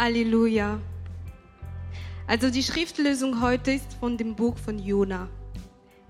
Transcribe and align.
Halleluja. 0.00 0.80
Also 2.26 2.48
die 2.48 2.62
Schriftlösung 2.62 3.42
heute 3.42 3.72
ist 3.72 3.92
von 4.00 4.16
dem 4.16 4.34
Buch 4.34 4.56
von 4.56 4.78
Jona, 4.78 5.28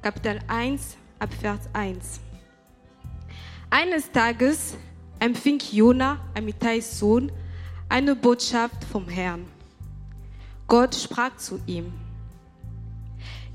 Kapitel 0.01 0.39
1, 0.47 0.97
Abvers 1.19 1.69
1. 1.73 2.21
Eines 3.69 4.13
Tages 4.13 4.77
empfing 5.19 5.59
Jona, 5.73 6.21
Amittais 6.37 7.01
Sohn, 7.01 7.33
eine 7.89 8.15
Botschaft 8.15 8.85
vom 8.85 9.09
Herrn. 9.09 9.45
Gott 10.69 10.95
sprach 10.95 11.37
zu 11.37 11.59
ihm, 11.67 11.93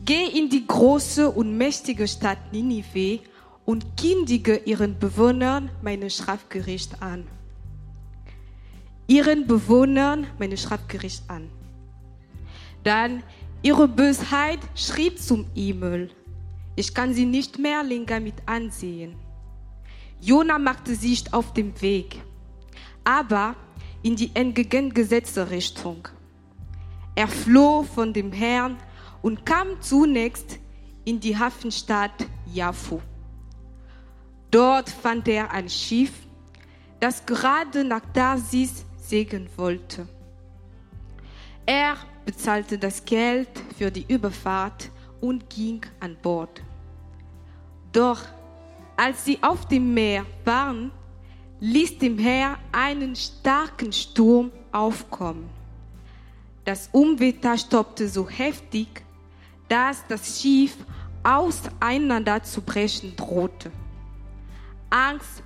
Geh 0.04 0.25
in 0.38 0.49
die 0.49 0.67
große 0.67 1.31
und 1.31 1.57
mächtige 1.57 2.09
Stadt 2.09 2.52
Ninive 2.52 3.21
und 3.63 3.95
kündige 3.95 4.57
ihren 4.65 4.99
Bewohnern 4.99 5.70
meine 5.81 6.09
Strafgericht 6.09 7.02
an. 7.02 7.25
Ihren 9.07 9.45
Bewohnern 9.45 10.25
meine 10.39 10.57
Strafgericht 10.57 11.29
an. 11.29 11.50
Dann 12.83 13.23
ihre 13.61 13.87
Bösheit 13.87 14.59
schrieb 14.75 15.19
zum 15.19 15.46
Himmel. 15.54 16.09
Ich 16.75 16.93
kann 16.93 17.13
sie 17.13 17.25
nicht 17.25 17.60
mehr 17.60 17.83
länger 17.83 18.19
mit 18.19 18.36
ansehen. 18.47 19.15
Jona 20.19 20.57
machte 20.57 20.96
sich 20.96 21.32
auf 21.33 21.54
den 21.54 21.79
Weg, 21.82 22.21
aber 23.04 23.55
in 24.01 24.15
die 24.15 24.32
entgegengesetzte 24.33 25.49
Richtung. 25.51 26.07
Er 27.15 27.27
floh 27.27 27.83
von 27.83 28.11
dem 28.11 28.32
Herrn 28.32 28.77
und 29.21 29.46
kam 29.46 29.82
zunächst 29.82 30.60
in 31.05 31.19
die 31.19 31.37
Hafenstadt 31.37 32.25
Jaffo. 32.52 33.02
Dort 34.52 34.89
fand 34.89 35.27
er 35.27 35.52
ein 35.52 35.69
Schiff, 35.69 36.11
das 36.99 37.25
gerade 37.25 37.83
nach 37.83 38.02
Tarsis 38.13 38.85
segeln 39.09 39.50
wollte. 39.55 40.08
Er 41.66 41.95
bezahlte 42.25 42.77
das 42.77 43.03
Geld 43.05 43.49
für 43.77 43.91
die 43.91 44.05
Überfahrt 44.07 44.89
und 45.21 45.49
ging 45.49 45.81
an 45.99 46.16
Bord. 46.21 46.61
Doch 47.91 48.21
als 48.97 49.25
sie 49.25 49.39
auf 49.41 49.67
dem 49.67 49.93
Meer 49.93 50.25
waren, 50.43 50.91
ließ 51.59 51.97
dem 51.99 52.17
Herr 52.17 52.57
einen 52.71 53.15
starken 53.15 53.91
Sturm 53.91 54.52
aufkommen. 54.71 55.49
Das 56.63 56.89
Unwetter 56.91 57.58
stoppte 57.58 58.08
so 58.08 58.30
heftig, 58.30 59.03
dass 59.67 60.05
das 60.08 60.41
Schiff 60.41 60.75
auseinander 61.23 62.41
zu 62.43 62.61
brechen 62.61 63.15
drohte. 63.15 63.71
Angst, 64.89 65.43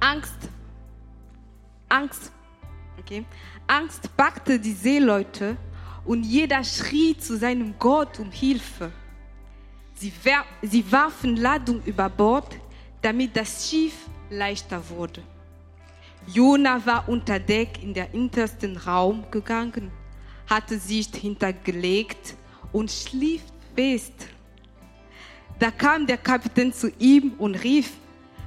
Angst, 0.00 0.48
Angst, 1.92 2.32
okay, 2.98 3.24
Angst 3.66 4.16
packte 4.16 4.58
die 4.58 4.72
Seeleute 4.72 5.58
und 6.06 6.24
jeder 6.24 6.64
schrie 6.64 7.14
zu 7.16 7.36
seinem 7.36 7.74
Gott 7.78 8.18
um 8.18 8.30
Hilfe. 8.30 8.90
Sie, 9.94 10.10
sie 10.62 10.90
warfen 10.90 11.36
Ladung 11.36 11.82
über 11.84 12.08
Bord, 12.08 12.56
damit 13.02 13.36
das 13.36 13.68
Schiff 13.68 13.94
leichter 14.30 14.82
wurde. 14.88 15.22
Jona 16.26 16.84
war 16.86 17.08
unter 17.08 17.38
Deck 17.38 17.82
in 17.82 17.92
der 17.92 18.08
hintersten 18.08 18.78
Raum 18.78 19.24
gegangen, 19.30 19.90
hatte 20.48 20.78
sich 20.78 21.08
hintergelegt 21.08 22.34
und 22.72 22.90
schlief 22.90 23.42
fest. 23.76 24.14
Da 25.58 25.70
kam 25.70 26.06
der 26.06 26.16
Kapitän 26.16 26.72
zu 26.72 26.90
ihm 26.98 27.34
und 27.38 27.54
rief, 27.56 27.92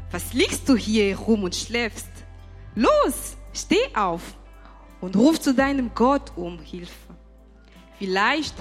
was 0.09 0.33
liegst 0.33 0.67
du 0.67 0.75
hier 0.75 1.09
herum 1.09 1.43
und 1.43 1.55
schläfst? 1.55 2.14
Los, 2.75 3.37
steh 3.53 3.95
auf 3.95 4.21
und 4.99 5.15
ruf 5.15 5.39
zu 5.39 5.53
deinem 5.53 5.91
Gott 5.95 6.33
um 6.35 6.59
Hilfe. 6.59 7.15
Vielleicht 7.97 8.55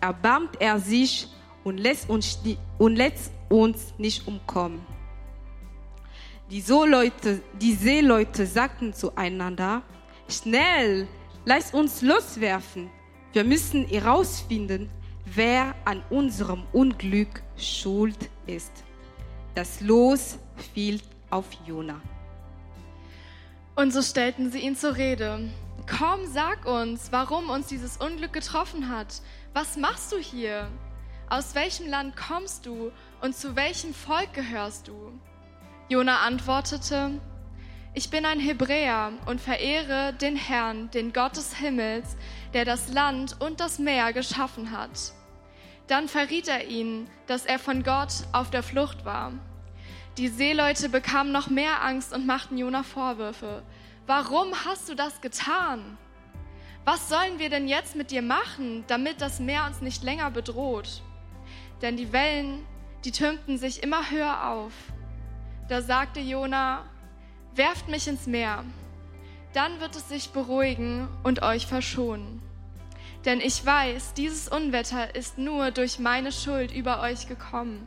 erbarmt 0.00 0.60
er 0.60 0.78
sich 0.78 1.28
und 1.64 1.78
lässt 1.78 2.10
uns, 2.10 2.38
und 2.76 2.96
lässt 2.96 3.32
uns 3.48 3.94
nicht 3.96 4.26
umkommen. 4.28 4.84
Die, 6.50 6.60
Seeleute, 6.60 7.40
die 7.60 7.74
Seeleute 7.74 8.46
sagten 8.46 8.92
zueinander, 8.92 9.82
schnell, 10.28 11.08
lasst 11.44 11.74
uns 11.74 12.02
loswerfen. 12.02 12.90
Wir 13.32 13.44
müssen 13.44 13.86
herausfinden, 13.86 14.90
wer 15.24 15.74
an 15.84 16.02
unserem 16.10 16.64
Unglück 16.72 17.42
schuld 17.56 18.30
ist. 18.46 18.72
Das 19.54 19.80
Los 19.80 20.38
fiel 20.74 21.00
auf 21.30 21.46
Jona. 21.66 22.00
Und 23.78 23.92
so 23.92 24.02
stellten 24.02 24.50
sie 24.50 24.58
ihn 24.58 24.74
zur 24.74 24.96
Rede. 24.96 25.38
Komm, 25.86 26.26
sag 26.26 26.66
uns, 26.66 27.12
warum 27.12 27.48
uns 27.48 27.68
dieses 27.68 27.96
Unglück 27.96 28.32
getroffen 28.32 28.88
hat. 28.88 29.22
Was 29.54 29.76
machst 29.76 30.10
du 30.10 30.18
hier? 30.18 30.68
Aus 31.30 31.54
welchem 31.54 31.86
Land 31.86 32.16
kommst 32.16 32.66
du 32.66 32.90
und 33.20 33.36
zu 33.36 33.54
welchem 33.54 33.94
Volk 33.94 34.32
gehörst 34.32 34.88
du? 34.88 35.12
Jona 35.88 36.22
antwortete, 36.22 37.20
ich 37.94 38.10
bin 38.10 38.26
ein 38.26 38.40
Hebräer 38.40 39.12
und 39.26 39.40
verehre 39.40 40.12
den 40.12 40.34
Herrn, 40.34 40.90
den 40.90 41.12
Gott 41.12 41.36
des 41.36 41.54
Himmels, 41.54 42.16
der 42.54 42.64
das 42.64 42.92
Land 42.92 43.40
und 43.40 43.60
das 43.60 43.78
Meer 43.78 44.12
geschaffen 44.12 44.72
hat. 44.72 45.12
Dann 45.86 46.08
verriet 46.08 46.48
er 46.48 46.66
ihn, 46.66 47.08
dass 47.28 47.46
er 47.46 47.60
von 47.60 47.84
Gott 47.84 48.24
auf 48.32 48.50
der 48.50 48.64
Flucht 48.64 49.04
war. 49.04 49.34
Die 50.18 50.26
Seeleute 50.26 50.88
bekamen 50.88 51.30
noch 51.30 51.48
mehr 51.48 51.84
Angst 51.84 52.12
und 52.12 52.26
machten 52.26 52.58
Jona 52.58 52.82
Vorwürfe. 52.82 53.62
Warum 54.08 54.52
hast 54.64 54.88
du 54.88 54.96
das 54.96 55.20
getan? 55.20 55.96
Was 56.84 57.08
sollen 57.08 57.38
wir 57.38 57.50
denn 57.50 57.68
jetzt 57.68 57.94
mit 57.94 58.10
dir 58.10 58.22
machen, 58.22 58.82
damit 58.88 59.20
das 59.20 59.38
Meer 59.38 59.64
uns 59.66 59.80
nicht 59.80 60.02
länger 60.02 60.32
bedroht? 60.32 61.02
Denn 61.82 61.96
die 61.96 62.12
Wellen, 62.12 62.66
die 63.04 63.12
türmten 63.12 63.58
sich 63.58 63.84
immer 63.84 64.10
höher 64.10 64.48
auf. 64.48 64.72
Da 65.68 65.82
sagte 65.82 66.18
Jona, 66.18 66.84
werft 67.54 67.86
mich 67.88 68.08
ins 68.08 68.26
Meer, 68.26 68.64
dann 69.52 69.78
wird 69.78 69.94
es 69.94 70.08
sich 70.08 70.30
beruhigen 70.30 71.06
und 71.22 71.42
euch 71.42 71.68
verschonen. 71.68 72.42
Denn 73.24 73.40
ich 73.40 73.64
weiß, 73.64 74.14
dieses 74.14 74.48
Unwetter 74.48 75.14
ist 75.14 75.38
nur 75.38 75.70
durch 75.70 76.00
meine 76.00 76.32
Schuld 76.32 76.72
über 76.74 77.02
euch 77.02 77.28
gekommen. 77.28 77.86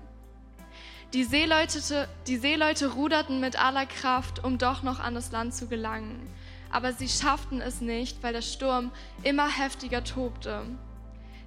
Die 1.13 1.25
Seeleute, 1.25 2.07
die 2.25 2.37
Seeleute 2.37 2.93
ruderten 2.93 3.41
mit 3.41 3.61
aller 3.61 3.85
Kraft, 3.85 4.45
um 4.45 4.57
doch 4.57 4.81
noch 4.81 5.01
an 5.01 5.13
das 5.13 5.33
Land 5.33 5.53
zu 5.53 5.67
gelangen. 5.67 6.25
Aber 6.69 6.93
sie 6.93 7.09
schafften 7.09 7.59
es 7.59 7.81
nicht, 7.81 8.23
weil 8.23 8.31
der 8.31 8.41
Sturm 8.41 8.91
immer 9.21 9.49
heftiger 9.49 10.05
tobte. 10.05 10.63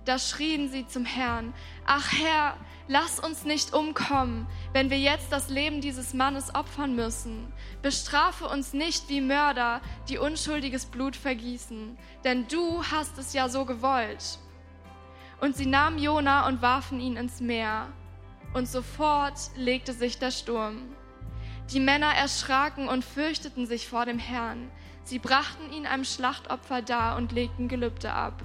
Da 0.05 0.19
schrien 0.19 0.69
sie 0.69 0.87
zum 0.87 1.07
Herrn, 1.07 1.55
Ach 1.87 2.13
Herr, 2.13 2.59
lass 2.89 3.19
uns 3.19 3.45
nicht 3.45 3.73
umkommen, 3.73 4.47
wenn 4.75 4.91
wir 4.91 4.99
jetzt 4.99 5.33
das 5.33 5.49
Leben 5.49 5.81
dieses 5.81 6.13
Mannes 6.13 6.55
opfern 6.55 6.95
müssen. 6.95 7.51
Bestrafe 7.81 8.47
uns 8.47 8.75
nicht 8.75 9.09
wie 9.09 9.23
Mörder, 9.23 9.81
die 10.11 10.19
unschuldiges 10.19 10.85
Blut 10.85 11.17
vergießen, 11.17 11.97
denn 12.23 12.47
du 12.49 12.85
hast 12.85 13.17
es 13.17 13.33
ja 13.33 13.49
so 13.49 13.65
gewollt. 13.65 14.39
Und 15.41 15.57
sie 15.57 15.65
nahmen 15.65 15.99
Jona 15.99 16.47
und 16.49 16.61
warfen 16.61 17.01
ihn 17.01 17.17
ins 17.17 17.41
Meer 17.41 17.89
und 18.55 18.69
sofort 18.69 19.35
legte 19.57 19.93
sich 19.93 20.19
der 20.19 20.31
Sturm. 20.31 20.83
Die 21.73 21.81
Männer 21.81 22.15
erschraken 22.15 22.89
und 22.89 23.05
fürchteten 23.05 23.67
sich 23.67 23.89
vor 23.89 24.07
dem 24.07 24.19
Herrn. 24.19 24.71
Sie 25.03 25.19
brachten 25.19 25.73
ihn 25.73 25.87
einem 25.87 26.05
Schlachtopfer 26.05 26.81
dar 26.81 27.17
und 27.17 27.33
legten 27.33 27.69
Gelübde 27.69 28.13
ab. 28.13 28.43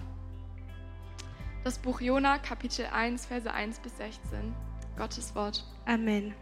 Das 1.64 1.78
Buch 1.78 2.02
Jona, 2.02 2.38
Kapitel 2.38 2.86
1, 2.86 3.28
Verse 3.28 3.52
1 3.52 3.80
bis 3.80 3.98
16. 3.98 4.56
Gottes 4.98 5.36
Wort. 5.36 5.64
Amen. 5.86 6.34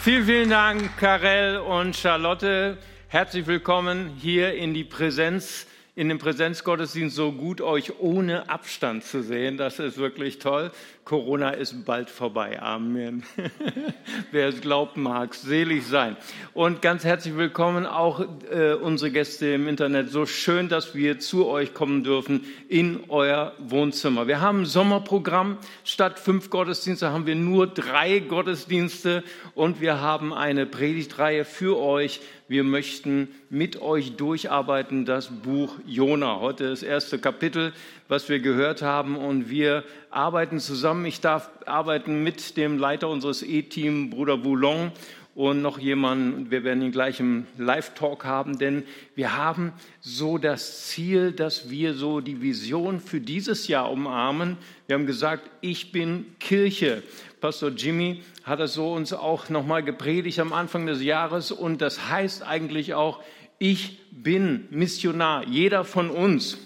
Vielen, 0.00 0.24
vielen 0.24 0.50
Dank, 0.50 0.96
Karel 0.96 1.58
und 1.58 1.96
Charlotte. 1.96 2.78
Herzlich 3.08 3.46
willkommen 3.46 4.16
hier 4.20 4.54
in 4.54 4.74
die 4.74 4.84
Präsenz 4.84 5.66
in 5.98 6.08
dem 6.08 6.18
Präsenzgottesdienst 6.18 7.16
so 7.16 7.32
gut, 7.32 7.60
euch 7.60 7.98
ohne 7.98 8.48
Abstand 8.48 9.02
zu 9.02 9.20
sehen. 9.20 9.56
Das 9.56 9.80
ist 9.80 9.98
wirklich 9.98 10.38
toll. 10.38 10.70
Corona 11.08 11.52
ist 11.52 11.86
bald 11.86 12.10
vorbei. 12.10 12.60
Amen. 12.60 13.22
Wer 14.30 14.48
es 14.48 14.60
glaubt, 14.60 14.98
mag 14.98 15.34
selig 15.34 15.86
sein. 15.86 16.18
Und 16.52 16.82
ganz 16.82 17.02
herzlich 17.02 17.34
willkommen 17.34 17.86
auch 17.86 18.20
äh, 18.50 18.74
unsere 18.74 19.10
Gäste 19.10 19.46
im 19.46 19.68
Internet. 19.68 20.10
So 20.10 20.26
schön, 20.26 20.68
dass 20.68 20.94
wir 20.94 21.18
zu 21.18 21.46
euch 21.46 21.72
kommen 21.72 22.04
dürfen 22.04 22.44
in 22.68 23.04
euer 23.08 23.54
Wohnzimmer. 23.56 24.26
Wir 24.26 24.42
haben 24.42 24.60
ein 24.60 24.66
Sommerprogramm. 24.66 25.56
Statt 25.82 26.18
fünf 26.18 26.50
Gottesdienste 26.50 27.10
haben 27.10 27.24
wir 27.24 27.36
nur 27.36 27.68
drei 27.68 28.18
Gottesdienste 28.18 29.24
und 29.54 29.80
wir 29.80 30.02
haben 30.02 30.34
eine 30.34 30.66
Predigtreihe 30.66 31.46
für 31.46 31.78
euch 31.78 32.20
wir 32.48 32.64
möchten 32.64 33.28
mit 33.50 33.82
euch 33.82 34.16
durcharbeiten 34.16 35.04
das 35.04 35.28
Buch 35.28 35.74
Jona. 35.86 36.40
Heute 36.40 36.70
das 36.70 36.82
erste 36.82 37.18
Kapitel, 37.18 37.74
was 38.08 38.30
wir 38.30 38.40
gehört 38.40 38.80
haben 38.80 39.16
und 39.16 39.50
wir 39.50 39.84
arbeiten 40.08 40.58
zusammen. 40.58 40.97
Ich 41.04 41.20
darf 41.20 41.50
arbeiten 41.66 42.22
mit 42.22 42.56
dem 42.56 42.78
Leiter 42.78 43.08
unseres 43.08 43.42
E-Team, 43.42 44.10
Bruder 44.10 44.36
Boulon 44.36 44.92
und 45.34 45.62
noch 45.62 45.78
jemanden. 45.78 46.50
Wir 46.50 46.64
werden 46.64 46.82
ihn 46.82 46.90
gleich 46.90 47.20
im 47.20 47.46
Live-Talk 47.56 48.24
haben, 48.24 48.58
denn 48.58 48.82
wir 49.14 49.36
haben 49.36 49.72
so 50.00 50.36
das 50.36 50.88
Ziel, 50.88 51.32
dass 51.32 51.70
wir 51.70 51.94
so 51.94 52.20
die 52.20 52.42
Vision 52.42 53.00
für 53.00 53.20
dieses 53.20 53.68
Jahr 53.68 53.90
umarmen. 53.90 54.56
Wir 54.86 54.94
haben 54.94 55.06
gesagt, 55.06 55.48
ich 55.60 55.92
bin 55.92 56.26
Kirche. 56.40 57.02
Pastor 57.40 57.70
Jimmy 57.70 58.22
hat 58.42 58.58
das 58.58 58.74
so 58.74 58.92
uns 58.92 59.12
auch 59.12 59.48
nochmal 59.48 59.84
gepredigt 59.84 60.40
am 60.40 60.52
Anfang 60.52 60.86
des 60.86 61.02
Jahres 61.02 61.52
und 61.52 61.80
das 61.80 62.10
heißt 62.10 62.42
eigentlich 62.42 62.94
auch, 62.94 63.22
ich 63.58 63.98
bin 64.10 64.66
Missionar, 64.70 65.46
jeder 65.46 65.84
von 65.84 66.10
uns. 66.10 66.58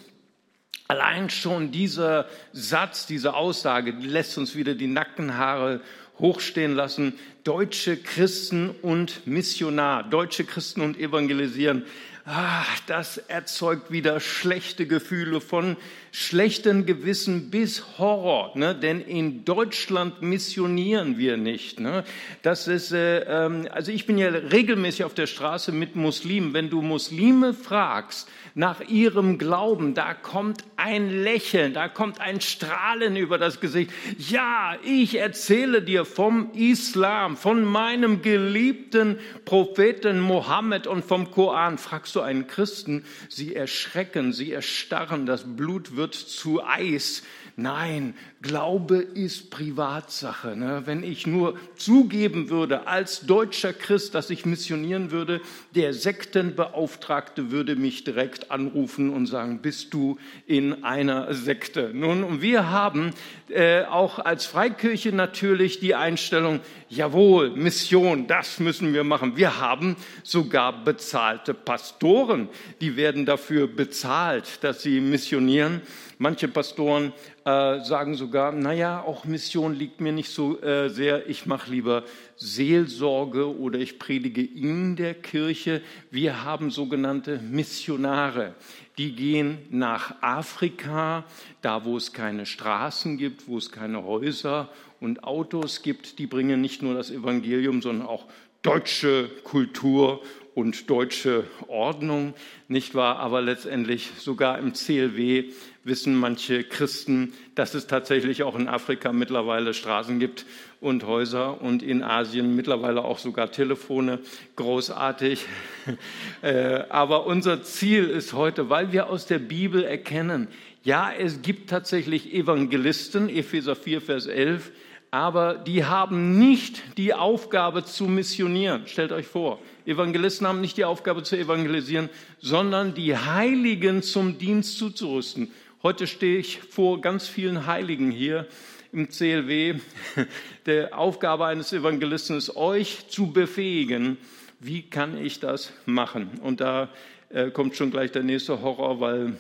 Allein 0.93 1.31
schon 1.31 1.73
dieser 1.73 2.27
Satz, 2.53 3.07
diese 3.07 3.33
Aussage, 3.33 3.93
lässt 3.93 4.37
uns 4.37 4.55
wieder 4.55 4.75
die 4.75 4.89
Nackenhaare 4.89 5.81
hochstehen 6.19 6.75
lassen. 6.75 7.15
Deutsche 7.45 7.97
Christen 7.97 8.69
und 8.83 9.27
Missionar, 9.27 10.03
deutsche 10.03 10.45
Christen 10.45 10.83
und 10.83 10.99
Evangelisieren 10.99 11.87
ah, 12.25 12.65
das 12.87 13.19
erzeugt 13.19 13.91
wieder 13.91 14.21
schlechte 14.21 14.87
Gefühle 14.87 15.41
von 15.41 15.77
schlechten 16.13 16.87
Gewissen 16.87 17.51
bis 17.51 17.99
Horror. 17.99 18.53
Ne? 18.57 18.75
Denn 18.75 19.01
in 19.01 19.45
Deutschland 19.45 20.23
missionieren 20.23 21.19
wir 21.19 21.37
nicht. 21.37 21.81
Ne? 21.81 22.05
Das 22.43 22.69
ist, 22.69 22.93
äh, 22.93 23.21
ähm, 23.21 23.69
also 23.71 23.93
ich 23.93 24.07
bin 24.07 24.19
ja 24.19 24.29
regelmäßig 24.29 25.05
auf 25.05 25.15
der 25.15 25.27
Straße 25.27 25.73
mit 25.73 25.97
Muslimen. 25.97 26.55
Wenn 26.55 26.71
du 26.71 26.83
Muslime 26.83 27.55
fragst, 27.55 28.29
nach 28.55 28.81
ihrem 28.81 29.39
Glauben, 29.39 29.95
da 29.95 30.15
kommt 30.15 30.65
ein 30.77 31.11
Lächeln, 31.23 31.75
da 31.75 31.89
kommt 31.89 32.21
ein 32.21 32.41
Strahlen 32.41 33.17
über 33.17 33.39
das 33.39 33.61
Gesicht. 33.61 33.91
Ja, 34.19 34.77
ich 34.85 35.19
erzähle 35.19 35.83
dir 35.83 36.05
vom 36.05 36.51
Islam, 36.53 37.37
von 37.37 37.65
meinem 37.65 38.23
geliebten 38.23 39.19
Propheten 39.45 40.21
Mohammed 40.21 40.87
und 40.87 41.05
vom 41.05 41.31
Koran. 41.31 41.79
Fragst 41.79 42.15
du 42.15 42.21
einen 42.21 42.47
Christen, 42.47 43.05
sie 43.29 43.55
erschrecken, 43.55 44.33
sie 44.33 44.53
erstarren, 44.53 45.27
das 45.27 45.57
Blut 45.57 45.97
wird 45.97 46.15
zu 46.15 46.63
Eis. 46.65 47.23
Nein, 47.57 48.15
Glaube 48.41 48.97
ist 48.97 49.51
Privatsache. 49.51 50.57
Ne? 50.57 50.83
Wenn 50.87 51.05
ich 51.05 51.27
nur 51.27 51.59
zugeben 51.77 52.49
würde 52.49 52.87
als 52.87 53.21
deutscher 53.21 53.75
Christ, 53.75 54.15
dass 54.15 54.31
ich 54.31 54.47
missionieren 54.47 55.11
würde, 55.11 55.41
der 55.75 55.93
Sektenbeauftragte 55.93 57.51
würde 57.51 57.77
mich 57.77 58.05
direkt 58.05 58.51
anrufen 58.51 59.11
und 59.11 59.27
sagen, 59.27 59.61
bist 59.61 59.93
du 59.93 60.19
in 60.47 60.83
einer 60.83 61.35
Sekte? 61.35 61.91
Nun, 61.93 62.25
und 62.25 62.41
wir 62.41 62.71
haben 62.71 63.11
äh, 63.49 63.85
auch 63.85 64.19
als 64.19 64.47
Freikirche 64.47 65.13
natürlich 65.13 65.79
die 65.79 65.95
Einstellung, 65.95 66.61
jawohl, 66.89 67.51
Mission, 67.51 68.27
das 68.27 68.61
müssen 68.61 68.95
wir 68.95 69.05
machen. 69.05 69.37
Wir 69.37 69.61
haben 69.61 69.97
sogar 70.23 70.85
bezahlte 70.85 71.53
Pastoren, 71.53 72.49
die 72.81 72.97
werden 72.97 73.27
dafür 73.27 73.67
bezahlt, 73.67 74.65
dass 74.65 74.83
sie 74.83 75.01
missionieren. 75.01 75.83
Manche 76.19 76.49
Pastoren 76.49 77.13
äh, 77.45 77.81
sagen 77.81 78.15
sogar, 78.15 78.53
naja, 78.53 79.03
auch 79.03 79.25
Mission 79.25 79.75
liegt 79.75 80.01
mir 80.01 80.13
nicht 80.13 80.31
so 80.31 80.61
äh, 80.61 80.89
sehr, 80.89 81.29
ich 81.29 81.47
mache 81.47 81.71
lieber 81.71 82.05
Seelsorge 82.37 83.59
oder 83.59 83.79
ich 83.79 83.99
predige 83.99 84.43
in 84.43 84.97
der 84.97 85.15
Kirche. 85.15 85.83
Wir 86.11 86.45
haben 86.45 86.71
sogenannte 86.71 87.39
Missionare, 87.39 88.55
die 88.97 89.15
gehen 89.15 89.59
nach 89.71 90.23
Afrika, 90.23 91.25
da 91.63 91.85
wo 91.85 91.97
es 91.97 92.13
keine 92.13 92.47
Straßen 92.47 93.19
gibt, 93.19 93.49
wo 93.49 93.59
es 93.59 93.73
keine 93.73 94.05
Häuser 94.05 94.69
und 95.01 95.25
Autos 95.25 95.83
gibt, 95.83 96.19
die 96.21 96.27
bringen 96.27 96.61
nicht 96.61 96.81
nur 96.83 96.95
das 96.95 97.11
Evangelium, 97.11 97.83
sondern 97.83 98.07
auch 98.07 98.27
deutsche 98.63 99.29
Kultur 99.43 100.23
und 100.55 100.89
deutsche 100.91 101.45
Ordnung, 101.67 102.35
nicht 102.69 102.95
wahr? 102.95 103.19
Aber 103.19 103.41
letztendlich 103.41 104.11
sogar 104.19 104.59
im 104.59 104.75
CLW 104.75 105.51
wissen 105.85 106.15
manche 106.15 106.65
Christen, 106.65 107.33
dass 107.55 107.75
es 107.75 107.87
tatsächlich 107.87 108.43
auch 108.43 108.55
in 108.55 108.69
Afrika 108.69 109.13
mittlerweile 109.13 109.75
Straßen 109.75 110.19
gibt 110.21 110.47
und 110.81 111.07
Häuser 111.07 111.61
und 111.61 111.83
in 111.83 112.03
Asien 112.03 112.55
mittlerweile 112.55 113.05
auch 113.05 113.19
sogar 113.19 113.51
Telefone. 113.51 114.21
Großartig. 114.57 115.47
Äh, 116.43 116.85
aber 116.89 117.27
unser 117.27 117.63
Ziel 117.63 118.09
ist 118.09 118.33
heute, 118.33 118.69
weil 118.69 118.93
wir 118.93 119.09
aus 119.09 119.27
der 119.27 119.39
Bibel 119.39 119.85
erkennen, 119.85 120.49
ja, 120.83 121.13
es 121.17 121.43
gibt 121.43 121.71
tatsächlich 121.71 122.33
Evangelisten, 122.33 123.29
Epheser 123.29 123.77
4, 123.77 124.01
Vers 124.01 124.27
11, 124.27 124.73
aber 125.13 125.55
die 125.55 125.85
haben 125.85 126.39
nicht 126.39 126.83
die 126.97 127.15
Aufgabe 127.15 127.85
zu 127.85 128.05
missionieren. 128.05 128.87
Stellt 128.87 129.13
euch 129.13 129.27
vor, 129.27 129.61
Evangelisten 129.85 130.47
haben 130.47 130.61
nicht 130.61 130.79
die 130.79 130.85
Aufgabe 130.85 131.23
zu 131.23 131.37
evangelisieren, 131.37 132.09
sondern 132.41 132.95
die 132.95 133.17
Heiligen 133.17 134.03
zum 134.03 134.39
Dienst 134.39 134.79
zuzurüsten. 134.79 135.53
Heute 135.85 136.07
stehe 136.07 136.39
ich 136.39 136.61
vor 136.61 137.01
ganz 137.01 137.27
vielen 137.27 137.67
Heiligen 137.67 138.13
hier 138.13 138.47
im 138.93 139.09
CLW. 139.09 139.81
Der 140.67 140.97
Aufgabe 140.97 141.47
eines 141.47 141.73
Evangelisten 141.73 142.37
ist, 142.37 142.55
euch 142.55 143.09
zu 143.09 143.33
befähigen. 143.33 144.17
Wie 144.61 144.83
kann 144.83 145.19
ich 145.19 145.41
das 145.41 145.73
machen? 145.85 146.39
Und 146.41 146.61
da 146.61 146.89
äh, 147.31 147.51
kommt 147.51 147.75
schon 147.75 147.91
gleich 147.91 148.13
der 148.13 148.23
nächste 148.23 148.63
Horror, 148.63 149.01
weil 149.01 149.33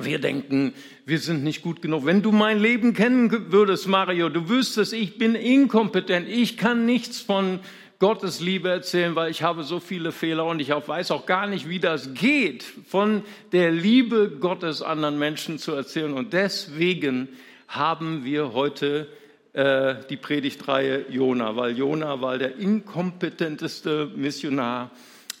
wir 0.00 0.18
denken, 0.18 0.74
wir 1.06 1.20
sind 1.20 1.44
nicht 1.44 1.62
gut 1.62 1.80
genug. 1.82 2.04
Wenn 2.04 2.20
du 2.20 2.32
mein 2.32 2.58
Leben 2.58 2.92
kennen 2.92 3.52
würdest, 3.52 3.86
Mario, 3.86 4.30
du 4.30 4.48
wüsstest, 4.48 4.92
ich 4.92 5.18
bin 5.18 5.36
inkompetent. 5.36 6.28
Ich 6.28 6.56
kann 6.56 6.84
nichts 6.84 7.20
von 7.20 7.60
Gottes 8.04 8.40
Liebe 8.40 8.68
erzählen, 8.68 9.14
weil 9.14 9.30
ich 9.30 9.42
habe 9.42 9.62
so 9.62 9.80
viele 9.80 10.12
Fehler 10.12 10.44
und 10.44 10.60
ich 10.60 10.68
weiß 10.68 11.10
auch 11.10 11.24
gar 11.24 11.46
nicht, 11.46 11.70
wie 11.70 11.78
das 11.78 12.12
geht, 12.12 12.62
von 12.62 13.22
der 13.52 13.70
Liebe 13.70 14.28
Gottes 14.28 14.82
anderen 14.82 15.18
Menschen 15.18 15.58
zu 15.58 15.72
erzählen. 15.72 16.12
Und 16.12 16.34
deswegen 16.34 17.30
haben 17.66 18.22
wir 18.22 18.52
heute 18.52 19.08
äh, 19.54 19.94
die 20.10 20.18
Predigtreihe 20.18 21.06
Jona, 21.08 21.56
weil 21.56 21.78
Jona 21.78 22.20
war 22.20 22.36
der 22.36 22.56
inkompetenteste 22.56 24.10
Missionar, 24.14 24.90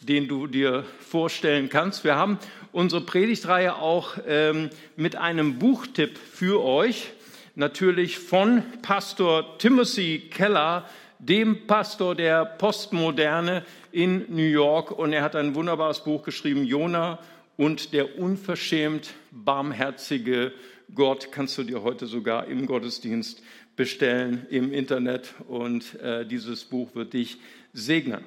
den 0.00 0.26
du 0.26 0.46
dir 0.46 0.84
vorstellen 1.00 1.68
kannst. 1.68 2.02
Wir 2.02 2.16
haben 2.16 2.38
unsere 2.72 3.02
Predigtreihe 3.02 3.76
auch 3.76 4.16
ähm, 4.26 4.70
mit 4.96 5.16
einem 5.16 5.58
Buchtipp 5.58 6.16
für 6.16 6.64
euch, 6.64 7.10
natürlich 7.56 8.18
von 8.18 8.62
Pastor 8.80 9.58
Timothy 9.58 10.30
Keller, 10.30 10.88
dem 11.28 11.66
Pastor 11.66 12.14
der 12.14 12.44
Postmoderne 12.44 13.64
in 13.92 14.24
New 14.28 14.42
York. 14.42 14.90
Und 14.90 15.12
er 15.12 15.22
hat 15.22 15.36
ein 15.36 15.54
wunderbares 15.54 16.04
Buch 16.04 16.22
geschrieben, 16.22 16.64
Jona 16.64 17.18
und 17.56 17.92
der 17.92 18.18
unverschämt 18.18 19.14
barmherzige 19.30 20.52
Gott. 20.94 21.32
Kannst 21.32 21.56
du 21.58 21.62
dir 21.62 21.82
heute 21.82 22.06
sogar 22.06 22.46
im 22.46 22.66
Gottesdienst 22.66 23.42
bestellen 23.76 24.46
im 24.50 24.72
Internet. 24.72 25.34
Und 25.48 25.98
äh, 26.00 26.26
dieses 26.26 26.64
Buch 26.64 26.94
wird 26.94 27.12
dich 27.14 27.38
segnen. 27.72 28.24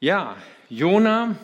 Ja, 0.00 0.36
Jona 0.68 1.36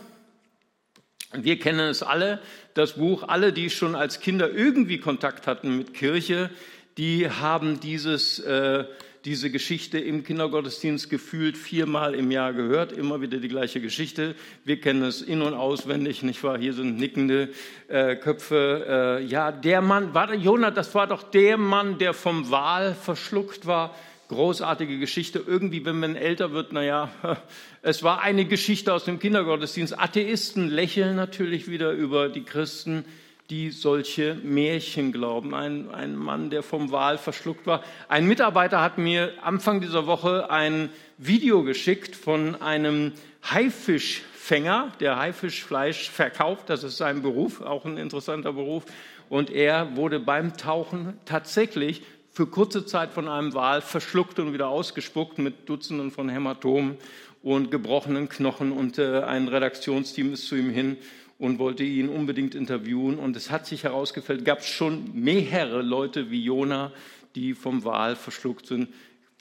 wir 1.32 1.58
kennen 1.58 1.88
es 1.88 2.02
alle, 2.02 2.40
das 2.74 2.94
Buch, 2.94 3.24
alle, 3.26 3.52
die 3.52 3.70
schon 3.70 3.94
als 3.94 4.20
Kinder 4.20 4.50
irgendwie 4.50 4.98
Kontakt 4.98 5.46
hatten 5.46 5.76
mit 5.76 5.94
Kirche, 5.94 6.50
die 6.98 7.28
haben 7.28 7.80
dieses, 7.80 8.38
äh, 8.38 8.84
diese 9.26 9.50
Geschichte 9.50 9.98
im 9.98 10.22
Kindergottesdienst 10.22 11.10
gefühlt 11.10 11.58
viermal 11.58 12.14
im 12.14 12.30
Jahr 12.30 12.52
gehört, 12.52 12.92
immer 12.92 13.20
wieder 13.20 13.38
die 13.38 13.48
gleiche 13.48 13.80
Geschichte. 13.80 14.36
Wir 14.64 14.80
kennen 14.80 15.02
es 15.02 15.20
in- 15.20 15.42
und 15.42 15.52
auswendig, 15.52 16.22
nicht 16.22 16.44
wahr? 16.44 16.58
Hier 16.58 16.72
sind 16.72 16.96
nickende 16.96 17.48
äh, 17.88 18.14
Köpfe. 18.14 19.18
Äh, 19.20 19.24
ja, 19.24 19.50
der 19.50 19.80
Mann, 19.80 20.14
war 20.14 20.28
der 20.28 20.36
Jonah, 20.36 20.70
das 20.70 20.94
war 20.94 21.08
doch 21.08 21.24
der 21.24 21.58
Mann, 21.58 21.98
der 21.98 22.14
vom 22.14 22.52
Wal 22.52 22.94
verschluckt 22.94 23.66
war 23.66 23.96
großartige 24.28 24.98
Geschichte. 24.98 25.42
Irgendwie, 25.44 25.84
wenn 25.84 25.98
man 25.98 26.14
älter 26.16 26.52
wird, 26.52 26.72
naja, 26.72 27.10
es 27.82 28.04
war 28.04 28.22
eine 28.22 28.44
Geschichte 28.44 28.94
aus 28.94 29.04
dem 29.04 29.18
Kindergottesdienst. 29.18 29.98
Atheisten 29.98 30.68
lächeln 30.68 31.16
natürlich 31.16 31.68
wieder 31.68 31.90
über 31.90 32.28
die 32.28 32.44
Christen, 32.44 33.04
die 33.50 33.70
solche 33.70 34.34
Märchen 34.42 35.12
glauben. 35.12 35.54
Ein, 35.54 35.90
ein 35.90 36.16
Mann, 36.16 36.50
der 36.50 36.62
vom 36.62 36.90
Wal 36.90 37.18
verschluckt 37.18 37.66
war. 37.66 37.82
Ein 38.08 38.26
Mitarbeiter 38.26 38.80
hat 38.80 38.98
mir 38.98 39.32
Anfang 39.42 39.80
dieser 39.80 40.06
Woche 40.06 40.50
ein 40.50 40.90
Video 41.18 41.62
geschickt 41.62 42.16
von 42.16 42.60
einem 42.60 43.12
Haifischfänger, 43.44 44.92
der 44.98 45.18
Haifischfleisch 45.18 46.10
verkauft. 46.10 46.68
Das 46.68 46.82
ist 46.82 46.96
sein 46.96 47.22
Beruf, 47.22 47.60
auch 47.60 47.84
ein 47.84 47.98
interessanter 47.98 48.52
Beruf. 48.52 48.84
Und 49.28 49.50
er 49.50 49.96
wurde 49.96 50.18
beim 50.18 50.56
Tauchen 50.56 51.18
tatsächlich 51.24 52.02
für 52.32 52.46
kurze 52.46 52.84
Zeit 52.84 53.12
von 53.12 53.28
einem 53.28 53.54
Wal 53.54 53.80
verschluckt 53.80 54.38
und 54.38 54.52
wieder 54.52 54.68
ausgespuckt 54.68 55.38
mit 55.38 55.68
Dutzenden 55.68 56.10
von 56.10 56.28
Hämatomen 56.28 56.98
und 57.42 57.70
gebrochenen 57.70 58.28
Knochen. 58.28 58.72
Und 58.72 58.98
äh, 58.98 59.20
ein 59.20 59.48
Redaktionsteam 59.48 60.32
ist 60.32 60.48
zu 60.48 60.56
ihm 60.56 60.70
hin 60.70 60.96
und 61.38 61.58
wollte 61.58 61.84
ihn 61.84 62.08
unbedingt 62.08 62.54
interviewen. 62.54 63.18
Und 63.18 63.36
es 63.36 63.50
hat 63.50 63.66
sich 63.66 63.84
herausgestellt, 63.84 64.44
gab 64.44 64.60
es 64.60 64.68
schon 64.68 65.10
mehrere 65.12 65.82
Leute 65.82 66.30
wie 66.30 66.42
Jona, 66.42 66.92
die 67.34 67.54
vom 67.54 67.84
Wal 67.84 68.16
verschluckt 68.16 68.66
sind. 68.66 68.88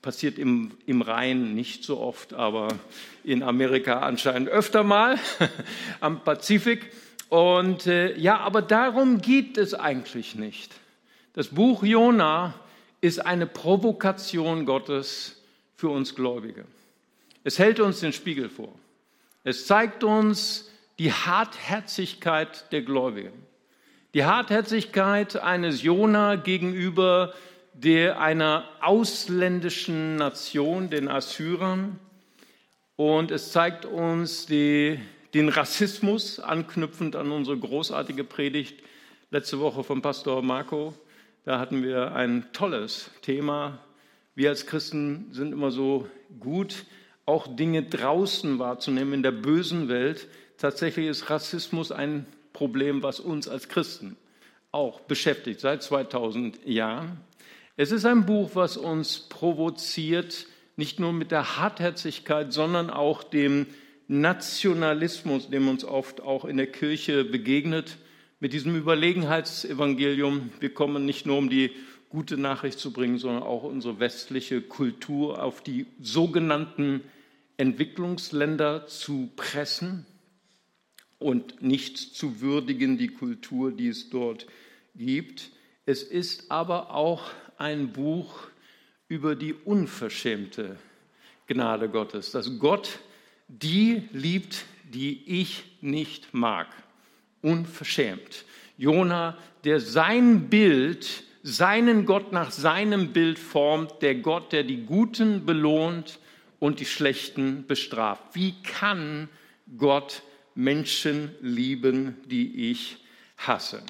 passiert 0.01 0.37
im, 0.37 0.71
im 0.85 1.01
Rhein 1.01 1.55
nicht 1.55 1.83
so 1.83 1.99
oft, 1.99 2.33
aber 2.33 2.67
in 3.23 3.41
Amerika 3.41 3.99
anscheinend 4.01 4.49
öfter 4.49 4.83
mal, 4.83 5.17
am 5.99 6.23
Pazifik. 6.23 6.91
Und 7.29 7.87
äh, 7.87 8.15
ja, 8.17 8.39
aber 8.39 8.61
darum 8.61 9.19
geht 9.19 9.57
es 9.57 9.73
eigentlich 9.73 10.35
nicht. 10.35 10.73
Das 11.33 11.47
Buch 11.47 11.83
Jona 11.83 12.53
ist 13.01 13.25
eine 13.25 13.47
Provokation 13.47 14.65
Gottes 14.65 15.41
für 15.75 15.89
uns 15.89 16.15
Gläubige. 16.15 16.65
Es 17.43 17.59
hält 17.59 17.79
uns 17.79 17.99
den 17.99 18.13
Spiegel 18.13 18.49
vor. 18.49 18.73
Es 19.43 19.65
zeigt 19.65 20.03
uns 20.03 20.69
die 20.99 21.11
Hartherzigkeit 21.11 22.71
der 22.71 22.81
Gläubigen. 22.81 23.33
Die 24.13 24.23
Hartherzigkeit 24.23 25.35
eines 25.35 25.83
Jona 25.83 26.35
gegenüber 26.35 27.33
der 27.73 28.21
einer 28.21 28.69
ausländischen 28.81 30.15
Nation, 30.15 30.89
den 30.89 31.09
Assyrern. 31.09 31.99
Und 32.95 33.31
es 33.31 33.51
zeigt 33.51 33.85
uns 33.85 34.45
die, 34.45 34.99
den 35.33 35.49
Rassismus, 35.49 36.39
anknüpfend 36.39 37.17
an 37.17 37.31
unsere 37.31 37.57
großartige 37.57 38.23
Predigt 38.23 38.81
letzte 39.31 39.59
Woche 39.59 39.83
vom 39.83 40.01
Pastor 40.01 40.41
Marco. 40.41 40.93
Da 41.43 41.59
hatten 41.59 41.83
wir 41.83 42.15
ein 42.15 42.47
tolles 42.53 43.11
Thema. 43.21 43.79
Wir 44.33 44.49
als 44.49 44.65
Christen 44.65 45.27
sind 45.31 45.51
immer 45.51 45.71
so 45.71 46.07
gut, 46.39 46.85
auch 47.25 47.53
Dinge 47.53 47.83
draußen 47.83 48.59
wahrzunehmen 48.59 49.15
in 49.15 49.23
der 49.23 49.31
bösen 49.31 49.89
Welt. 49.89 50.29
Tatsächlich 50.57 51.07
ist 51.07 51.29
Rassismus 51.29 51.91
ein 51.91 52.25
Problem, 52.53 53.03
was 53.03 53.19
uns 53.19 53.47
als 53.47 53.67
Christen 53.67 54.15
auch 54.71 55.01
beschäftigt 55.01 55.59
seit 55.59 55.83
2000 55.83 56.65
Jahren. 56.65 57.19
Es 57.77 57.91
ist 57.91 58.05
ein 58.05 58.25
Buch, 58.25 58.51
was 58.53 58.77
uns 58.77 59.19
provoziert, 59.19 60.47
nicht 60.77 60.99
nur 60.99 61.13
mit 61.13 61.31
der 61.31 61.57
Hartherzigkeit, 61.57 62.53
sondern 62.53 62.89
auch 62.89 63.23
dem 63.23 63.67
Nationalismus, 64.07 65.49
dem 65.49 65.67
uns 65.67 65.83
oft 65.83 66.21
auch 66.21 66.45
in 66.45 66.57
der 66.57 66.67
Kirche 66.67 67.25
begegnet, 67.25 67.97
mit 68.39 68.53
diesem 68.53 68.75
Überlegenheitsevangelium. 68.75 70.51
Wir 70.59 70.73
kommen 70.73 71.05
nicht 71.05 71.25
nur, 71.25 71.37
um 71.37 71.49
die 71.49 71.71
gute 72.09 72.37
Nachricht 72.37 72.79
zu 72.79 72.93
bringen, 72.93 73.17
sondern 73.17 73.43
auch 73.43 73.63
unsere 73.63 73.99
westliche 73.99 74.61
Kultur 74.61 75.41
auf 75.41 75.61
die 75.61 75.85
sogenannten 76.01 77.01
Entwicklungsländer 77.57 78.87
zu 78.87 79.29
pressen 79.35 80.05
und 81.19 81.61
nicht 81.61 81.97
zu 81.97 82.41
würdigen, 82.41 82.97
die 82.97 83.07
Kultur, 83.07 83.71
die 83.71 83.87
es 83.87 84.09
dort 84.09 84.47
gibt. 84.95 85.49
Es 85.85 86.03
ist 86.03 86.51
aber 86.51 86.91
auch 86.91 87.31
ein 87.57 87.93
Buch 87.93 88.47
über 89.07 89.35
die 89.35 89.53
unverschämte 89.53 90.77
Gnade 91.47 91.89
Gottes, 91.89 92.31
dass 92.31 92.59
Gott 92.59 92.99
die 93.47 94.03
liebt, 94.11 94.65
die 94.93 95.21
ich 95.41 95.63
nicht 95.81 96.33
mag. 96.33 96.67
Unverschämt. 97.41 98.45
Jona, 98.77 99.37
der 99.63 99.79
sein 99.79 100.49
Bild, 100.49 101.23
seinen 101.43 102.05
Gott 102.05 102.31
nach 102.31 102.51
seinem 102.51 103.13
Bild 103.13 103.37
formt, 103.37 104.01
der 104.01 104.15
Gott, 104.15 104.51
der 104.51 104.63
die 104.63 104.83
Guten 104.85 105.45
belohnt 105.45 106.19
und 106.59 106.79
die 106.79 106.85
Schlechten 106.85 107.67
bestraft. 107.67 108.23
Wie 108.33 108.55
kann 108.63 109.29
Gott 109.77 110.23
Menschen 110.55 111.31
lieben, 111.41 112.17
die 112.25 112.71
ich 112.71 112.97
hasse? 113.37 113.83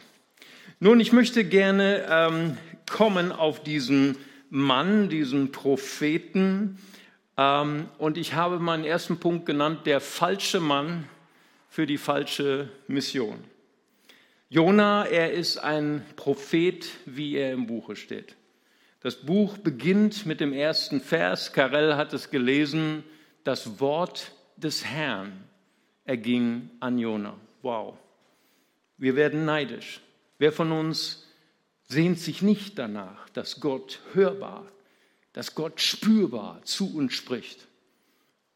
Nun, 0.80 1.00
ich 1.00 1.14
möchte 1.14 1.46
gerne 1.46 2.06
ähm, 2.10 2.58
kommen 2.90 3.32
auf 3.32 3.64
diesen 3.64 4.18
Mann, 4.50 5.10
diesen 5.10 5.52
Propheten. 5.52 6.78
Ähm, 7.38 7.88
und 7.98 8.18
ich 8.18 8.34
habe 8.34 8.60
meinen 8.60 8.84
ersten 8.84 9.20
Punkt 9.20 9.46
genannt, 9.46 9.86
der 9.86 10.02
falsche 10.02 10.60
Mann 10.60 11.08
für 11.70 11.86
die 11.86 11.98
falsche 11.98 12.70
Mission. 12.88 13.44
Jona, 14.50 15.06
er 15.06 15.34
ist 15.34 15.58
ein 15.58 16.06
Prophet, 16.16 16.88
wie 17.06 17.36
er 17.36 17.52
im 17.54 17.68
Buche 17.68 17.96
steht. 17.96 18.36
Das 19.02 19.16
Buch 19.18 19.58
beginnt 19.58 20.26
mit 20.26 20.40
dem 20.40 20.54
ersten 20.54 21.02
Vers. 21.02 21.54
Karel 21.54 21.96
hat 21.96 22.14
es 22.14 22.30
gelesen. 22.30 23.04
Das 23.44 23.80
Wort 23.80 24.32
des 24.58 24.86
Herrn 24.86 25.44
erging 26.06 26.70
an 26.80 26.98
Jona. 26.98 27.36
Wow. 27.62 27.96
Wir 28.98 29.16
werden 29.16 29.46
neidisch. 29.46 30.00
Wer 30.38 30.52
von 30.52 30.72
uns 30.72 31.26
sehnt 31.88 32.20
sich 32.20 32.42
nicht 32.42 32.80
danach, 32.80 33.30
dass 33.30 33.60
Gott 33.60 34.00
hörbar, 34.14 34.66
dass 35.34 35.56
Gott 35.56 35.82
spürbar 35.82 36.62
zu 36.64 36.96
uns 36.96 37.14
spricht? 37.14 37.68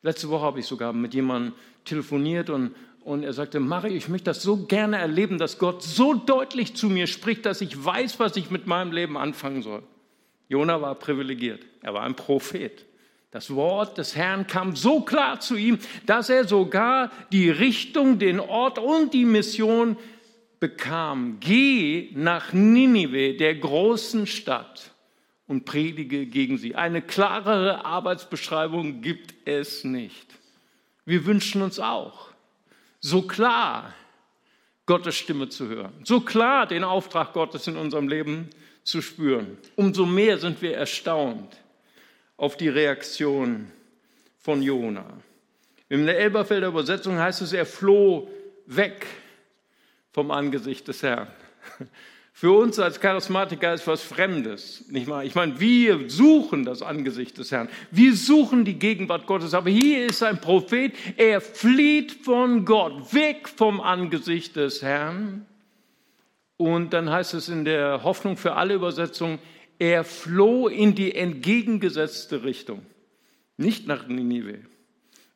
Letzte 0.01 0.29
Woche 0.29 0.45
habe 0.45 0.59
ich 0.59 0.65
sogar 0.65 0.93
mit 0.93 1.13
jemandem 1.13 1.53
telefoniert 1.83 2.49
und, 2.49 2.73
und 3.03 3.23
er 3.23 3.33
sagte, 3.33 3.59
Mario, 3.59 3.95
ich 3.95 4.07
möchte 4.07 4.25
das 4.25 4.41
so 4.41 4.65
gerne 4.65 4.97
erleben, 4.97 5.37
dass 5.37 5.57
Gott 5.57 5.83
so 5.83 6.13
deutlich 6.13 6.75
zu 6.75 6.87
mir 6.87 7.07
spricht, 7.07 7.45
dass 7.45 7.61
ich 7.61 7.83
weiß, 7.83 8.19
was 8.19 8.37
ich 8.37 8.49
mit 8.49 8.67
meinem 8.67 8.91
Leben 8.91 9.17
anfangen 9.17 9.61
soll. 9.61 9.83
Jona 10.47 10.81
war 10.81 10.95
privilegiert. 10.95 11.65
Er 11.81 11.93
war 11.93 12.03
ein 12.03 12.15
Prophet. 12.15 12.85
Das 13.31 13.53
Wort 13.53 13.99
des 13.99 14.15
Herrn 14.15 14.47
kam 14.47 14.75
so 14.75 15.01
klar 15.01 15.39
zu 15.39 15.55
ihm, 15.55 15.77
dass 16.05 16.29
er 16.29 16.47
sogar 16.47 17.11
die 17.31 17.49
Richtung, 17.49 18.17
den 18.17 18.39
Ort 18.39 18.79
und 18.79 19.13
die 19.13 19.25
Mission 19.25 19.97
bekam, 20.59 21.37
geh 21.39 22.09
nach 22.15 22.53
Ninive, 22.53 23.35
der 23.35 23.55
großen 23.55 24.25
Stadt, 24.25 24.91
und 25.49 25.65
predige 25.65 26.27
gegen 26.27 26.57
sie. 26.57 26.75
Eine 26.75 27.01
klarere 27.01 27.83
Arbeitsbeschreibung 27.83 29.01
gibt 29.01 29.33
es 29.45 29.83
nicht. 29.83 30.27
Wir 31.05 31.25
wünschen 31.25 31.63
uns 31.63 31.79
auch, 31.79 32.29
so 32.99 33.23
klar 33.23 33.93
Gottes 34.85 35.15
Stimme 35.15 35.49
zu 35.49 35.67
hören, 35.67 35.93
so 36.03 36.21
klar 36.21 36.67
den 36.67 36.83
Auftrag 36.83 37.33
Gottes 37.33 37.67
in 37.67 37.77
unserem 37.77 38.07
Leben 38.07 38.49
zu 38.83 39.01
spüren. 39.01 39.57
Umso 39.75 40.05
mehr 40.05 40.37
sind 40.37 40.61
wir 40.61 40.75
erstaunt 40.75 41.57
auf 42.39 42.55
die 42.55 42.69
Reaktion 42.69 43.67
von 44.39 44.61
Jona. 44.61 45.05
In 45.89 46.05
der 46.05 46.17
Elberfelder 46.17 46.69
Übersetzung 46.69 47.19
heißt 47.19 47.41
es, 47.41 47.51
er 47.51 47.65
floh 47.65 48.29
weg 48.65 49.05
vom 50.11 50.31
Angesicht 50.31 50.87
des 50.87 51.03
Herrn. 51.03 51.27
Für 52.31 52.53
uns 52.53 52.79
als 52.79 53.01
Charismatiker 53.01 53.73
ist 53.73 53.85
was 53.85 54.01
Fremdes, 54.01 54.85
nicht 54.87 55.07
mal? 55.09 55.25
Ich 55.25 55.35
meine, 55.35 55.59
wir 55.59 56.09
suchen 56.09 56.63
das 56.63 56.81
Angesicht 56.81 57.37
des 57.37 57.51
Herrn. 57.51 57.67
Wir 57.91 58.15
suchen 58.15 58.63
die 58.63 58.79
Gegenwart 58.79 59.27
Gottes. 59.27 59.53
Aber 59.53 59.69
hier 59.69 60.05
ist 60.05 60.23
ein 60.23 60.39
Prophet, 60.39 60.93
er 61.17 61.41
flieht 61.41 62.13
von 62.23 62.63
Gott, 62.63 63.13
weg 63.13 63.49
vom 63.49 63.81
Angesicht 63.81 64.55
des 64.55 64.81
Herrn. 64.81 65.45
Und 66.55 66.93
dann 66.93 67.09
heißt 67.09 67.33
es 67.33 67.49
in 67.49 67.65
der 67.65 68.03
Hoffnung 68.03 68.37
für 68.37 68.53
alle 68.53 68.75
Übersetzungen, 68.75 69.39
er 69.79 70.03
floh 70.03 70.67
in 70.67 70.93
die 70.93 71.15
entgegengesetzte 71.15 72.43
Richtung. 72.43 72.85
Nicht 73.57 73.87
nach 73.87 74.07
Ninive, 74.07 74.59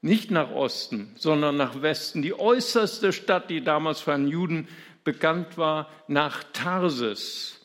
nicht 0.01 0.31
nach 0.31 0.51
Osten, 0.51 1.13
sondern 1.15 1.57
nach 1.57 1.81
Westen. 1.81 2.21
Die 2.21 2.37
äußerste 2.37 3.13
Stadt, 3.13 3.49
die 3.49 3.63
damals 3.63 4.01
für 4.01 4.13
einen 4.13 4.27
Juden 4.27 4.67
bekannt 5.03 5.57
war, 5.57 5.89
nach 6.07 6.43
Tarsis. 6.53 7.59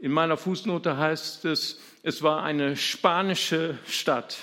In 0.00 0.12
meiner 0.12 0.36
Fußnote 0.36 0.96
heißt 0.96 1.44
es, 1.44 1.80
es 2.02 2.22
war 2.22 2.42
eine 2.42 2.76
spanische 2.76 3.78
Stadt. 3.86 4.36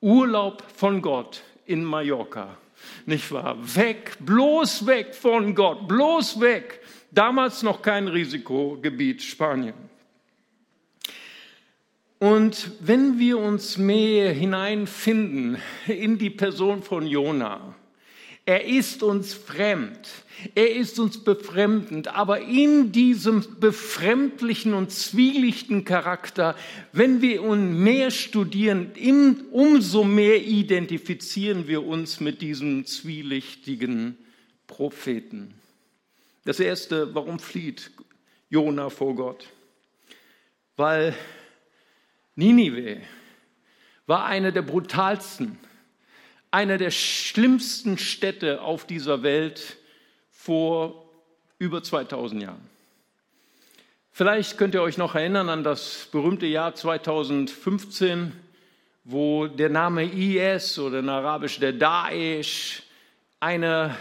Urlaub 0.00 0.62
von 0.74 1.02
Gott 1.02 1.42
in 1.66 1.84
Mallorca. 1.84 2.56
Nicht 3.06 3.30
wahr? 3.32 3.56
Weg, 3.76 4.16
bloß 4.20 4.86
weg 4.86 5.14
von 5.14 5.54
Gott, 5.54 5.88
bloß 5.88 6.40
weg. 6.40 6.80
Damals 7.10 7.62
noch 7.62 7.82
kein 7.82 8.08
Risikogebiet 8.08 9.22
Spanien. 9.22 9.83
Und 12.18 12.70
wenn 12.80 13.18
wir 13.18 13.38
uns 13.38 13.76
mehr 13.76 14.32
hineinfinden 14.32 15.58
in 15.86 16.18
die 16.18 16.30
Person 16.30 16.82
von 16.82 17.06
Jona, 17.06 17.74
er 18.46 18.64
ist 18.66 19.02
uns 19.02 19.32
fremd, 19.32 20.08
er 20.54 20.74
ist 20.76 20.98
uns 20.98 21.24
befremdend, 21.24 22.08
aber 22.08 22.42
in 22.42 22.92
diesem 22.92 23.58
befremdlichen 23.58 24.74
und 24.74 24.90
zwielichten 24.90 25.86
Charakter, 25.86 26.54
wenn 26.92 27.22
wir 27.22 27.42
ihn 27.42 27.82
mehr 27.82 28.10
studieren, 28.10 28.92
umso 29.50 30.04
mehr 30.04 30.42
identifizieren 30.42 31.68
wir 31.68 31.86
uns 31.86 32.20
mit 32.20 32.42
diesem 32.42 32.84
zwielichtigen 32.84 34.18
Propheten. 34.66 35.54
Das 36.44 36.60
erste, 36.60 37.14
warum 37.14 37.38
flieht 37.38 37.90
Jona 38.50 38.90
vor 38.90 39.14
Gott? 39.14 39.48
Weil 40.76 41.14
Ninive 42.36 43.00
war 44.06 44.24
eine 44.24 44.52
der 44.52 44.62
brutalsten, 44.62 45.58
eine 46.50 46.78
der 46.78 46.90
schlimmsten 46.90 47.98
Städte 47.98 48.60
auf 48.62 48.86
dieser 48.86 49.22
Welt 49.22 49.76
vor 50.30 51.08
über 51.58 51.82
2000 51.82 52.42
Jahren. 52.42 52.68
Vielleicht 54.10 54.58
könnt 54.58 54.74
ihr 54.74 54.82
euch 54.82 54.98
noch 54.98 55.14
erinnern 55.14 55.48
an 55.48 55.64
das 55.64 56.08
berühmte 56.12 56.46
Jahr 56.46 56.74
2015, 56.74 58.32
wo 59.04 59.46
der 59.46 59.68
Name 59.68 60.04
IS 60.04 60.78
oder 60.78 61.00
in 61.00 61.08
Arabisch 61.08 61.58
der 61.58 61.72
Daesh 61.72 62.82
eine, 63.40 63.96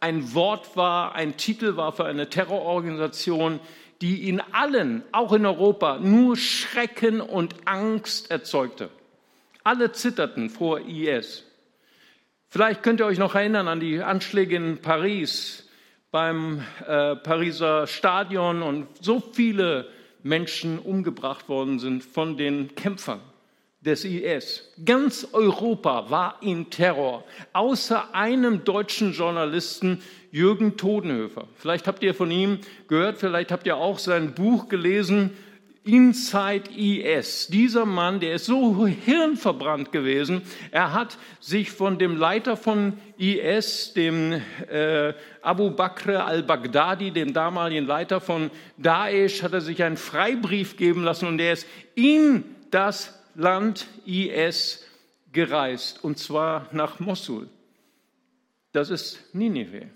ein 0.00 0.34
Wort 0.34 0.76
war, 0.76 1.14
ein 1.14 1.36
Titel 1.36 1.76
war 1.76 1.92
für 1.92 2.04
eine 2.04 2.28
Terrororganisation, 2.28 3.60
die 4.00 4.28
in 4.28 4.40
allen, 4.40 5.02
auch 5.12 5.32
in 5.32 5.46
Europa, 5.46 5.98
nur 5.98 6.36
Schrecken 6.36 7.20
und 7.20 7.54
Angst 7.64 8.30
erzeugte. 8.30 8.90
Alle 9.64 9.92
zitterten 9.92 10.50
vor 10.50 10.80
IS. 10.80 11.44
Vielleicht 12.48 12.82
könnt 12.82 13.00
ihr 13.00 13.06
euch 13.06 13.18
noch 13.18 13.34
erinnern 13.34 13.68
an 13.68 13.80
die 13.80 14.00
Anschläge 14.00 14.56
in 14.56 14.78
Paris, 14.80 15.68
beim 16.10 16.62
äh, 16.86 17.16
Pariser 17.16 17.86
Stadion 17.86 18.62
und 18.62 18.86
so 19.00 19.20
viele 19.20 19.88
Menschen 20.22 20.78
umgebracht 20.78 21.48
worden 21.48 21.78
sind 21.78 22.02
von 22.04 22.36
den 22.36 22.74
Kämpfern 22.74 23.20
des 23.80 24.04
IS. 24.04 24.72
Ganz 24.84 25.28
Europa 25.32 26.10
war 26.10 26.38
in 26.40 26.70
Terror, 26.70 27.24
außer 27.52 28.14
einem 28.14 28.64
deutschen 28.64 29.12
Journalisten, 29.12 30.02
Jürgen 30.36 30.76
Todenhöfer. 30.76 31.48
Vielleicht 31.54 31.86
habt 31.86 32.02
ihr 32.02 32.12
von 32.12 32.30
ihm 32.30 32.58
gehört, 32.88 33.16
vielleicht 33.16 33.50
habt 33.50 33.66
ihr 33.66 33.78
auch 33.78 33.98
sein 33.98 34.34
Buch 34.34 34.68
gelesen, 34.68 35.30
Inside 35.82 36.70
IS. 36.76 37.46
Dieser 37.46 37.86
Mann, 37.86 38.20
der 38.20 38.34
ist 38.34 38.44
so 38.44 38.86
hirnverbrannt 38.86 39.92
gewesen, 39.92 40.42
er 40.72 40.92
hat 40.92 41.16
sich 41.40 41.70
von 41.70 41.98
dem 41.98 42.18
Leiter 42.18 42.58
von 42.58 42.98
IS, 43.16 43.94
dem 43.94 44.42
äh, 44.68 45.14
Abu 45.40 45.70
Bakr 45.70 46.26
al-Baghdadi, 46.26 47.12
dem 47.12 47.32
damaligen 47.32 47.86
Leiter 47.86 48.20
von 48.20 48.50
Daesh, 48.76 49.42
hat 49.42 49.54
er 49.54 49.62
sich 49.62 49.82
einen 49.82 49.96
Freibrief 49.96 50.76
geben 50.76 51.02
lassen 51.02 51.28
und 51.28 51.40
er 51.40 51.54
ist 51.54 51.66
in 51.94 52.44
das 52.70 53.18
Land 53.36 53.86
IS 54.04 54.84
gereist, 55.32 56.04
und 56.04 56.18
zwar 56.18 56.68
nach 56.72 57.00
Mosul. 57.00 57.48
Das 58.72 58.90
ist 58.90 59.34
Ninive. 59.34 59.86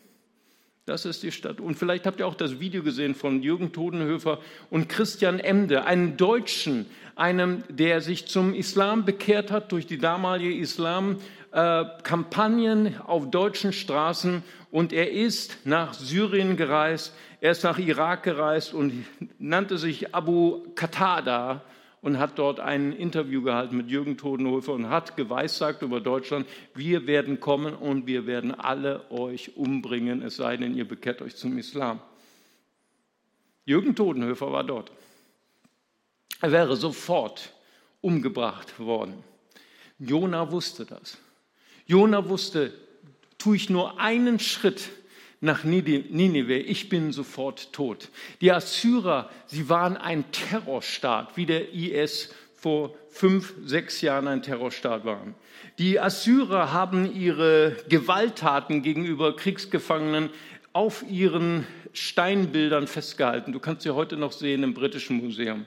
Das 0.90 1.04
ist 1.04 1.22
die 1.22 1.30
Stadt. 1.30 1.60
Und 1.60 1.76
vielleicht 1.76 2.04
habt 2.04 2.18
ihr 2.18 2.26
auch 2.26 2.34
das 2.34 2.58
Video 2.58 2.82
gesehen 2.82 3.14
von 3.14 3.44
Jürgen 3.44 3.70
Todenhöfer 3.70 4.40
und 4.70 4.88
Christian 4.88 5.38
Emde, 5.38 5.84
einem 5.84 6.16
Deutschen, 6.16 6.86
einem, 7.14 7.62
der 7.68 8.00
sich 8.00 8.26
zum 8.26 8.54
Islam 8.54 9.04
bekehrt 9.04 9.52
hat 9.52 9.70
durch 9.70 9.86
die 9.86 9.98
damalige 9.98 10.52
Islam-Kampagnen 10.52 12.86
äh, 12.86 12.94
auf 13.06 13.30
deutschen 13.30 13.72
Straßen. 13.72 14.42
Und 14.72 14.92
er 14.92 15.12
ist 15.12 15.58
nach 15.64 15.94
Syrien 15.94 16.56
gereist, 16.56 17.14
er 17.40 17.52
ist 17.52 17.62
nach 17.62 17.78
Irak 17.78 18.24
gereist 18.24 18.74
und 18.74 19.04
nannte 19.38 19.78
sich 19.78 20.12
Abu 20.12 20.64
Qatada 20.74 21.62
und 22.02 22.18
hat 22.18 22.38
dort 22.38 22.60
ein 22.60 22.92
Interview 22.92 23.42
gehalten 23.42 23.76
mit 23.76 23.90
Jürgen 23.90 24.16
Todenhofer 24.16 24.72
und 24.72 24.88
hat 24.88 25.16
geweissagt 25.16 25.82
über 25.82 26.00
Deutschland, 26.00 26.46
wir 26.74 27.06
werden 27.06 27.40
kommen 27.40 27.74
und 27.74 28.06
wir 28.06 28.26
werden 28.26 28.54
alle 28.54 29.10
euch 29.10 29.56
umbringen, 29.56 30.22
es 30.22 30.36
sei 30.36 30.56
denn, 30.56 30.74
ihr 30.74 30.88
bekehrt 30.88 31.20
euch 31.20 31.36
zum 31.36 31.58
Islam. 31.58 32.00
Jürgen 33.66 33.94
Todenhöfer 33.94 34.50
war 34.50 34.64
dort. 34.64 34.90
Er 36.40 36.52
wäre 36.52 36.76
sofort 36.76 37.52
umgebracht 38.00 38.78
worden. 38.78 39.22
Jona 39.98 40.50
wusste 40.50 40.86
das. 40.86 41.18
Jona 41.86 42.28
wusste, 42.28 42.72
tue 43.36 43.56
ich 43.56 43.68
nur 43.68 44.00
einen 44.00 44.38
Schritt 44.38 44.90
nach 45.40 45.64
Ninive, 45.64 46.58
ich 46.58 46.88
bin 46.88 47.12
sofort 47.12 47.72
tot. 47.72 48.10
Die 48.40 48.52
Assyrer, 48.52 49.30
sie 49.46 49.68
waren 49.68 49.96
ein 49.96 50.30
Terrorstaat, 50.32 51.36
wie 51.36 51.46
der 51.46 51.72
IS 51.72 52.34
vor 52.54 52.94
fünf, 53.08 53.54
sechs 53.64 54.02
Jahren 54.02 54.28
ein 54.28 54.42
Terrorstaat 54.42 55.04
war. 55.06 55.22
Die 55.78 55.98
Assyrer 55.98 56.72
haben 56.72 57.10
ihre 57.14 57.76
Gewalttaten 57.88 58.82
gegenüber 58.82 59.34
Kriegsgefangenen 59.34 60.28
auf 60.74 61.04
ihren 61.08 61.66
Steinbildern 61.94 62.86
festgehalten. 62.86 63.52
Du 63.52 63.60
kannst 63.60 63.82
sie 63.82 63.94
heute 63.94 64.16
noch 64.16 64.32
sehen 64.32 64.62
im 64.62 64.74
Britischen 64.74 65.16
Museum. 65.16 65.64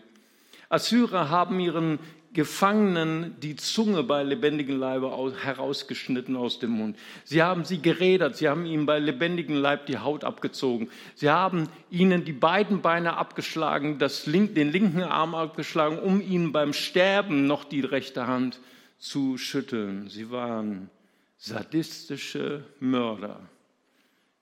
Assyrer 0.69 1.29
haben 1.29 1.59
ihren 1.59 1.99
Gefangenen 2.33 3.35
die 3.41 3.55
Zunge 3.55 4.03
bei 4.03 4.23
lebendigem 4.23 4.79
Leibe 4.79 5.11
herausgeschnitten 5.41 6.35
aus 6.35 6.57
dem 6.57 6.71
Mund. 6.71 6.97
Sie 7.23 7.43
haben 7.43 7.63
sie 7.63 7.81
gerädert, 7.81 8.35
sie 8.35 8.49
haben 8.49 8.65
ihnen 8.65 8.87
bei 8.87 8.97
lebendigem 8.97 9.55
Leib 9.55 9.85
die 9.85 9.99
Haut 9.99 10.23
abgezogen. 10.23 10.89
Sie 11.13 11.29
haben 11.29 11.69
ihnen 11.91 12.25
die 12.25 12.33
beiden 12.33 12.81
Beine 12.81 13.17
abgeschlagen, 13.17 13.99
das 13.99 14.25
link, 14.25 14.55
den 14.55 14.71
linken 14.71 15.03
Arm 15.03 15.35
abgeschlagen, 15.35 15.99
um 15.99 16.21
ihnen 16.21 16.51
beim 16.51 16.73
Sterben 16.73 17.45
noch 17.45 17.63
die 17.65 17.81
rechte 17.81 18.25
Hand 18.25 18.59
zu 18.97 19.37
schütteln. 19.37 20.09
Sie 20.09 20.31
waren 20.31 20.89
sadistische 21.37 22.63
Mörder. 22.79 23.41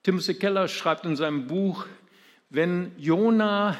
Timothy 0.03 0.35
Keller 0.35 0.67
schreibt 0.67 1.05
in 1.05 1.15
seinem 1.15 1.47
Buch, 1.47 1.85
wenn 2.49 2.91
Jona 2.97 3.77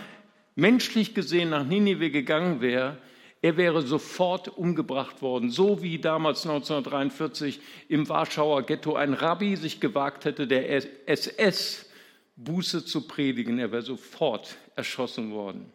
menschlich 0.55 1.13
gesehen 1.13 1.49
nach 1.51 1.65
Ninive 1.65 2.11
gegangen 2.11 2.61
wäre, 2.61 2.97
er 3.41 3.57
wäre 3.57 3.81
sofort 3.81 4.47
umgebracht 4.49 5.21
worden, 5.21 5.49
so 5.49 5.81
wie 5.81 5.97
damals 5.97 6.45
1943 6.45 7.59
im 7.89 8.07
Warschauer 8.07 8.63
Ghetto 8.63 8.95
ein 8.95 9.13
Rabbi 9.13 9.55
sich 9.55 9.79
gewagt 9.79 10.25
hätte, 10.25 10.45
der 10.45 10.69
SS 11.07 11.87
Buße 12.35 12.85
zu 12.85 13.07
predigen. 13.07 13.57
Er 13.57 13.71
wäre 13.71 13.81
sofort 13.81 14.57
erschossen 14.75 15.31
worden. 15.31 15.71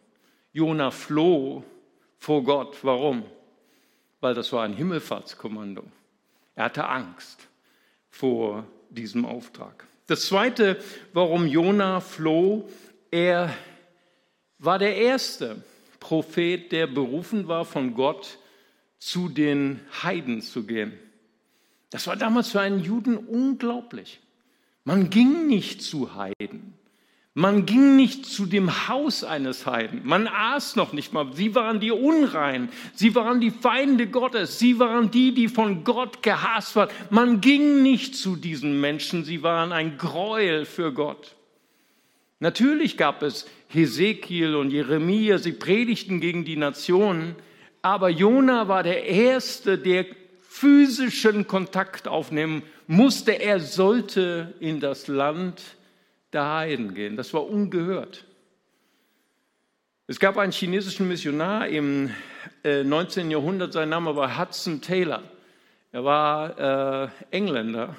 Jona 0.53 0.91
floh 0.91 1.63
vor 2.17 2.43
Gott. 2.43 2.77
Warum? 2.83 3.23
Weil 4.21 4.33
das 4.33 4.51
war 4.53 4.63
ein 4.63 4.73
Himmelfahrtskommando. 4.73 5.83
Er 6.55 6.65
hatte 6.65 6.87
Angst 6.87 7.47
vor 8.09 8.65
diesem 8.89 9.25
Auftrag. 9.25 9.85
Das 10.07 10.25
Zweite, 10.25 10.81
warum 11.11 11.47
Jona 11.47 11.99
floh, 11.99 12.69
er 13.11 13.53
war 14.57 14.79
der 14.79 14.95
Erste, 14.95 15.63
Prophet, 15.99 16.71
der 16.71 16.87
berufen 16.87 17.47
war 17.47 17.65
von 17.65 17.93
Gott, 17.93 18.37
zu 18.99 19.29
den 19.29 19.79
Heiden 20.03 20.41
zu 20.41 20.65
gehen. 20.65 20.93
Das 21.89 22.07
war 22.07 22.15
damals 22.15 22.51
für 22.51 22.61
einen 22.61 22.83
Juden 22.83 23.17
unglaublich. 23.17 24.19
Man 24.83 25.09
ging 25.09 25.47
nicht 25.47 25.81
zu 25.81 26.15
Heiden. 26.15 26.73
Man 27.33 27.67
ging 27.67 27.95
nicht 27.95 28.25
zu 28.25 28.47
dem 28.47 28.87
Haus 28.87 29.23
eines 29.23 29.67
Heiden. 29.67 30.01
Man 30.03 30.27
aß 30.27 30.75
noch 30.75 30.91
nicht 30.91 31.13
mal. 31.13 31.31
Sie 31.33 31.53
waren 31.53 31.79
die 31.79 31.91
Unreinen. 31.91 32.69
Sie 32.95 33.13
waren 33.13 33.39
die 33.39 33.51
Feinde 33.51 34.07
Gottes. 34.07 34.57
Sie 34.57 34.79
waren 34.79 35.11
die, 35.11 35.35
die 35.35 35.47
von 35.47 35.83
Gott 35.83 36.23
gehasst 36.23 36.75
waren. 36.75 36.89
Man 37.11 37.39
ging 37.39 37.83
nicht 37.83 38.15
zu 38.15 38.35
diesen 38.37 38.81
Menschen. 38.81 39.23
Sie 39.23 39.43
waren 39.43 39.71
ein 39.71 39.99
Gräuel 39.99 40.65
für 40.65 40.91
Gott. 40.91 41.36
Natürlich 42.39 42.97
gab 42.97 43.23
es 43.23 43.47
Hesekiel 43.69 44.55
und 44.55 44.69
Jeremia, 44.71 45.39
sie 45.39 45.53
predigten 45.53 46.19
gegen 46.19 46.45
die 46.45 46.55
Nationen, 46.57 47.35
aber 47.81 48.09
Jona 48.09 48.67
war 48.67 48.83
der 48.83 49.05
Erste, 49.05 49.77
der 49.77 50.05
physischen 50.41 51.47
Kontakt 51.47 52.07
aufnehmen 52.07 52.63
musste. 52.87 53.31
Er 53.31 53.59
sollte 53.59 54.53
in 54.59 54.79
das 54.79 55.07
Land 55.07 55.61
der 56.33 56.51
Heiden 56.51 56.93
gehen. 56.93 57.15
Das 57.15 57.33
war 57.33 57.47
ungehört. 57.47 58.25
Es 60.07 60.19
gab 60.19 60.37
einen 60.37 60.51
chinesischen 60.51 61.07
Missionar 61.07 61.67
im 61.67 62.11
19. 62.63 63.27
Äh, 63.27 63.33
Jahrhundert, 63.33 63.73
sein 63.73 63.89
Name 63.89 64.15
war 64.15 64.37
Hudson 64.37 64.81
Taylor. 64.81 65.23
Er 65.91 66.03
war 66.03 67.03
äh, 67.03 67.09
Engländer. 67.31 67.95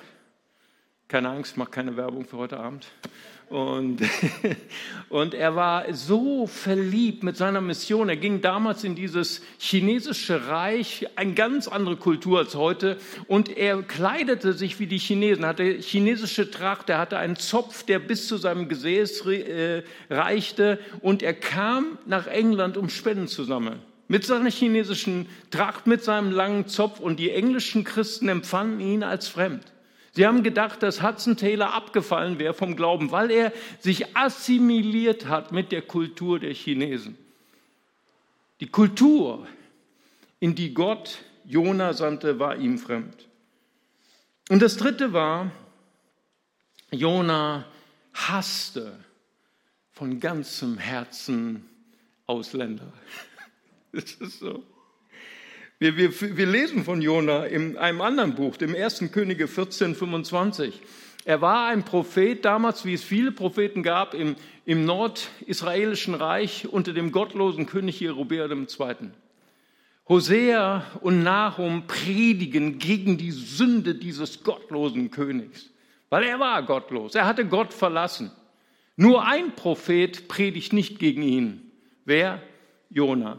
Keine 1.06 1.30
Angst, 1.30 1.56
mach 1.56 1.70
keine 1.70 1.96
Werbung 1.96 2.24
für 2.24 2.38
heute 2.38 2.58
Abend. 2.58 2.86
Und, 3.50 4.00
und 5.08 5.32
er 5.32 5.56
war 5.56 5.92
so 5.94 6.46
verliebt 6.46 7.22
mit 7.22 7.36
seiner 7.36 7.62
Mission. 7.62 8.10
Er 8.10 8.16
ging 8.16 8.42
damals 8.42 8.84
in 8.84 8.94
dieses 8.94 9.42
chinesische 9.58 10.48
Reich, 10.48 11.06
eine 11.16 11.32
ganz 11.32 11.66
andere 11.66 11.96
Kultur 11.96 12.40
als 12.40 12.54
heute. 12.54 12.98
Und 13.26 13.56
er 13.56 13.82
kleidete 13.82 14.52
sich 14.52 14.78
wie 14.80 14.86
die 14.86 14.98
Chinesen, 14.98 15.46
hatte 15.46 15.64
chinesische 15.64 16.50
Tracht, 16.50 16.90
er 16.90 16.98
hatte 16.98 17.16
einen 17.16 17.36
Zopf, 17.36 17.84
der 17.84 17.98
bis 17.98 18.28
zu 18.28 18.36
seinem 18.36 18.68
Gesäß 18.68 19.24
äh, 19.26 19.82
reichte. 20.10 20.78
Und 21.00 21.22
er 21.22 21.34
kam 21.34 21.98
nach 22.04 22.26
England, 22.26 22.76
um 22.76 22.90
Spenden 22.90 23.28
zu 23.28 23.44
sammeln. 23.44 23.78
Mit 24.08 24.24
seiner 24.24 24.50
chinesischen 24.50 25.26
Tracht, 25.50 25.86
mit 25.86 26.04
seinem 26.04 26.32
langen 26.32 26.66
Zopf. 26.66 27.00
Und 27.00 27.18
die 27.18 27.30
englischen 27.30 27.84
Christen 27.84 28.28
empfanden 28.28 28.80
ihn 28.80 29.02
als 29.02 29.28
fremd. 29.28 29.64
Sie 30.12 30.26
haben 30.26 30.42
gedacht, 30.42 30.82
dass 30.82 31.02
Hudson 31.02 31.36
Taylor 31.36 31.74
abgefallen 31.74 32.38
wäre 32.38 32.54
vom 32.54 32.76
Glauben, 32.76 33.10
weil 33.10 33.30
er 33.30 33.52
sich 33.78 34.16
assimiliert 34.16 35.26
hat 35.26 35.52
mit 35.52 35.70
der 35.70 35.82
Kultur 35.82 36.38
der 36.38 36.54
Chinesen. 36.54 37.16
Die 38.60 38.66
Kultur, 38.66 39.46
in 40.40 40.54
die 40.54 40.74
Gott 40.74 41.18
Jona 41.44 41.92
sandte, 41.92 42.38
war 42.38 42.56
ihm 42.56 42.78
fremd. 42.78 43.28
Und 44.48 44.62
das 44.62 44.76
dritte 44.76 45.12
war, 45.12 45.50
Jona 46.90 47.66
hasste 48.14 48.98
von 49.92 50.20
ganzem 50.20 50.78
Herzen 50.78 51.68
Ausländer. 52.26 52.92
Das 53.90 54.12
ist 54.12 54.40
so. 54.40 54.62
Wir, 55.80 55.96
wir, 55.96 56.36
wir 56.36 56.46
lesen 56.46 56.82
von 56.82 57.00
Jona 57.00 57.46
in 57.46 57.78
einem 57.78 58.00
anderen 58.00 58.34
Buch, 58.34 58.56
dem 58.56 58.74
1. 58.74 59.12
Könige 59.12 59.46
14, 59.46 59.94
25. 59.94 60.80
Er 61.24 61.40
war 61.40 61.68
ein 61.68 61.84
Prophet 61.84 62.44
damals, 62.44 62.84
wie 62.84 62.94
es 62.94 63.04
viele 63.04 63.30
Propheten 63.30 63.84
gab, 63.84 64.12
im, 64.12 64.34
im 64.64 64.84
nordisraelischen 64.84 66.14
Reich 66.14 66.66
unter 66.68 66.92
dem 66.92 67.12
gottlosen 67.12 67.66
König 67.66 68.00
Jerobeam 68.00 68.66
II. 68.66 69.10
Hosea 70.08 70.84
und 71.00 71.22
Nahum 71.22 71.86
predigen 71.86 72.80
gegen 72.80 73.16
die 73.16 73.30
Sünde 73.30 73.94
dieses 73.94 74.42
gottlosen 74.42 75.12
Königs, 75.12 75.70
weil 76.10 76.24
er 76.24 76.40
war 76.40 76.60
gottlos, 76.64 77.14
er 77.14 77.26
hatte 77.26 77.46
Gott 77.46 77.72
verlassen. 77.72 78.32
Nur 78.96 79.24
ein 79.24 79.54
Prophet 79.54 80.26
predigt 80.26 80.72
nicht 80.72 80.98
gegen 80.98 81.22
ihn. 81.22 81.70
Wer? 82.04 82.42
Jona. 82.90 83.38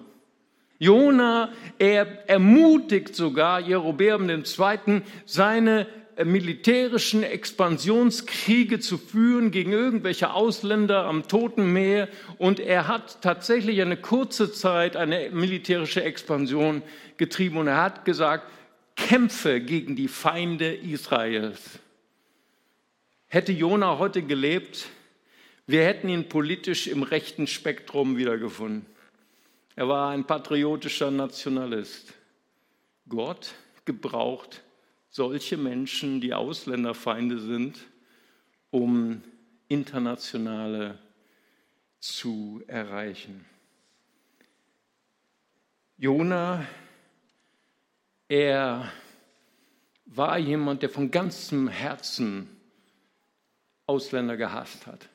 Jona, 0.80 1.52
er 1.78 2.30
ermutigt 2.30 3.13
sogar 3.13 3.60
Jerobeam 3.60 4.30
II., 4.30 5.02
seine 5.26 5.88
militärischen 6.26 7.24
Expansionskriege 7.24 8.80
zu 8.80 8.98
führen 8.98 9.52
gegen 9.52 9.72
irgendwelche 9.72 10.34
Ausländer 10.34 11.06
am 11.06 11.28
Toten 11.28 11.72
Meer. 11.72 12.08
Und 12.38 12.60
er 12.60 12.88
hat 12.88 13.22
tatsächlich 13.22 13.82
eine 13.82 13.98
kurze 13.98 14.52
Zeit 14.52 14.96
eine 14.96 15.30
militärische 15.32 16.04
Expansion 16.04 16.82
getrieben. 17.18 17.58
Und 17.58 17.68
er 17.68 17.82
hat 17.82 18.06
gesagt, 18.06 18.50
kämpfe 18.96 19.62
gegen 19.62 19.96
die 19.96 20.08
Feinde 20.08 20.74
Israels. 20.74 21.80
Hätte 23.28 23.52
Jona 23.52 23.98
heute 23.98 24.22
gelebt, 24.22 24.88
wir 25.68 25.86
hätten 25.86 26.10
ihn 26.10 26.28
politisch 26.28 26.88
im 26.88 27.04
rechten 27.04 27.48
Spektrum 27.48 28.18
wiedergefunden. 28.18 28.86
Er 29.75 29.88
war 29.88 30.12
ein 30.12 30.25
patriotischer 30.25 31.12
Nationalist. 31.12 32.13
Gott 33.08 33.53
gebraucht 33.86 34.63
solche 35.10 35.58
Menschen, 35.58 36.21
die 36.21 36.34
Ausländerfeinde 36.34 37.39
sind, 37.39 37.79
um 38.71 39.23
internationale 39.67 40.99
zu 41.99 42.63
erreichen. 42.67 43.45
Jona, 45.97 46.65
er 48.27 48.91
war 50.05 50.38
jemand, 50.38 50.82
der 50.82 50.89
von 50.89 51.12
ganzem 51.12 51.67
Herzen 51.67 52.47
Ausländer 53.86 54.38
gehasst 54.38 54.88
hat. 54.88 55.10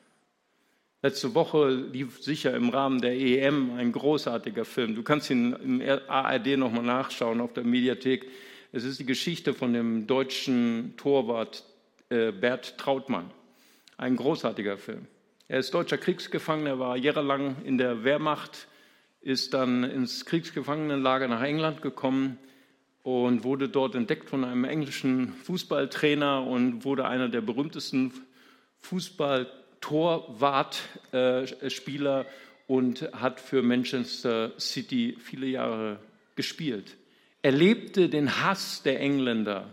Letzte 1.05 1.35
Woche 1.35 1.69
lief 1.69 2.19
sicher 2.23 2.55
im 2.55 2.69
Rahmen 2.69 2.99
der 2.99 3.15
EM 3.15 3.77
ein 3.77 3.91
großartiger 3.91 4.65
Film. 4.65 4.95
Du 4.95 5.03
kannst 5.03 5.29
ihn 5.29 5.53
im 5.53 5.79
ARD 6.07 6.57
nochmal 6.57 6.81
nachschauen 6.81 7.41
auf 7.41 7.53
der 7.53 7.63
Mediathek. 7.63 8.27
Es 8.71 8.83
ist 8.85 8.99
die 8.99 9.05
Geschichte 9.05 9.53
von 9.53 9.71
dem 9.71 10.07
deutschen 10.07 10.95
Torwart 10.97 11.63
äh, 12.09 12.31
Bert 12.31 12.79
Trautmann. 12.79 13.29
Ein 13.97 14.15
großartiger 14.15 14.79
Film. 14.79 15.05
Er 15.47 15.59
ist 15.59 15.75
deutscher 15.75 15.99
Kriegsgefangener, 15.99 16.79
war 16.79 16.97
jahrelang 16.97 17.57
in 17.65 17.77
der 17.77 18.03
Wehrmacht, 18.03 18.67
ist 19.21 19.53
dann 19.53 19.83
ins 19.83 20.25
Kriegsgefangenenlager 20.25 21.27
nach 21.27 21.43
England 21.43 21.83
gekommen 21.83 22.39
und 23.03 23.43
wurde 23.43 23.69
dort 23.69 23.93
entdeckt 23.93 24.27
von 24.27 24.43
einem 24.43 24.63
englischen 24.63 25.33
Fußballtrainer 25.43 26.41
und 26.47 26.83
wurde 26.83 27.07
einer 27.07 27.29
der 27.29 27.41
berühmtesten 27.41 28.11
Fußball 28.79 29.64
Torwartspieler 29.81 32.25
und 32.67 33.01
hat 33.13 33.39
für 33.39 33.61
Manchester 33.61 34.51
City 34.59 35.15
viele 35.19 35.45
Jahre 35.47 35.99
gespielt. 36.35 36.97
Er 37.41 37.51
lebte 37.51 38.09
den 38.09 38.43
Hass 38.43 38.83
der 38.83 38.99
Engländer 38.99 39.69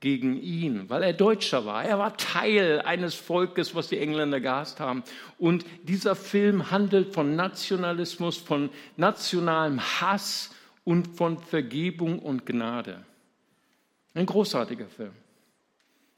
gegen 0.00 0.36
ihn, 0.36 0.90
weil 0.90 1.04
er 1.04 1.12
Deutscher 1.12 1.64
war. 1.64 1.84
Er 1.84 1.98
war 1.98 2.16
Teil 2.16 2.80
eines 2.80 3.14
Volkes, 3.14 3.76
was 3.76 3.88
die 3.88 3.98
Engländer 3.98 4.40
gehasst 4.40 4.80
haben. 4.80 5.04
Und 5.38 5.64
dieser 5.84 6.16
Film 6.16 6.72
handelt 6.72 7.14
von 7.14 7.36
Nationalismus, 7.36 8.36
von 8.36 8.70
nationalem 8.96 9.80
Hass 9.80 10.52
und 10.82 11.16
von 11.16 11.38
Vergebung 11.38 12.18
und 12.18 12.44
Gnade. 12.44 13.04
Ein 14.14 14.26
großartiger 14.26 14.88
Film. 14.88 15.12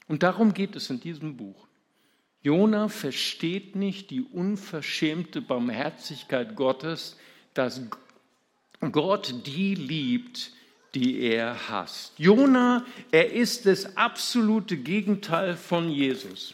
Und 0.07 0.23
darum 0.23 0.53
geht 0.53 0.75
es 0.75 0.89
in 0.89 0.99
diesem 0.99 1.37
Buch. 1.37 1.67
Jona 2.45 2.89
versteht 2.89 3.75
nicht 3.75 4.11
die 4.11 4.21
unverschämte 4.21 5.41
Barmherzigkeit 5.41 6.55
Gottes, 6.55 7.17
dass 7.55 7.81
Gott 8.91 9.33
die 9.47 9.73
liebt, 9.73 10.51
die 10.93 11.21
er 11.21 11.69
hasst. 11.69 12.13
Jona, 12.19 12.85
er 13.09 13.31
ist 13.31 13.65
das 13.65 13.97
absolute 13.97 14.77
Gegenteil 14.77 15.57
von 15.57 15.89
Jesus. 15.89 16.53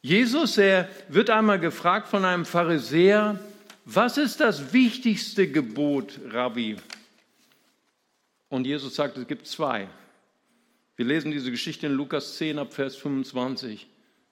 Jesus, 0.00 0.56
er 0.58 0.88
wird 1.08 1.28
einmal 1.28 1.58
gefragt 1.58 2.06
von 2.06 2.24
einem 2.24 2.44
Pharisäer, 2.44 3.40
was 3.84 4.16
ist 4.16 4.38
das 4.38 4.72
wichtigste 4.72 5.50
Gebot, 5.50 6.20
Rabbi? 6.30 6.76
Und 8.48 8.64
Jesus 8.64 8.94
sagt, 8.94 9.18
es 9.18 9.26
gibt 9.26 9.48
zwei. 9.48 9.88
Wir 10.94 11.04
lesen 11.04 11.32
diese 11.32 11.50
Geschichte 11.50 11.88
in 11.88 11.94
Lukas 11.94 12.36
10 12.36 12.60
ab 12.60 12.72
Vers 12.72 12.94
25. 12.94 13.88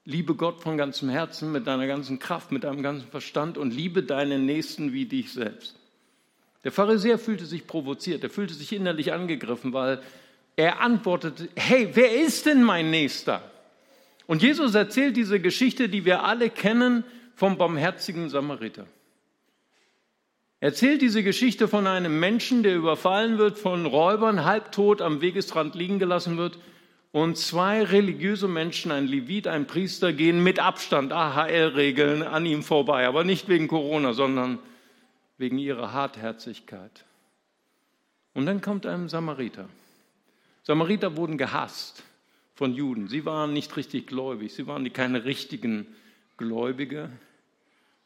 Liebe 0.09 0.33
Gott 0.33 0.59
von 0.59 0.75
ganzem 0.75 1.07
Herzen, 1.07 1.51
mit 1.51 1.67
deiner 1.67 1.85
ganzen 1.85 2.17
Kraft, 2.17 2.51
mit 2.51 2.63
deinem 2.63 2.81
ganzen 2.81 3.07
Verstand 3.09 3.59
und 3.59 3.71
liebe 3.71 4.01
deinen 4.01 4.43
Nächsten 4.43 4.91
wie 4.91 5.05
dich 5.05 5.31
selbst. 5.31 5.75
Der 6.63 6.71
Pharisäer 6.71 7.19
fühlte 7.19 7.45
sich 7.45 7.67
provoziert, 7.67 8.23
er 8.23 8.31
fühlte 8.31 8.55
sich 8.55 8.73
innerlich 8.73 9.13
angegriffen, 9.13 9.71
weil 9.71 10.01
er 10.55 10.81
antwortete, 10.81 11.47
hey, 11.55 11.89
wer 11.93 12.21
ist 12.21 12.47
denn 12.47 12.63
mein 12.63 12.89
Nächster? 12.89 13.43
Und 14.25 14.41
Jesus 14.41 14.73
erzählt 14.73 15.15
diese 15.15 15.39
Geschichte, 15.39 15.89
die 15.89 16.05
wir 16.05 16.23
alle 16.23 16.49
kennen, 16.49 17.03
vom 17.35 17.59
barmherzigen 17.59 18.31
Samariter. 18.31 18.87
Er 20.59 20.69
erzählt 20.69 21.03
diese 21.03 21.21
Geschichte 21.21 21.67
von 21.67 21.85
einem 21.85 22.19
Menschen, 22.19 22.63
der 22.63 22.75
überfallen 22.75 23.37
wird, 23.37 23.59
von 23.59 23.85
Räubern, 23.85 24.43
halbtot 24.43 25.03
am 25.03 25.21
Wegesrand 25.21 25.75
liegen 25.75 25.99
gelassen 25.99 26.37
wird 26.37 26.57
und 27.11 27.37
zwei 27.37 27.83
religiöse 27.83 28.47
Menschen, 28.47 28.91
ein 28.91 29.07
Levit, 29.07 29.47
ein 29.47 29.65
Priester, 29.65 30.13
gehen 30.13 30.43
mit 30.43 30.59
Abstand, 30.59 31.11
AHL-Regeln, 31.11 32.21
an 32.21 32.45
ihm 32.45 32.61
vorbei. 32.61 33.07
Aber 33.07 33.23
nicht 33.23 33.47
wegen 33.47 33.67
Corona, 33.67 34.13
sondern 34.13 34.59
wegen 35.37 35.57
ihrer 35.57 35.91
Hartherzigkeit. 35.91 37.05
Und 38.33 38.45
dann 38.45 38.61
kommt 38.61 38.85
ein 38.85 39.09
Samariter. 39.09 39.67
Samariter 40.63 41.17
wurden 41.17 41.39
gehasst 41.39 42.03
von 42.53 42.73
Juden. 42.75 43.07
Sie 43.07 43.25
waren 43.25 43.53
nicht 43.53 43.75
richtig 43.75 44.05
gläubig. 44.05 44.53
Sie 44.53 44.67
waren 44.67 44.91
keine 44.93 45.25
richtigen 45.25 45.87
Gläubige. 46.37 47.09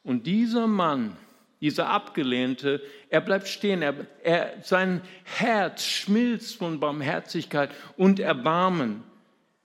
Und 0.03 0.27
dieser 0.27 0.67
Mann, 0.67 1.17
dieser 1.63 1.89
Abgelehnte, 1.89 2.81
er 3.09 3.21
bleibt 3.21 3.47
stehen, 3.47 3.81
er, 3.81 3.95
er, 4.21 4.55
sein 4.63 4.99
Herz 5.23 5.85
schmilzt 5.85 6.57
von 6.57 6.81
Barmherzigkeit 6.81 7.69
und 7.95 8.19
Erbarmen. 8.19 9.01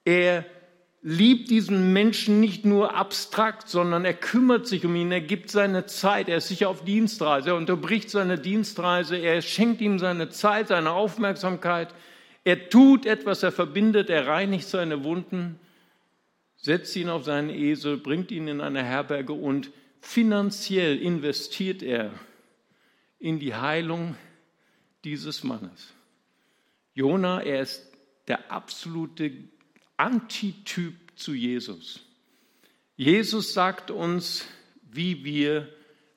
Er 0.04 0.44
liebt 1.02 1.50
diesen 1.50 1.92
Menschen 1.92 2.38
nicht 2.38 2.64
nur 2.64 2.94
abstrakt, 2.94 3.68
sondern 3.68 4.04
er 4.04 4.14
kümmert 4.14 4.68
sich 4.68 4.86
um 4.86 4.94
ihn, 4.94 5.10
er 5.10 5.20
gibt 5.20 5.50
seine 5.50 5.86
Zeit, 5.86 6.28
er 6.28 6.36
ist 6.36 6.46
sicher 6.46 6.68
auf 6.68 6.84
Dienstreise, 6.84 7.50
er 7.50 7.56
unterbricht 7.56 8.10
seine 8.10 8.38
Dienstreise, 8.38 9.16
er 9.16 9.42
schenkt 9.42 9.80
ihm 9.80 9.98
seine 9.98 10.28
Zeit, 10.28 10.68
seine 10.68 10.92
Aufmerksamkeit, 10.92 11.92
er 12.44 12.68
tut 12.68 13.06
etwas, 13.06 13.42
er 13.42 13.50
verbindet, 13.50 14.08
er 14.08 14.28
reinigt 14.28 14.68
seine 14.68 15.02
Wunden, 15.02 15.58
setzt 16.54 16.94
ihn 16.94 17.08
auf 17.08 17.24
seinen 17.24 17.50
Esel, 17.50 17.96
bringt 17.96 18.30
ihn 18.30 18.46
in 18.46 18.60
eine 18.60 18.84
Herberge 18.84 19.32
und 19.32 19.72
finanziell 20.00 20.98
investiert 20.98 21.82
er 21.82 22.12
in 23.18 23.38
die 23.38 23.54
Heilung 23.54 24.16
dieses 25.04 25.44
Mannes. 25.44 25.92
Jona, 26.94 27.40
er 27.42 27.62
ist 27.62 27.86
der 28.26 28.50
absolute 28.50 29.32
Antityp 29.96 30.94
zu 31.16 31.34
Jesus. 31.34 32.00
Jesus 32.96 33.54
sagt 33.54 33.90
uns, 33.90 34.46
wie 34.90 35.24
wir 35.24 35.68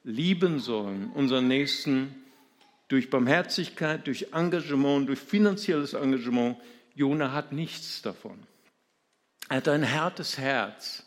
lieben 0.03 0.59
sollen, 0.59 1.11
unseren 1.11 1.47
Nächsten 1.47 2.15
durch 2.87 3.09
Barmherzigkeit, 3.09 4.07
durch 4.07 4.33
Engagement, 4.33 5.07
durch 5.07 5.19
finanzielles 5.19 5.93
Engagement. 5.93 6.57
Jona 6.95 7.31
hat 7.31 7.53
nichts 7.53 8.01
davon. 8.01 8.37
Er 9.47 9.57
hat 9.57 9.67
ein 9.67 9.89
hartes 9.89 10.37
Herz. 10.37 11.05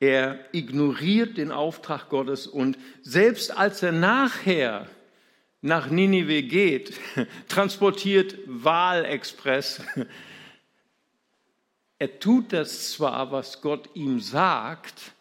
Er 0.00 0.38
ignoriert 0.52 1.38
den 1.38 1.50
Auftrag 1.50 2.08
Gottes 2.08 2.46
und 2.46 2.78
selbst 3.02 3.56
als 3.56 3.82
er 3.82 3.92
nachher 3.92 4.86
nach 5.60 5.90
Ninive 5.90 6.42
geht, 6.42 6.94
transportiert 7.48 8.36
Wahlexpress. 8.46 9.82
Er 12.00 12.20
tut 12.20 12.52
das 12.52 12.92
zwar, 12.92 13.32
was 13.32 13.60
Gott 13.60 13.90
ihm 13.94 14.20
sagt, 14.20 15.14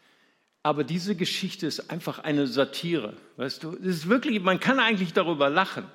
aber 0.61 0.83
diese 0.83 1.15
Geschichte 1.15 1.65
ist 1.65 1.89
einfach 1.89 2.19
eine 2.19 2.45
Satire. 2.45 3.13
Weißt 3.37 3.63
du, 3.63 3.71
es 3.77 3.85
ist 3.85 4.09
wirklich, 4.09 4.41
man 4.43 4.59
kann 4.59 4.79
eigentlich 4.79 5.11
darüber 5.11 5.49
lachen. 5.49 5.85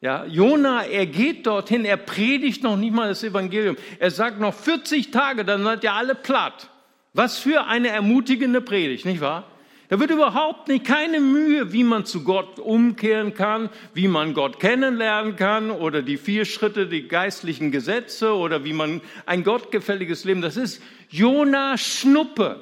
Ja, 0.00 0.24
Jona, 0.24 0.84
er 0.86 1.04
geht 1.04 1.46
dorthin, 1.46 1.84
er 1.84 1.98
predigt 1.98 2.62
noch 2.62 2.78
nicht 2.78 2.94
mal 2.94 3.08
das 3.08 3.22
Evangelium. 3.22 3.76
Er 3.98 4.10
sagt 4.10 4.40
noch 4.40 4.54
40 4.54 5.10
Tage, 5.10 5.44
dann 5.44 5.64
seid 5.64 5.84
ihr 5.84 5.92
alle 5.92 6.14
platt. 6.14 6.70
Was 7.14 7.38
für 7.38 7.66
eine 7.66 7.88
ermutigende 7.88 8.60
Predigt, 8.60 9.04
nicht 9.04 9.20
wahr? 9.20 9.44
Da 9.88 10.00
wird 10.00 10.10
überhaupt 10.10 10.68
nicht 10.68 10.86
keine 10.86 11.20
Mühe, 11.20 11.74
wie 11.74 11.84
man 11.84 12.06
zu 12.06 12.24
Gott 12.24 12.58
umkehren 12.58 13.34
kann, 13.34 13.68
wie 13.92 14.08
man 14.08 14.32
Gott 14.32 14.58
kennenlernen 14.58 15.36
kann 15.36 15.70
oder 15.70 16.00
die 16.00 16.16
vier 16.16 16.46
Schritte, 16.46 16.86
die 16.86 17.08
geistlichen 17.08 17.70
Gesetze 17.70 18.34
oder 18.34 18.64
wie 18.64 18.72
man 18.72 19.02
ein 19.26 19.44
gottgefälliges 19.44 20.24
Leben. 20.24 20.40
Das 20.40 20.56
ist 20.56 20.82
Jona 21.10 21.76
Schnuppe. 21.76 22.60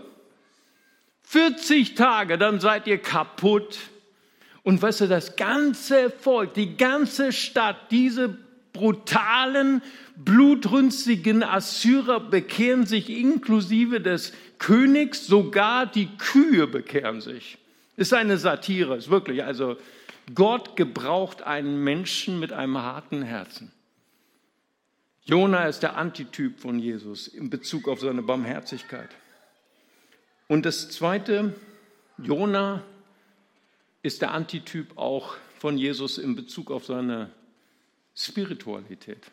40 1.22 1.94
Tage, 1.94 2.36
dann 2.36 2.58
seid 2.58 2.88
ihr 2.88 2.98
kaputt. 2.98 3.78
Und 4.64 4.82
weißt 4.82 5.02
du, 5.02 5.06
das 5.06 5.36
ganze 5.36 6.10
Volk, 6.10 6.54
die 6.54 6.76
ganze 6.76 7.30
Stadt, 7.30 7.92
diese 7.92 8.36
brutalen, 8.72 9.82
blutrünstigen 10.16 11.42
Assyrer 11.42 12.20
bekehren 12.20 12.86
sich 12.86 13.10
inklusive 13.10 14.00
des 14.00 14.32
Königs, 14.58 15.26
sogar 15.26 15.86
die 15.86 16.08
Kühe 16.18 16.66
bekehren 16.66 17.20
sich. 17.20 17.58
Ist 17.96 18.14
eine 18.14 18.38
Satire, 18.38 18.96
ist 18.96 19.10
wirklich. 19.10 19.44
Also 19.44 19.76
Gott 20.34 20.76
gebraucht 20.76 21.42
einen 21.42 21.82
Menschen 21.82 22.38
mit 22.38 22.52
einem 22.52 22.78
harten 22.78 23.22
Herzen. 23.22 23.72
Jona 25.24 25.66
ist 25.66 25.82
der 25.82 25.96
Antityp 25.96 26.58
von 26.60 26.78
Jesus 26.78 27.28
in 27.28 27.50
Bezug 27.50 27.88
auf 27.88 28.00
seine 28.00 28.22
Barmherzigkeit. 28.22 29.10
Und 30.48 30.66
das 30.66 30.90
Zweite, 30.90 31.54
Jona 32.18 32.82
ist 34.02 34.22
der 34.22 34.32
Antityp 34.32 34.96
auch 34.96 35.36
von 35.58 35.78
Jesus 35.78 36.18
in 36.18 36.34
Bezug 36.34 36.70
auf 36.70 36.86
seine 36.86 37.30
Spiritualität. 38.24 39.30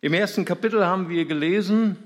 Im 0.00 0.12
ersten 0.14 0.44
Kapitel 0.44 0.84
haben 0.86 1.08
wir 1.08 1.24
gelesen, 1.24 1.96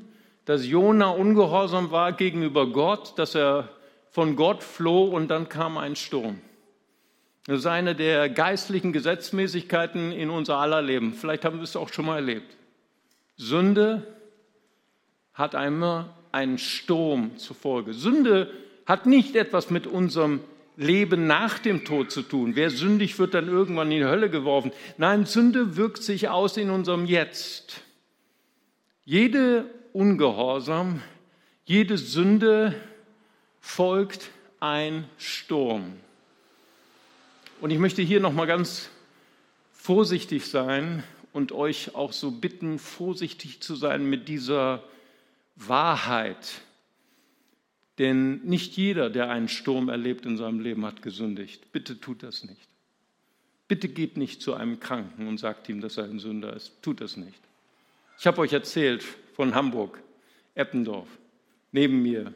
dass 0.45 0.67
Jona 0.67 1.11
ungehorsam 1.11 1.91
war 1.91 2.13
gegenüber 2.13 2.67
Gott, 2.67 3.19
dass 3.19 3.35
er 3.35 3.69
von 4.11 4.37
Gott 4.37 4.63
floh 4.63 5.05
und 5.05 5.29
dann 5.29 5.49
kam 5.49 5.77
ein 5.77 5.97
Sturm. 5.97 6.41
Das 7.47 7.61
ist 7.61 7.67
eine 7.67 7.95
der 7.95 8.29
geistlichen 8.29 8.93
Gesetzmäßigkeiten 8.93 10.13
in 10.13 10.31
unser 10.31 10.59
aller 10.59 10.81
Leben. 10.81 11.13
Vielleicht 11.13 11.45
haben 11.45 11.59
wir 11.59 11.65
es 11.65 11.77
auch 11.77 11.89
schon 11.89 12.07
mal 12.07 12.17
erlebt. 12.17 12.57
Sünde 13.37 14.07
hat 15.35 15.55
einmal 15.55 16.11
einen 16.31 16.59
Sturm 16.59 17.37
zur 17.39 17.57
Folge. 17.57 17.95
Sünde 17.95 18.53
hat 18.87 19.07
nicht 19.07 19.35
etwas 19.35 19.71
mit 19.71 19.87
unserem 19.87 20.41
Leben 20.77 21.27
nach 21.27 21.59
dem 21.59 21.85
Tod 21.85 22.11
zu 22.11 22.23
tun. 22.23 22.57
Wer 22.57 22.71
sündig 22.71 23.19
wird 23.19 23.35
dann 23.35 23.49
irgendwann 23.49 23.93
in 23.93 23.99
die 23.99 24.05
Hölle 24.05 24.31
geworfen. 24.31 24.73
Nein, 24.97 25.27
Sünde 25.27 25.77
wirkt 25.77 26.03
sich 26.03 26.29
aus 26.29 26.57
in 26.57 26.71
unserem 26.71 27.05
Jetzt. 27.05 27.83
Jede 29.05 29.67
Ungehorsam, 29.93 31.03
jede 31.65 31.99
Sünde 31.99 32.75
folgt 33.61 34.31
ein 34.61 35.05
Sturm. 35.19 35.93
Und 37.61 37.71
ich 37.71 37.79
möchte 37.79 38.01
hier 38.01 38.21
noch 38.21 38.33
mal 38.33 38.47
ganz 38.47 38.89
vorsichtig 39.73 40.47
sein 40.47 41.03
und 41.33 41.53
euch 41.53 41.95
auch 41.95 42.13
so 42.13 42.31
bitten, 42.31 42.79
vorsichtig 42.79 43.61
zu 43.61 43.75
sein 43.75 44.09
mit 44.09 44.29
dieser 44.29 44.83
Wahrheit. 45.57 46.63
Denn 47.99 48.43
nicht 48.45 48.77
jeder, 48.77 49.11
der 49.11 49.31
einen 49.31 49.49
Sturm 49.49 49.89
erlebt 49.89 50.25
in 50.25 50.37
seinem 50.37 50.61
Leben, 50.61 50.85
hat 50.87 51.03
gesündigt. 51.03 51.73
Bitte 51.73 52.01
tut 52.01 52.23
das 52.23 52.45
nicht. 52.45 52.69
Bitte 53.69 53.89
geht 53.89 54.17
nicht 54.17 54.43
zu 54.43 54.55
einem 54.55 54.81
Kranken 54.81 55.27
und 55.29 55.39
sagt 55.39 55.69
ihm, 55.69 55.81
dass 55.81 55.97
er 55.97 56.05
ein 56.05 56.19
Sünder 56.19 56.55
ist. 56.55 56.83
Tut 56.83 57.01
das 57.01 57.17
nicht. 57.17 57.41
Ich 58.19 58.27
habe 58.27 58.41
euch 58.41 58.53
erzählt 58.53 59.03
von 59.35 59.55
Hamburg, 59.55 60.03
Eppendorf, 60.55 61.09
neben 61.71 62.03
mir 62.03 62.33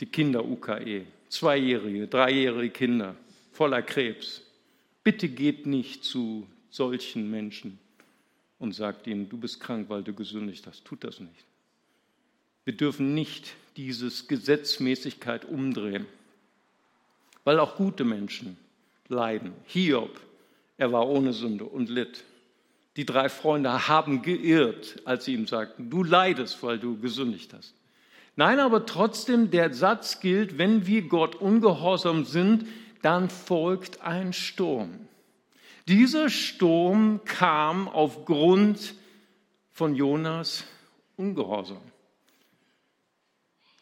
die 0.00 0.06
Kinder-UKE, 0.06 1.06
zweijährige, 1.28 2.06
dreijährige 2.06 2.70
Kinder 2.70 3.16
voller 3.52 3.82
Krebs. 3.82 4.42
Bitte 5.04 5.28
geht 5.28 5.66
nicht 5.66 6.04
zu 6.04 6.46
solchen 6.70 7.30
Menschen 7.30 7.78
und 8.58 8.74
sagt 8.74 9.06
ihnen, 9.06 9.28
du 9.28 9.36
bist 9.36 9.60
krank, 9.60 9.88
weil 9.88 10.02
du 10.02 10.14
gesündigt 10.14 10.66
hast. 10.66 10.84
Tut 10.84 11.04
das 11.04 11.20
nicht. 11.20 11.44
Wir 12.70 12.76
dürfen 12.76 13.14
nicht 13.14 13.54
dieses 13.76 14.28
Gesetzmäßigkeit 14.28 15.44
umdrehen, 15.44 16.06
weil 17.42 17.58
auch 17.58 17.74
gute 17.74 18.04
Menschen 18.04 18.56
leiden. 19.08 19.54
Hiob, 19.64 20.20
er 20.78 20.92
war 20.92 21.08
ohne 21.08 21.32
Sünde 21.32 21.64
und 21.64 21.90
litt. 21.90 22.22
Die 22.94 23.04
drei 23.04 23.28
Freunde 23.28 23.88
haben 23.88 24.22
geirrt, 24.22 25.02
als 25.04 25.24
sie 25.24 25.34
ihm 25.34 25.48
sagten, 25.48 25.90
du 25.90 26.04
leidest, 26.04 26.62
weil 26.62 26.78
du 26.78 26.96
gesündigt 26.96 27.52
hast. 27.54 27.74
Nein, 28.36 28.60
aber 28.60 28.86
trotzdem, 28.86 29.50
der 29.50 29.74
Satz 29.74 30.20
gilt, 30.20 30.56
wenn 30.56 30.86
wir 30.86 31.02
Gott 31.02 31.34
ungehorsam 31.34 32.24
sind, 32.24 32.68
dann 33.02 33.30
folgt 33.30 34.00
ein 34.00 34.32
Sturm. 34.32 35.08
Dieser 35.88 36.30
Sturm 36.30 37.22
kam 37.24 37.88
aufgrund 37.88 38.94
von 39.72 39.96
Jonas 39.96 40.62
Ungehorsam. 41.16 41.82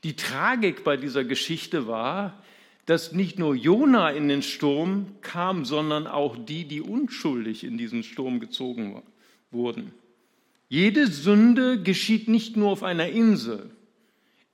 Die 0.08 0.16
Tragik 0.16 0.84
bei 0.84 0.96
dieser 0.96 1.22
Geschichte 1.22 1.86
war, 1.86 2.42
dass 2.86 3.12
nicht 3.12 3.38
nur 3.38 3.54
Jona 3.54 4.08
in 4.08 4.26
den 4.26 4.40
Sturm 4.40 5.08
kam, 5.20 5.66
sondern 5.66 6.06
auch 6.06 6.34
die, 6.34 6.64
die 6.64 6.80
unschuldig 6.80 7.62
in 7.62 7.76
diesen 7.76 8.02
Sturm 8.02 8.40
gezogen 8.40 9.02
wurden. 9.50 9.92
Jede 10.70 11.08
Sünde 11.08 11.82
geschieht 11.82 12.26
nicht 12.26 12.56
nur 12.56 12.70
auf 12.70 12.82
einer 12.82 13.10
Insel. 13.10 13.68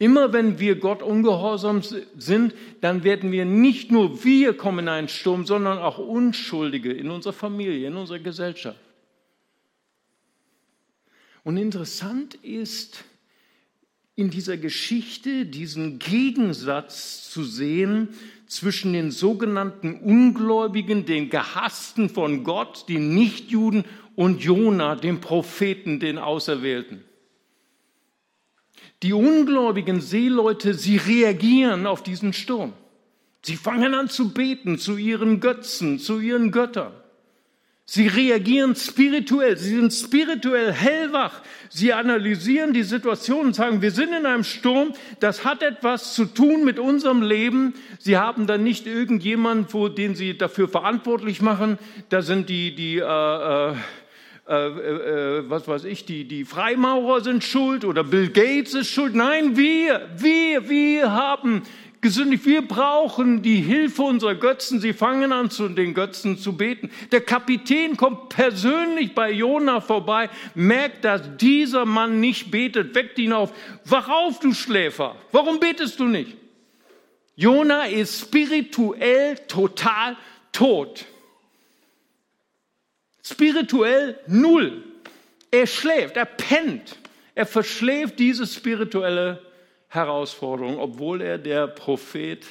Immer 0.01 0.33
wenn 0.33 0.59
wir 0.59 0.75
Gott 0.75 1.05
ungehorsam 1.05 1.83
sind, 2.17 2.53
dann 2.81 3.05
werden 3.05 3.31
wir 3.31 3.45
nicht 3.45 3.93
nur 3.93 4.25
wir 4.25 4.57
kommen 4.57 4.81
in 4.81 4.89
einen 4.89 5.09
Sturm, 5.09 5.47
sondern 5.47 5.79
auch 5.79 5.99
Unschuldige 5.99 6.93
in 6.93 7.11
unserer 7.11 7.33
Familie, 7.33 7.87
in 7.87 7.95
unserer 7.95 8.19
Gesellschaft. 8.19 8.81
Und 11.45 11.59
interessant 11.59 12.35
ist, 12.43 13.05
in 14.17 14.31
dieser 14.31 14.57
Geschichte 14.57 15.45
diesen 15.47 15.99
Gegensatz 15.99 17.31
zu 17.31 17.43
sehen 17.43 18.11
zwischen 18.47 18.93
den 18.93 19.11
sogenannten 19.11 19.95
Ungläubigen, 19.95 21.05
den 21.05 21.31
Gehassten 21.31 22.09
von 22.09 22.45
Gott, 22.45 22.89
den 22.89 23.15
Nichtjuden 23.15 23.85
und 24.15 24.43
Jona, 24.43 24.95
dem 24.95 25.21
Propheten, 25.21 25.99
den 25.99 26.19
Auserwählten. 26.19 27.03
Die 29.03 29.13
ungläubigen 29.13 30.01
Seeleute, 30.01 30.75
sie 30.75 30.97
reagieren 30.97 31.87
auf 31.87 32.03
diesen 32.03 32.33
Sturm. 32.33 32.73
Sie 33.43 33.57
fangen 33.57 33.95
an 33.95 34.09
zu 34.09 34.33
beten 34.33 34.79
zu 34.79 34.97
ihren 34.97 35.41
Götzen, 35.41 35.99
zu 35.99 36.21
ihren 36.21 36.53
Göttern. 36.53 36.93
Sie 37.87 38.07
reagieren 38.07 38.75
spirituell, 38.75 39.59
sie 39.59 39.77
sind 39.77 39.93
spirituell 39.93 40.73
hellwach. 40.73 41.43
Sie 41.69 41.93
analysieren 41.93 42.73
die 42.73 42.83
Situation 42.83 43.47
und 43.47 43.55
sagen, 43.55 43.83
wir 43.83 43.91
sind 43.91 44.15
in 44.15 44.25
einem 44.25 44.45
Sturm, 44.45 44.95
das 45.21 45.45
hat 45.45 45.63
etwas 45.63 46.15
zu 46.15 46.25
tun 46.25 46.65
mit 46.65 46.79
unserem 46.79 47.21
Leben. 47.21 47.75
Sie 47.99 48.17
haben 48.17 48.47
dann 48.47 48.65
nicht 48.65 48.87
irgendjemanden, 48.87 49.67
wo, 49.71 49.89
den 49.89 50.15
sie 50.15 50.39
dafür 50.39 50.69
verantwortlich 50.69 51.43
machen. 51.43 51.79
Da 52.09 52.23
sind 52.23 52.49
die, 52.49 52.75
die 52.75 52.99
äh, 53.01 53.75
äh, 54.47 54.67
äh, 54.67 55.39
äh, 55.39 55.51
was 55.51 55.67
weiß 55.67 55.85
ich, 55.85 56.05
die, 56.05 56.29
die 56.29 56.45
Freimaurer 56.45 57.23
sind 57.23 57.43
schuld 57.43 57.83
oder 57.83 58.05
Bill 58.05 58.29
Gates 58.29 58.75
ist 58.75 58.91
schuld. 58.91 59.15
Nein, 59.15 59.57
wir, 59.57 60.07
wir, 60.19 60.69
wir 60.69 61.13
haben 61.13 61.63
gesündigt. 62.05 62.45
Wir 62.45 62.61
brauchen 62.61 63.41
die 63.41 63.63
Hilfe 63.63 64.03
unserer 64.03 64.35
Götzen. 64.35 64.79
Sie 64.79 64.93
fangen 64.93 65.33
an, 65.33 65.51
zu 65.51 65.71
den 65.71 65.95
Götzen 65.95 66.37
zu 66.37 66.55
beten. 66.55 66.91
Der 67.13 67.23
Kapitän 67.23 67.97
kommt 67.97 68.29
persönlich 68.29 69.15
bei 69.15 69.33
Jona 69.33 69.81
vorbei, 69.81 70.29
merkt, 70.55 71.07
dass 71.07 71.23
dieser 71.39 71.87
Mann 71.87 72.21
nicht 72.21 72.51
betet, 72.51 72.95
weckt 72.95 73.19
ihn 73.19 73.33
auf. 73.33 73.55
Wach 73.87 74.11
auf, 74.11 74.39
du 74.39 74.53
Schläfer. 74.53 75.17
Warum 75.33 75.59
betest 75.59 75.99
du 75.99 76.05
nicht? 76.05 76.37
Jona 77.37 77.87
ist 77.87 78.21
spirituell 78.21 79.37
total 79.49 80.19
tot. 80.53 81.07
Spirituell 83.25 84.21
null. 84.27 84.85
Er 85.51 85.67
schläft, 85.67 86.19
er 86.19 86.27
pennt. 86.27 86.97
Er 87.35 87.47
verschläft 87.47 88.19
diese 88.19 88.47
spirituelle 88.47 89.41
Herausforderung, 89.95 90.79
obwohl 90.79 91.21
er 91.21 91.39
der 91.39 91.67
Prophet 91.67 92.47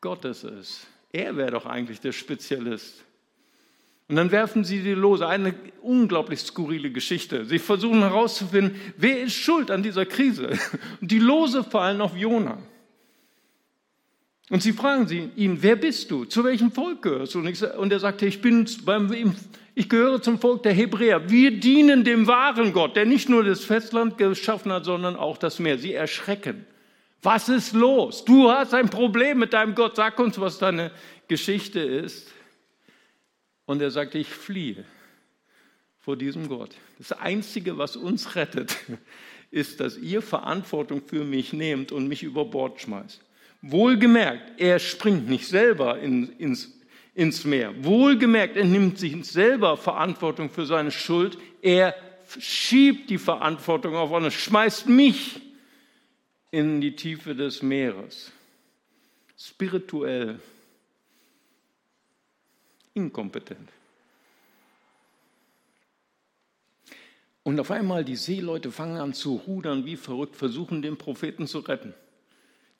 Gottes 0.00 0.44
ist. 0.44 0.86
Er 1.12 1.36
wäre 1.36 1.52
doch 1.52 1.66
eigentlich 1.66 2.00
der 2.00 2.12
Spezialist. 2.12 3.04
Und 4.08 4.16
dann 4.16 4.30
werfen 4.30 4.64
sie 4.64 4.82
die 4.82 4.92
Lose. 4.92 5.26
Eine 5.26 5.54
unglaublich 5.82 6.40
skurrile 6.40 6.90
Geschichte. 6.90 7.44
Sie 7.44 7.58
versuchen 7.58 8.00
herauszufinden, 8.00 8.80
wer 8.96 9.22
ist 9.22 9.34
schuld 9.34 9.70
an 9.70 9.82
dieser 9.82 10.06
Krise. 10.06 10.58
Und 11.00 11.10
die 11.10 11.18
Lose 11.18 11.62
fallen 11.62 12.00
auf 12.00 12.16
Jona. 12.16 12.58
Und 14.50 14.62
sie 14.62 14.72
fragen 14.72 15.06
sie, 15.06 15.30
ihn, 15.36 15.62
wer 15.62 15.76
bist 15.76 16.10
du? 16.10 16.24
Zu 16.24 16.42
welchem 16.42 16.72
Volk 16.72 17.02
gehörst 17.02 17.34
du? 17.34 17.40
Und, 17.40 17.48
ich, 17.48 17.62
und 17.62 17.92
er 17.92 18.00
sagte, 18.00 18.24
ich, 18.24 18.40
bin 18.40 18.66
beim, 18.84 19.34
ich 19.78 19.88
gehöre 19.88 20.20
zum 20.20 20.40
Volk 20.40 20.64
der 20.64 20.72
Hebräer. 20.72 21.30
Wir 21.30 21.52
dienen 21.52 22.02
dem 22.02 22.26
wahren 22.26 22.72
Gott, 22.72 22.96
der 22.96 23.06
nicht 23.06 23.28
nur 23.28 23.44
das 23.44 23.64
Festland 23.64 24.18
geschaffen 24.18 24.72
hat, 24.72 24.84
sondern 24.84 25.14
auch 25.14 25.38
das 25.38 25.60
Meer. 25.60 25.78
Sie 25.78 25.94
erschrecken. 25.94 26.66
Was 27.22 27.48
ist 27.48 27.74
los? 27.74 28.24
Du 28.24 28.50
hast 28.50 28.74
ein 28.74 28.90
Problem 28.90 29.38
mit 29.38 29.52
deinem 29.52 29.76
Gott. 29.76 29.94
Sag 29.94 30.18
uns, 30.18 30.40
was 30.40 30.58
deine 30.58 30.90
Geschichte 31.28 31.78
ist. 31.78 32.26
Und 33.66 33.80
er 33.80 33.92
sagte, 33.92 34.18
ich 34.18 34.26
fliehe 34.26 34.84
vor 36.00 36.16
diesem 36.16 36.48
Gott. 36.48 36.70
Das 36.98 37.12
Einzige, 37.12 37.78
was 37.78 37.94
uns 37.94 38.34
rettet, 38.34 38.76
ist, 39.52 39.78
dass 39.78 39.96
ihr 39.96 40.22
Verantwortung 40.22 41.02
für 41.06 41.22
mich 41.22 41.52
nehmt 41.52 41.92
und 41.92 42.08
mich 42.08 42.24
über 42.24 42.44
Bord 42.44 42.80
schmeißt. 42.80 43.20
Wohlgemerkt, 43.62 44.60
er 44.60 44.80
springt 44.80 45.28
nicht 45.28 45.46
selber 45.46 46.00
in, 46.00 46.30
ins, 46.38 46.77
ins 47.18 47.44
Meer. 47.44 47.74
Wohlgemerkt, 47.84 48.56
er 48.56 48.64
nimmt 48.64 48.96
sich 48.96 49.24
selber 49.24 49.76
Verantwortung 49.76 50.50
für 50.50 50.66
seine 50.66 50.92
Schuld. 50.92 51.36
Er 51.60 51.96
schiebt 52.38 53.10
die 53.10 53.18
Verantwortung 53.18 53.96
auf 53.96 54.12
und 54.12 54.32
schmeißt 54.32 54.88
mich 54.88 55.40
in 56.52 56.80
die 56.80 56.94
Tiefe 56.94 57.34
des 57.34 57.60
Meeres. 57.60 58.30
Spirituell 59.36 60.38
inkompetent. 62.94 63.68
Und 67.42 67.58
auf 67.58 67.72
einmal 67.72 68.04
die 68.04 68.14
Seeleute 68.14 68.70
fangen 68.70 68.98
an 68.98 69.12
zu 69.12 69.34
rudern 69.34 69.84
wie 69.84 69.96
verrückt, 69.96 70.36
versuchen 70.36 70.82
den 70.82 70.96
Propheten 70.96 71.48
zu 71.48 71.58
retten. 71.58 71.94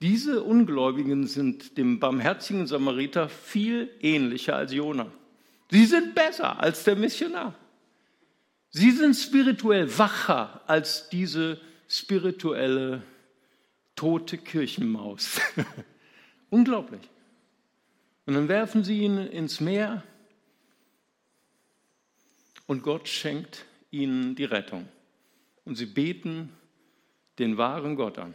Diese 0.01 0.45
Ungläubigen 0.45 1.27
sind 1.27 1.77
dem 1.77 1.99
barmherzigen 1.99 2.67
Samariter 2.67 3.29
viel 3.29 3.91
ähnlicher 4.01 4.57
als 4.57 4.73
Jona. 4.73 5.11
Sie 5.71 5.85
sind 5.87 6.15
besser 6.15 6.61
als 6.61 6.85
der 6.85 6.97
Missionar. 6.97 7.55
Sie 8.71 8.91
sind 8.93 9.15
spirituell 9.15 9.99
wacher 9.99 10.63
als 10.67 11.09
diese 11.09 11.61
spirituelle 11.89 13.03
tote 13.97 14.39
Kirchenmaus. 14.39 15.41
Unglaublich. 16.51 17.03
Und 18.27 18.35
dann 18.35 18.49
werfen 18.49 18.85
sie 18.85 19.01
ihn 19.01 19.19
ins 19.19 19.61
Meer 19.61 20.05
und 22.67 22.83
Gott 22.83 23.09
schenkt 23.09 23.65
ihnen 23.91 24.37
die 24.37 24.45
Rettung. 24.45 24.87
Und 25.65 25.77
sie 25.77 25.87
beten 25.87 26.53
den 27.39 27.57
wahren 27.57 27.97
Gott 27.97 28.19
an. 28.19 28.35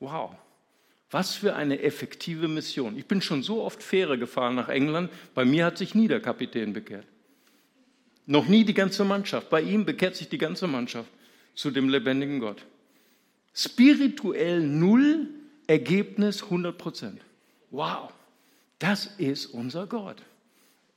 Wow, 0.00 0.34
was 1.12 1.34
für 1.34 1.54
eine 1.54 1.80
effektive 1.80 2.48
Mission. 2.48 2.98
Ich 2.98 3.06
bin 3.06 3.22
schon 3.22 3.44
so 3.44 3.62
oft 3.62 3.80
Fähre 3.82 4.18
gefahren 4.18 4.56
nach 4.56 4.68
England, 4.68 5.10
bei 5.34 5.44
mir 5.44 5.64
hat 5.64 5.78
sich 5.78 5.94
nie 5.94 6.08
der 6.08 6.20
Kapitän 6.20 6.72
bekehrt. 6.72 7.06
Noch 8.26 8.48
nie 8.48 8.64
die 8.64 8.74
ganze 8.74 9.04
Mannschaft. 9.04 9.48
Bei 9.48 9.62
ihm 9.62 9.84
bekehrt 9.84 10.16
sich 10.16 10.28
die 10.28 10.38
ganze 10.38 10.66
Mannschaft 10.66 11.10
zu 11.54 11.70
dem 11.70 11.88
lebendigen 11.88 12.40
Gott. 12.40 12.64
Spirituell 13.54 14.60
null, 14.60 15.28
Ergebnis 15.66 16.42
100 16.42 16.76
Prozent. 16.76 17.20
Wow, 17.70 18.12
das 18.80 19.06
ist 19.18 19.46
unser 19.46 19.86
Gott 19.86 20.22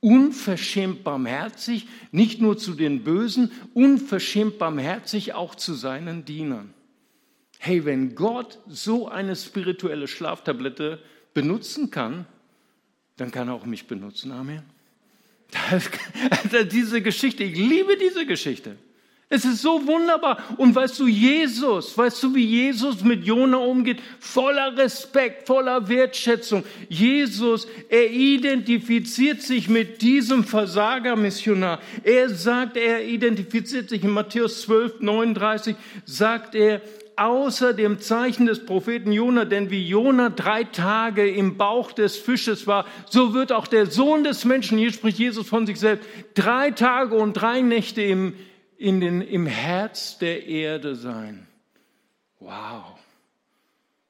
unverschämt 0.06 1.02
barmherzig, 1.02 1.88
nicht 2.12 2.40
nur 2.40 2.56
zu 2.58 2.74
den 2.74 3.02
Bösen, 3.02 3.50
unverschämt 3.74 4.58
barmherzig 4.58 5.34
auch 5.34 5.56
zu 5.56 5.74
seinen 5.74 6.24
Dienern. 6.24 6.72
Hey, 7.58 7.84
wenn 7.84 8.14
Gott 8.14 8.58
so 8.66 9.08
eine 9.08 9.34
spirituelle 9.34 10.08
Schlaftablette 10.08 11.00
benutzen 11.34 11.90
kann, 11.90 12.26
dann 13.16 13.30
kann 13.30 13.48
er 13.48 13.54
auch 13.54 13.66
mich 13.66 13.86
benutzen. 13.86 14.32
Amen. 14.32 14.62
diese 16.72 17.00
Geschichte, 17.02 17.44
ich 17.44 17.56
liebe 17.56 17.96
diese 17.96 18.26
Geschichte. 18.26 18.76
Es 19.28 19.44
ist 19.44 19.60
so 19.60 19.84
wunderbar. 19.84 20.38
Und 20.56 20.72
weißt 20.72 21.00
du, 21.00 21.08
Jesus, 21.08 21.98
weißt 21.98 22.22
du, 22.22 22.34
wie 22.36 22.44
Jesus 22.44 23.02
mit 23.02 23.24
Jona 23.24 23.56
umgeht? 23.56 24.00
Voller 24.20 24.76
Respekt, 24.76 25.48
voller 25.48 25.88
Wertschätzung. 25.88 26.62
Jesus, 26.88 27.66
er 27.88 28.08
identifiziert 28.08 29.42
sich 29.42 29.68
mit 29.68 30.00
diesem 30.00 30.44
Versagermissionar. 30.44 31.80
Er 32.04 32.28
sagt, 32.30 32.76
er 32.76 33.04
identifiziert 33.04 33.88
sich 33.88 34.04
in 34.04 34.10
Matthäus 34.10 34.62
12, 34.62 35.00
39, 35.00 35.74
sagt 36.04 36.54
er, 36.54 36.80
außer 37.16 37.72
dem 37.72 38.00
Zeichen 38.00 38.46
des 38.46 38.64
Propheten 38.64 39.12
Jona, 39.12 39.44
denn 39.44 39.70
wie 39.70 39.86
Jona 39.86 40.28
drei 40.28 40.64
Tage 40.64 41.28
im 41.28 41.56
Bauch 41.56 41.92
des 41.92 42.16
Fisches 42.16 42.66
war, 42.66 42.86
so 43.08 43.34
wird 43.34 43.52
auch 43.52 43.66
der 43.66 43.86
Sohn 43.86 44.24
des 44.24 44.44
Menschen, 44.44 44.78
hier 44.78 44.92
spricht 44.92 45.18
Jesus 45.18 45.48
von 45.48 45.66
sich 45.66 45.80
selbst, 45.80 46.08
drei 46.34 46.70
Tage 46.70 47.14
und 47.14 47.34
drei 47.34 47.60
Nächte 47.60 48.02
im 48.02 48.34
in 48.78 49.00
den, 49.00 49.22
im 49.22 49.46
Herz 49.46 50.18
der 50.18 50.46
Erde 50.46 50.96
sein. 50.96 51.46
Wow. 52.38 52.95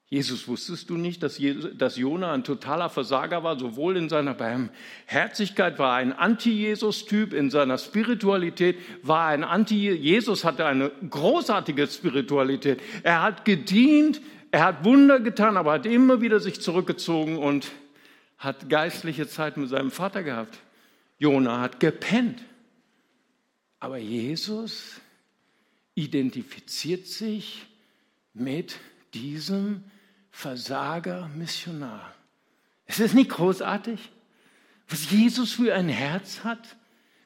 Jesus, 0.08 0.46
wusstest 0.46 0.88
du 0.88 0.96
nicht, 0.96 1.22
dass, 1.24 1.40
dass 1.74 1.96
Jona 1.96 2.32
ein 2.32 2.44
totaler 2.44 2.88
Versager 2.88 3.42
war, 3.42 3.58
sowohl 3.58 3.96
in 3.96 4.08
seiner 4.08 4.34
Barmherzigkeit 4.34 5.80
war 5.80 5.94
er 5.94 5.96
ein 5.96 6.12
Anti-Jesus-Typ, 6.12 7.32
in 7.32 7.50
seiner 7.50 7.76
Spiritualität 7.76 8.78
war 9.02 9.30
er 9.30 9.34
ein 9.34 9.44
Anti, 9.44 9.90
Jesus 9.90 10.44
hatte 10.44 10.64
eine 10.64 10.92
großartige 11.10 11.88
Spiritualität. 11.88 12.80
Er 13.02 13.22
hat 13.22 13.44
gedient, 13.44 14.20
er 14.52 14.64
hat 14.64 14.84
Wunder 14.84 15.18
getan, 15.18 15.56
aber 15.56 15.72
hat 15.72 15.86
immer 15.86 16.20
wieder 16.20 16.38
sich 16.38 16.60
zurückgezogen 16.60 17.36
und 17.36 17.72
hat 18.38 18.68
geistliche 18.70 19.26
Zeit 19.26 19.56
mit 19.56 19.68
seinem 19.70 19.90
Vater 19.90 20.22
gehabt. 20.22 20.56
Jona 21.18 21.60
hat 21.60 21.80
gepennt. 21.80 22.44
Aber 23.80 23.98
Jesus 23.98 25.00
identifiziert 25.96 27.06
sich 27.06 27.66
mit 28.32 28.76
diesem 29.12 29.82
Versager-Missionar. 30.37 32.12
Ist 32.87 33.01
es 33.01 33.14
nicht 33.14 33.31
großartig, 33.31 33.99
was 34.87 35.11
Jesus 35.11 35.53
für 35.53 35.75
ein 35.75 35.88
Herz 35.88 36.44
hat? 36.44 36.77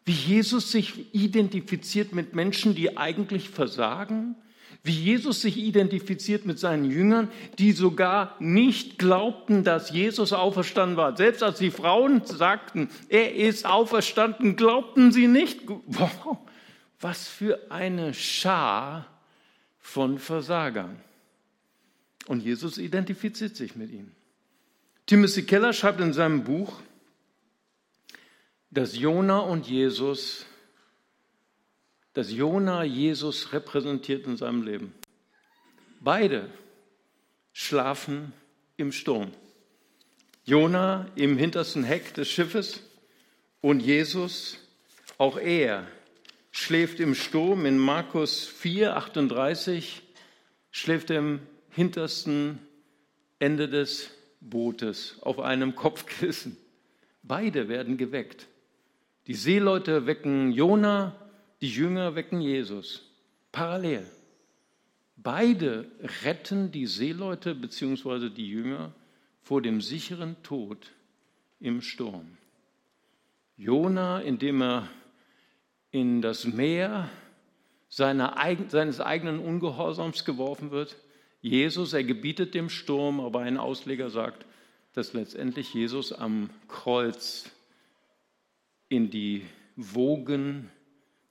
Wie 0.05 0.13
Jesus 0.13 0.71
sich 0.71 1.13
identifiziert 1.13 2.13
mit 2.13 2.37
Menschen, 2.37 2.77
die 2.77 2.97
eigentlich 2.97 3.51
versagen? 3.51 4.37
Wie 4.85 4.93
Jesus 4.93 5.43
sich 5.43 5.57
identifiziert 5.57 6.47
mit 6.47 6.61
seinen 6.61 6.89
Jüngern, 6.89 7.29
die 7.59 7.73
sogar 7.73 8.37
nicht 8.39 8.97
glaubten, 8.97 9.65
dass 9.65 9.91
Jesus 9.91 10.33
auferstanden 10.33 10.97
war. 10.97 11.17
Selbst 11.17 11.43
als 11.43 11.59
die 11.59 11.73
Frauen 11.73 12.25
sagten, 12.25 12.91
er 13.09 13.35
ist 13.35 13.67
auferstanden, 13.67 14.55
glaubten 14.55 15.11
sie 15.11 15.27
nicht. 15.27 15.63
Wow, 15.67 16.39
was 17.01 17.27
für 17.27 17.73
eine 17.73 18.15
Schar 18.15 19.07
von 19.81 20.21
Versagern. 20.21 20.97
Und 22.27 22.43
Jesus 22.43 22.79
identifiziert 22.79 23.57
sich 23.57 23.77
mit 23.77 23.91
ihnen. 23.91 24.15
Timothy 25.07 25.43
Keller 25.43 25.73
schreibt 25.73 26.01
in 26.01 26.13
seinem 26.13 26.45
Buch, 26.45 26.81
dass 28.71 28.97
Jona 28.97 29.41
und 29.41 29.67
Jesus 29.67 30.47
dass 32.13 32.33
Jona 32.33 32.83
Jesus 32.85 33.53
repräsentiert 33.53 34.27
in 34.27 34.37
seinem 34.37 34.63
Leben. 34.63 34.93
Beide 36.01 36.51
schlafen 37.53 38.33
im 38.77 38.93
Sturm. 38.93 39.31
Jona 40.45 41.07
im 41.15 41.37
hintersten 41.37 41.85
Heck 41.85 42.15
des 42.15 42.29
Schiffes 42.29 42.81
und 43.61 43.81
Jesus, 43.81 44.59
auch 45.19 45.37
er, 45.37 45.87
schläft 46.51 46.99
im 46.99 47.15
Sturm. 47.15 47.67
In 47.67 47.79
Markus 47.79 48.47
4, 48.47 48.97
38 48.97 50.03
schläft 50.71 51.11
er 51.11 51.19
im 51.19 51.41
hintersten 51.71 52.59
Ende 53.39 53.69
des 53.69 54.11
Bootes 54.41 55.19
auf 55.23 55.39
einem 55.39 55.75
Kopfkissen. 55.75 56.57
Beide 57.23 57.69
werden 57.69 57.97
geweckt. 57.97 58.47
Die 59.27 59.35
Seeleute 59.35 60.07
wecken 60.07 60.53
Jona 60.53 61.15
die 61.61 61.69
Jünger 61.69 62.15
wecken 62.15 62.41
Jesus. 62.41 63.03
Parallel. 63.53 64.07
Beide 65.17 65.91
retten 66.25 66.73
die 66.73 66.87
Seeleute 66.87 67.55
bzw. 67.55 68.31
die 68.31 68.49
Jünger 68.49 68.93
vor 69.43 69.61
dem 69.61 69.83
sicheren 69.83 70.43
Tod 70.43 70.93
im 71.59 71.83
Sturm. 71.83 72.39
Jona, 73.59 74.21
indem 74.21 74.63
er 74.63 74.89
in 75.91 76.23
das 76.23 76.47
Meer 76.47 77.11
seines 77.91 79.01
eigenen 79.01 79.39
Ungehorsams 79.39 80.25
geworfen 80.25 80.71
wird. 80.71 80.97
Jesus, 81.41 81.93
er 81.93 82.05
gebietet 82.05 82.55
dem 82.55 82.69
Sturm, 82.69 83.21
aber 83.21 83.41
ein 83.41 83.57
Ausleger 83.57 84.11
sagt, 84.11 84.45
dass 84.93 85.13
letztendlich 85.13 85.73
Jesus 85.73 86.13
am 86.13 86.51
Kreuz 86.69 87.51
in 88.89 89.11
die 89.11 89.47
Wogen 89.77 90.71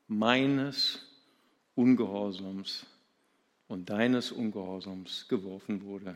meines 0.07 1.05
Ungehorsams 1.75 2.85
und 3.67 3.89
deines 3.89 4.31
Ungehorsams 4.31 5.27
geworfen 5.27 5.83
wurde, 5.83 6.15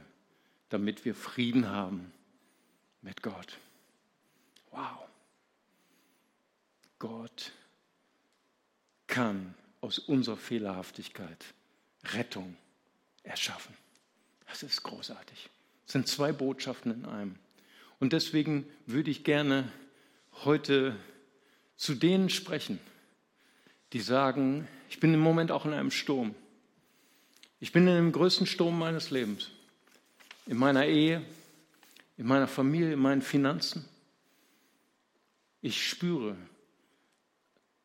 damit 0.69 1.05
wir 1.05 1.13
Frieden 1.13 1.69
haben 1.69 2.11
mit 3.01 3.21
Gott. 3.21 3.59
Wow. 4.71 5.07
Gott 6.97 7.51
kann 9.05 9.53
aus 9.81 9.99
unserer 9.99 10.37
Fehlerhaftigkeit 10.37 11.53
Rettung 12.05 12.55
erschaffen. 13.21 13.75
Das 14.53 14.61
ist 14.61 14.83
großartig. 14.83 15.49
Es 15.87 15.93
sind 15.93 16.07
zwei 16.07 16.31
Botschaften 16.31 16.93
in 16.93 17.05
einem. 17.05 17.37
Und 17.99 18.13
deswegen 18.13 18.67
würde 18.85 19.09
ich 19.09 19.23
gerne 19.23 19.71
heute 20.45 20.95
zu 21.75 21.95
denen 21.95 22.29
sprechen, 22.29 22.77
die 23.93 23.99
sagen, 23.99 24.67
ich 24.91 24.99
bin 24.99 25.11
im 25.11 25.21
Moment 25.21 25.49
auch 25.49 25.65
in 25.65 25.73
einem 25.73 25.89
Sturm. 25.89 26.35
Ich 27.59 27.71
bin 27.71 27.87
in 27.87 27.95
dem 27.95 28.11
größten 28.11 28.45
Sturm 28.45 28.77
meines 28.77 29.09
Lebens. 29.09 29.49
In 30.45 30.57
meiner 30.57 30.85
Ehe, 30.85 31.25
in 32.17 32.27
meiner 32.27 32.47
Familie, 32.47 32.93
in 32.93 32.99
meinen 32.99 33.23
Finanzen. 33.23 33.89
Ich 35.61 35.89
spüre, 35.89 36.37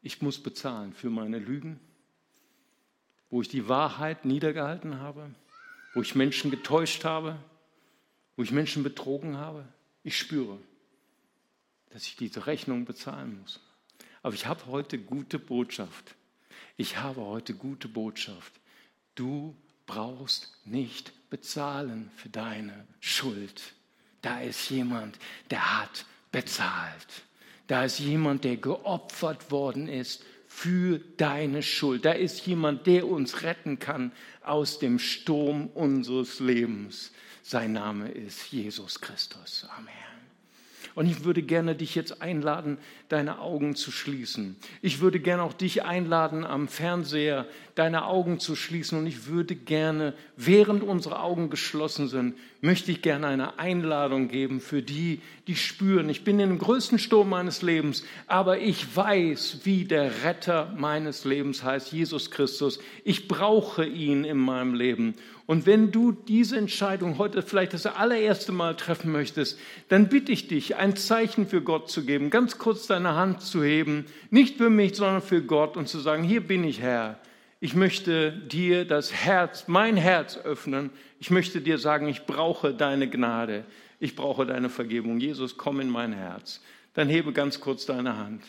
ich 0.03 0.21
muss 0.21 0.39
bezahlen 0.39 0.93
für 0.93 1.09
meine 1.09 1.39
Lügen, 1.39 1.81
wo 3.31 3.41
ich 3.41 3.49
die 3.49 3.69
Wahrheit 3.69 4.27
niedergehalten 4.27 4.99
habe, 4.99 5.31
wo 5.95 6.03
ich 6.03 6.15
Menschen 6.15 6.51
getäuscht 6.51 7.05
habe, 7.05 7.39
wo 8.37 8.43
ich 8.43 8.53
Menschen 8.53 8.83
betrogen 8.83 9.37
habe. 9.37 9.67
Ich 10.05 10.19
spüre, 10.19 10.59
dass 11.91 12.05
ich 12.05 12.17
diese 12.17 12.47
Rechnung 12.47 12.85
bezahlen 12.85 13.41
muss. 13.41 13.61
Aber 14.23 14.35
ich 14.35 14.47
habe 14.47 14.67
heute 14.67 14.99
gute 14.99 15.39
Botschaft. 15.39 16.15
Ich 16.77 16.99
habe 16.99 17.21
heute 17.21 17.55
gute 17.55 17.89
Botschaft. 17.89 18.53
Du 19.15 19.57
brauchst 19.87 20.57
nicht 20.65 21.13
bezahlen 21.31 22.11
für 22.17 22.29
deine 22.29 22.87
Schuld. 23.01 23.75
Da 24.23 24.41
ist 24.41 24.71
jemand, 24.71 25.19
der 25.51 25.81
hat 25.81 26.05
bezahlt. 26.31 27.23
Da 27.67 27.85
ist 27.85 27.99
jemand, 27.99 28.45
der 28.45 28.57
geopfert 28.57 29.51
worden 29.51 29.89
ist 29.89 30.23
für 30.59 30.99
deine 31.19 31.63
Schuld. 31.63 32.05
Da 32.05 32.11
ist 32.11 32.45
jemand, 32.45 32.89
der 32.89 33.07
uns 33.07 33.43
retten 33.43 33.79
kann 33.79 34.11
aus 34.43 34.81
dem 34.81 34.99
Sturm 34.99 35.69
unseres 35.69 36.41
Lebens. 36.41 37.13
Sein 37.45 37.75
Name 37.75 38.09
ist 38.09 38.51
Jesus 38.51 39.01
Christus. 39.01 39.69
Amen. 39.77 40.18
Und 40.99 41.07
ich 41.07 41.23
würde 41.23 41.43
gerne 41.43 41.77
dich 41.77 41.95
jetzt 41.95 42.23
einladen, 42.23 42.77
deine 43.09 43.39
Augen 43.39 43.77
zu 43.77 43.93
schließen. 43.93 44.57
Ich 44.83 44.99
würde 44.99 45.21
gerne 45.21 45.45
auch 45.45 45.53
dich 45.53 45.85
einladen, 45.85 46.45
am 46.45 46.67
Fernseher 46.67 47.47
deine 47.77 48.07
Augen 48.07 48.41
zu 48.41 48.57
schließen. 48.57 48.99
Und 48.99 49.07
ich 49.07 49.29
würde 49.29 49.55
gerne, 49.55 50.13
während 50.37 50.83
unsere 50.83 51.21
Augen 51.21 51.51
geschlossen 51.51 52.09
sind, 52.09 52.35
möchte 52.63 52.91
ich 52.91 53.01
gerne 53.01 53.29
eine 53.29 53.61
Einladung 53.61 54.27
geben 54.27 54.61
für 54.61 54.83
die, 54.83 55.21
die 55.47 55.55
spüren, 55.55 56.09
ich 56.09 56.25
bin 56.25 56.41
in 56.41 56.49
dem 56.49 56.59
größten 56.59 56.99
Sturm 56.99 57.29
meines 57.29 57.63
Lebens, 57.63 58.03
aber 58.27 58.59
ich 58.59 58.97
weiß, 58.97 59.61
wie 59.63 59.85
der 59.85 60.25
Retter 60.25 60.75
meines 60.77 61.25
Lebens 61.25 61.63
heißt, 61.63 61.93
Jesus 61.93 62.33
Christus. 62.33 62.81
Ich 63.05 63.29
brauche 63.29 63.87
ihn 63.87 64.25
in 64.25 64.39
meinem 64.39 64.75
Leben. 64.75 65.15
Und 65.49 65.65
wenn 65.65 65.91
du 65.93 66.13
diese 66.13 66.59
Entscheidung 66.59 67.17
heute 67.17 67.41
vielleicht 67.41 67.73
das 67.73 67.87
allererste 67.87 68.53
Mal 68.53 68.77
treffen 68.77 69.11
möchtest, 69.11 69.59
dann 69.89 70.11
bitte 70.11 70.31
ich 70.31 70.47
dich, 70.47 70.77
ein 70.77 70.95
Zeichen 70.95 71.49
für 71.49 71.63
Gott 71.63 71.91
zu 71.91 72.05
geben, 72.05 72.29
ganz 72.29 72.59
kurz 72.59 72.87
deine 72.87 73.15
Hand 73.15 73.41
zu 73.41 73.65
heben, 73.65 74.05
nicht 74.29 74.59
für 74.59 74.69
mich, 74.69 74.95
sondern 74.95 75.23
für 75.23 75.41
Gott 75.41 75.79
und 75.79 75.89
zu 75.89 76.01
sagen, 76.01 76.23
hier 76.23 76.43
bin 76.43 76.65
ich 76.65 76.83
Herr. 76.83 77.19
Ich 77.61 77.73
möchte 77.75 78.31
dir 78.33 78.85
das 78.85 79.15
Herz, 79.15 79.69
mein 79.69 79.97
Herz 79.97 80.37
öffnen. 80.37 80.91
Ich 81.19 81.31
möchte 81.31 81.63
dir 81.63 81.79
sagen, 81.79 82.09
ich 82.09 82.27
brauche 82.27 82.75
deine 82.75 83.09
Gnade. 83.09 83.65
Ich 84.01 84.17
brauche 84.17 84.45
deine 84.45 84.69
Vergebung. 84.69 85.19
Jesus, 85.19 85.57
komm 85.57 85.81
in 85.81 85.89
mein 85.89 86.13
Herz. 86.13 86.61
Dann 86.93 87.09
hebe 87.09 87.33
ganz 87.33 87.59
kurz 87.59 87.87
deine 87.87 88.19
Hand 88.19 88.45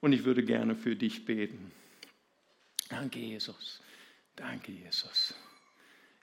und 0.00 0.12
ich 0.12 0.24
würde 0.24 0.44
gerne 0.44 0.76
für 0.76 0.94
dich 0.94 1.24
beten. 1.24 1.72
Danke, 2.90 3.18
Jesus. 3.18 3.82
Danke, 4.36 4.70
Jesus. 4.70 5.34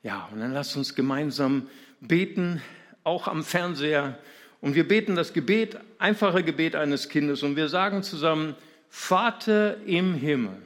Ja, 0.03 0.27
und 0.31 0.39
dann 0.39 0.53
lasst 0.53 0.75
uns 0.75 0.95
gemeinsam 0.95 1.67
beten, 1.99 2.61
auch 3.03 3.27
am 3.27 3.43
Fernseher. 3.43 4.17
Und 4.59 4.75
wir 4.75 4.87
beten 4.87 5.15
das 5.15 5.33
Gebet, 5.33 5.77
einfache 5.99 6.43
Gebet 6.43 6.75
eines 6.75 7.09
Kindes. 7.09 7.43
Und 7.43 7.55
wir 7.55 7.67
sagen 7.67 8.03
zusammen, 8.03 8.55
Vater 8.89 9.77
im 9.85 10.15
Himmel, 10.15 10.57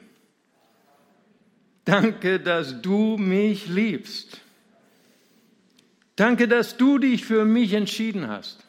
danke, 1.84 2.40
dass 2.40 2.80
du 2.82 3.16
mich 3.16 3.68
liebst. 3.68 4.40
Danke, 6.16 6.48
dass 6.48 6.78
du 6.78 6.98
dich 6.98 7.24
für 7.24 7.44
mich 7.44 7.74
entschieden 7.74 8.28
hast. 8.28 8.64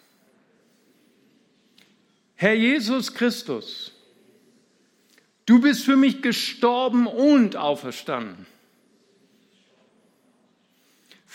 Herr 2.35 2.53
Jesus 2.53 3.13
Christus, 3.13 3.93
du 5.45 5.59
bist 5.59 5.85
für 5.85 5.95
mich 5.95 6.21
gestorben 6.21 7.07
und 7.07 7.55
auferstanden 7.55 8.45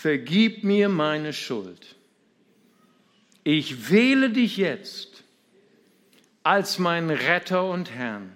vergib 0.03 0.65
mir 0.65 0.89
meine 0.89 1.31
Schuld. 1.31 1.95
Ich 3.45 3.89
wähle 3.89 4.31
dich 4.31 4.57
jetzt 4.57 5.23
als 6.43 6.77
mein 6.77 7.09
Retter 7.09 7.63
und 7.63 7.89
Herrn. 7.89 8.33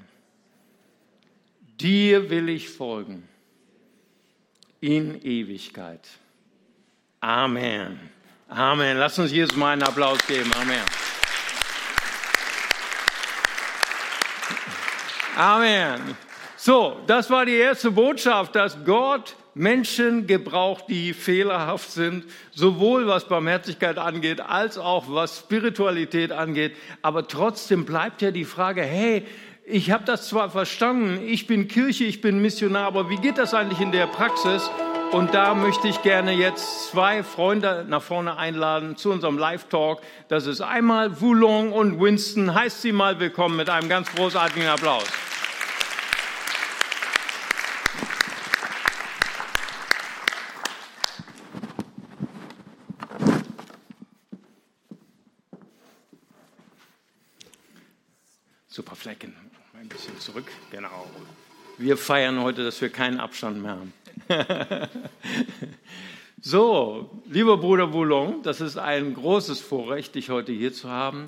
Dir 1.82 2.30
will 2.30 2.47
ich 2.47 2.70
folgen 2.70 3.28
in 4.80 5.22
Ewigkeit. 5.22 6.07
Amen. 7.20 7.99
Amen. 8.47 8.95
Lass 8.95 9.20
uns 9.20 9.34
Jesus 9.34 9.57
mal 9.57 9.74
einen 9.74 9.84
Applaus 9.84 10.26
geben. 10.26 10.49
Amen. 10.53 10.86
Amen. 15.36 16.18
So, 16.55 17.01
das 17.07 17.30
war 17.30 17.45
die 17.45 17.57
erste 17.57 17.91
Botschaft, 17.91 18.55
dass 18.55 18.78
Gott 18.86 19.36
Menschen 19.58 20.28
gebraucht, 20.28 20.86
die 20.89 21.14
fehlerhaft 21.14 21.91
sind, 21.91 22.26
sowohl 22.51 23.08
was 23.08 23.28
Barmherzigkeit 23.28 23.97
angeht, 23.97 24.41
als 24.41 24.78
auch 24.78 25.05
was 25.08 25.39
Spiritualität 25.39 26.32
angeht. 26.32 26.76
Aber 27.01 27.28
trotzdem 27.28 27.86
bleibt 27.86 28.22
ja 28.22 28.32
die 28.32 28.45
Frage, 28.45 28.82
hey, 28.84 29.26
ich 29.66 29.91
habe 29.91 30.05
das 30.05 30.30
zwar 30.30 30.49
verstanden, 30.49 31.20
ich 31.28 31.45
bin 31.45 31.68
Kirche, 31.68 32.05
ich 32.05 32.22
bin 32.22 32.41
Missionar, 32.41 32.86
aber 32.86 33.10
wie 33.10 33.18
geht 33.18 33.38
das 33.38 33.53
eigentlich 33.53 33.82
in 33.82 33.91
der 33.91 34.08
Praxis? 34.08 34.70
Und 35.12 35.34
da 35.34 35.55
möchte 35.55 35.88
ich 35.88 36.01
gerne 36.01 36.34
jetzt 36.34 36.89
zwei 36.89 37.24
Freunde 37.24 37.86
nach 37.88 38.01
vorne 38.01 38.38
einladen 38.38 38.97
zu 38.97 39.10
unserem 39.10 39.38
Live-Talk. 39.38 40.01
Das 40.28 40.47
ist 40.47 40.60
einmal 40.60 41.22
Voulon 41.22 41.72
und 41.72 41.99
Winston. 41.99 42.53
Heißt 42.53 42.82
sie 42.82 42.91
mal 42.91 43.20
willkommen 43.20 43.55
mit 43.55 43.70
einem 43.70 43.88
ganz 43.88 44.14
großartigen 44.14 44.68
Applaus. 44.68 45.05
Super 58.78 58.95
Flecken. 58.95 59.34
Ein 59.73 59.88
bisschen 59.88 60.19
zurück. 60.19 60.45
Genau. 60.69 61.09
Wir 61.80 61.97
feiern 61.97 62.43
heute, 62.43 62.63
dass 62.63 62.80
wir 62.80 62.89
keinen 62.89 63.19
Abstand 63.19 63.59
mehr 63.59 63.71
haben. 63.71 63.93
so, 66.43 67.23
lieber 67.25 67.57
Bruder 67.57 67.88
Boulon, 67.88 68.43
das 68.43 68.61
ist 68.61 68.78
ein 68.78 69.15
großes 69.15 69.61
Vorrecht, 69.61 70.13
dich 70.13 70.30
heute 70.30 70.51
hier 70.51 70.73
zu 70.73 70.91
haben. 70.91 71.25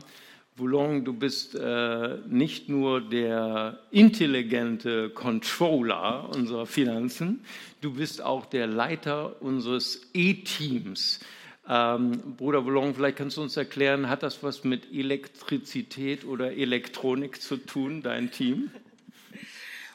Boulon, 0.57 1.03
du 1.05 1.13
bist 1.13 1.55
äh, 1.55 2.17
nicht 2.27 2.69
nur 2.69 3.01
der 3.01 3.79
intelligente 3.89 5.09
Controller 5.09 6.29
unserer 6.29 6.67
Finanzen, 6.67 7.43
du 7.81 7.95
bist 7.95 8.21
auch 8.21 8.45
der 8.45 8.67
Leiter 8.67 9.41
unseres 9.41 10.03
E-Teams. 10.13 11.19
Ähm, 11.67 12.35
Bruder 12.35 12.61
Boulon, 12.61 12.95
vielleicht 12.95 13.17
kannst 13.17 13.37
du 13.37 13.41
uns 13.41 13.55
erklären, 13.57 14.09
hat 14.09 14.23
das 14.23 14.41
was 14.41 14.63
mit 14.63 14.91
Elektrizität 14.91 16.25
oder 16.25 16.51
Elektronik 16.51 17.41
zu 17.41 17.57
tun, 17.57 18.01
dein 18.01 18.31
Team? 18.31 18.71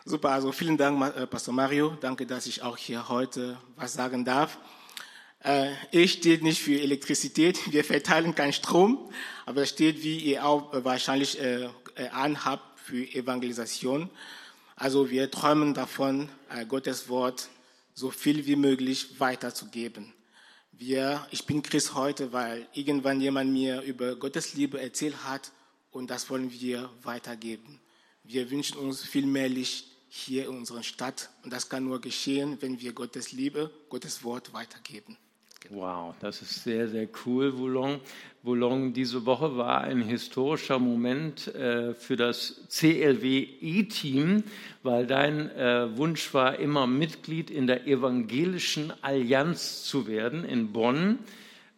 Super, 0.04 0.30
also 0.30 0.52
vielen 0.52 0.76
Dank, 0.76 1.16
äh, 1.16 1.26
Pastor 1.26 1.54
Mario. 1.54 1.96
Danke, 2.00 2.26
dass 2.26 2.46
ich 2.46 2.62
auch 2.62 2.76
hier 2.76 3.08
heute 3.08 3.56
was 3.76 3.94
sagen 3.94 4.24
darf. 4.24 4.58
Äh, 5.42 5.72
ich 5.90 6.12
stehe 6.12 6.42
nicht 6.44 6.60
für 6.60 6.80
Elektrizität, 6.80 7.72
wir 7.72 7.84
verteilen 7.84 8.34
keinen 8.34 8.52
Strom, 8.52 9.10
aber 9.46 9.62
es 9.62 9.70
steht, 9.70 10.02
wie 10.02 10.18
ihr 10.18 10.44
auch 10.46 10.84
wahrscheinlich 10.84 11.40
äh, 11.40 11.68
anhabt, 12.12 12.78
für 12.84 13.02
Evangelisation. 13.14 14.10
Also 14.76 15.08
wir 15.08 15.30
träumen 15.30 15.72
davon, 15.72 16.28
Gottes 16.68 17.08
Wort 17.08 17.48
so 17.94 18.10
viel 18.10 18.44
wie 18.44 18.56
möglich 18.56 19.18
weiterzugeben. 19.18 20.12
Wir, 20.78 21.24
ich 21.30 21.46
bin 21.46 21.62
Christ 21.62 21.94
heute, 21.94 22.32
weil 22.32 22.66
irgendwann 22.72 23.20
jemand 23.20 23.52
mir 23.52 23.82
über 23.82 24.16
Gottes 24.16 24.54
Liebe 24.54 24.80
erzählt 24.80 25.24
hat 25.24 25.52
und 25.92 26.10
das 26.10 26.28
wollen 26.30 26.50
wir 26.50 26.90
weitergeben. 27.04 27.80
Wir 28.24 28.50
wünschen 28.50 28.78
uns 28.78 29.04
viel 29.04 29.24
mehr 29.24 29.48
Licht 29.48 29.86
hier 30.08 30.46
in 30.46 30.56
unserer 30.56 30.82
Stadt 30.82 31.30
und 31.44 31.52
das 31.52 31.68
kann 31.68 31.84
nur 31.84 32.00
geschehen, 32.00 32.60
wenn 32.60 32.80
wir 32.80 32.92
Gottes 32.92 33.30
Liebe, 33.30 33.70
Gottes 33.88 34.24
Wort 34.24 34.52
weitergeben. 34.52 35.16
Wow, 35.70 36.14
das 36.20 36.42
ist 36.42 36.62
sehr, 36.62 36.88
sehr 36.88 37.08
cool, 37.24 37.52
Boulogne. 37.52 38.00
Boulogne, 38.42 38.92
diese 38.92 39.24
Woche 39.24 39.56
war 39.56 39.80
ein 39.80 40.02
historischer 40.02 40.78
Moment 40.78 41.48
äh, 41.54 41.94
für 41.94 42.16
das 42.16 42.60
CLW-E-Team, 42.68 44.44
weil 44.82 45.06
dein 45.06 45.48
äh, 45.50 45.96
Wunsch 45.96 46.34
war, 46.34 46.58
immer 46.58 46.86
Mitglied 46.86 47.50
in 47.50 47.66
der 47.66 47.86
Evangelischen 47.86 48.92
Allianz 49.00 49.84
zu 49.84 50.06
werden 50.06 50.44
in 50.44 50.72
Bonn. 50.72 51.20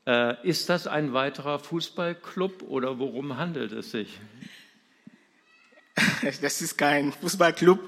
Äh, 0.06 0.34
ist 0.44 0.68
das 0.68 0.88
ein 0.88 1.12
weiterer 1.12 1.60
Fußballclub 1.60 2.62
oder 2.62 2.98
worum 2.98 3.36
handelt 3.36 3.72
es 3.72 3.92
sich? 3.92 4.18
Das 6.42 6.60
ist 6.60 6.76
kein 6.76 7.12
Fußballclub. 7.12 7.78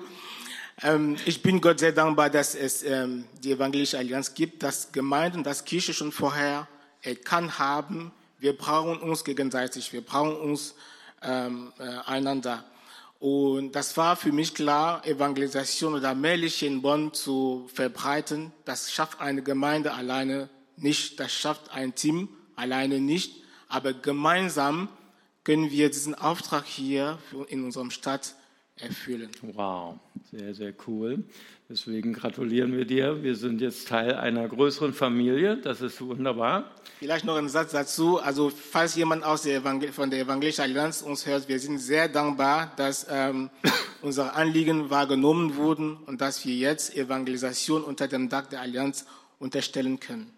Ähm, 0.82 1.16
ich 1.26 1.42
bin 1.42 1.60
Gott 1.60 1.80
sehr 1.80 1.92
dankbar, 1.92 2.30
dass 2.30 2.54
es 2.54 2.82
ähm, 2.82 3.24
die 3.42 3.52
Evangelische 3.52 3.98
Allianz 3.98 4.34
gibt, 4.34 4.62
dass 4.62 4.92
Gemeinden, 4.92 5.42
dass 5.42 5.64
Kirche 5.64 5.92
schon 5.92 6.12
vorher 6.12 6.68
erkannt 7.02 7.58
haben, 7.58 8.12
wir 8.38 8.56
brauchen 8.56 8.98
uns 8.98 9.24
gegenseitig, 9.24 9.92
wir 9.92 10.02
brauchen 10.02 10.36
uns 10.36 10.74
ähm, 11.22 11.72
äh, 11.78 11.82
einander. 12.08 12.64
Und 13.18 13.72
das 13.72 13.96
war 13.96 14.14
für 14.14 14.30
mich 14.30 14.54
klar, 14.54 15.04
Evangelisation 15.04 15.94
oder 15.94 16.14
Mehrliche 16.14 16.66
in 16.66 16.82
Bonn 16.82 17.12
zu 17.12 17.68
verbreiten, 17.74 18.52
das 18.64 18.92
schafft 18.92 19.20
eine 19.20 19.42
Gemeinde 19.42 19.92
alleine 19.92 20.48
nicht, 20.76 21.18
das 21.18 21.32
schafft 21.32 21.72
ein 21.72 21.96
Team 21.96 22.28
alleine 22.54 23.00
nicht, 23.00 23.42
aber 23.66 23.92
gemeinsam 23.92 24.88
können 25.42 25.72
wir 25.72 25.90
diesen 25.90 26.14
Auftrag 26.14 26.64
hier 26.64 27.18
in 27.48 27.64
unserem 27.64 27.90
Stadt 27.90 28.36
erfüllen. 28.76 29.30
Wow, 29.42 29.98
sehr, 30.30 30.54
sehr 30.54 30.74
cool. 30.86 31.24
Deswegen 31.70 32.12
gratulieren 32.12 32.76
wir 32.76 32.84
dir. 32.84 33.22
Wir 33.22 33.34
sind 33.34 33.60
jetzt 33.60 33.88
Teil 33.88 34.14
einer 34.14 34.46
größeren 34.48 34.92
Familie. 34.92 35.56
Das 35.56 35.80
ist 35.80 36.00
wunderbar. 36.00 36.70
Vielleicht 36.98 37.24
noch 37.24 37.36
ein 37.36 37.48
Satz 37.48 37.72
dazu. 37.72 38.18
Also, 38.18 38.50
falls 38.50 38.94
jemand 38.94 39.24
aus 39.24 39.42
der 39.42 39.62
von 39.62 40.10
der 40.10 40.20
Evangelischen 40.20 40.62
Allianz 40.62 41.02
uns 41.02 41.26
hört, 41.26 41.48
wir 41.48 41.58
sind 41.58 41.78
sehr 41.78 42.08
dankbar, 42.08 42.72
dass 42.76 43.06
ähm, 43.10 43.50
unsere 44.02 44.34
Anliegen 44.34 44.90
wahrgenommen 44.90 45.56
wurden 45.56 45.96
und 46.06 46.20
dass 46.20 46.44
wir 46.44 46.54
jetzt 46.54 46.94
Evangelisation 46.96 47.82
unter 47.82 48.08
dem 48.08 48.28
Dach 48.28 48.46
der 48.46 48.60
Allianz 48.60 49.06
unterstellen 49.38 49.98
können. 50.00 50.30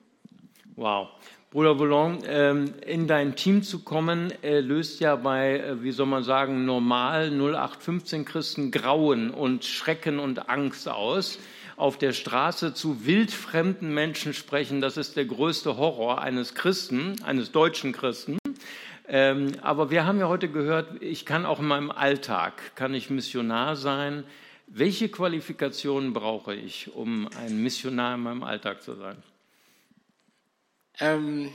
Wow. 0.77 1.09
Bruder 1.53 1.75
Boulogne, 1.75 2.21
ähm, 2.29 2.75
in 2.87 3.09
dein 3.09 3.35
Team 3.35 3.65
zu 3.65 3.83
kommen, 3.83 4.33
äh, 4.45 4.61
löst 4.61 5.01
ja 5.01 5.17
bei, 5.17 5.59
äh, 5.59 5.83
wie 5.83 5.91
soll 5.91 6.07
man 6.07 6.23
sagen, 6.23 6.65
normal 6.65 7.33
0815 7.33 8.25
Christen 8.25 8.71
Grauen 8.71 9.33
und 9.33 9.65
Schrecken 9.65 10.21
und 10.21 10.49
Angst 10.49 10.89
aus. 10.89 11.41
Auf 11.77 11.99
der 11.99 12.13
Straße 12.13 12.73
zu 12.73 13.05
wildfremden 13.05 13.93
Menschen 13.93 14.33
sprechen, 14.33 14.81
das 14.81 14.97
ist 14.97 15.17
der 15.17 15.25
größte 15.25 15.77
Horror 15.77 16.23
eines 16.23 16.55
Christen, 16.55 17.17
eines 17.25 17.51
deutschen 17.51 17.91
Christen. 17.91 18.39
Ähm, 19.09 19.51
aber 19.61 19.91
wir 19.91 20.07
haben 20.07 20.21
ja 20.21 20.29
heute 20.29 20.49
gehört, 20.49 21.03
ich 21.03 21.27
kann 21.27 21.47
auch 21.47 21.59
in 21.59 21.67
meinem 21.67 21.91
Alltag, 21.91 22.77
kann 22.77 22.95
ich 22.95 23.11
Missionar 23.11 23.75
sein. 23.75 24.23
Welche 24.69 25.09
Qualifikationen 25.09 26.13
brauche 26.13 26.55
ich, 26.55 26.95
um 26.95 27.29
ein 27.43 27.61
Missionar 27.61 28.15
in 28.15 28.21
meinem 28.21 28.45
Alltag 28.45 28.85
zu 28.85 28.95
sein? 28.95 29.17
Ähm, 31.01 31.51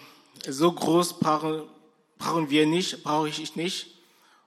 so 0.48 0.72
groß 0.72 1.20
brauchen, 1.20 1.64
brauchen 2.18 2.50
wir 2.50 2.66
nicht, 2.66 3.04
brauche 3.04 3.30
ich 3.30 3.56
nicht. 3.56 3.96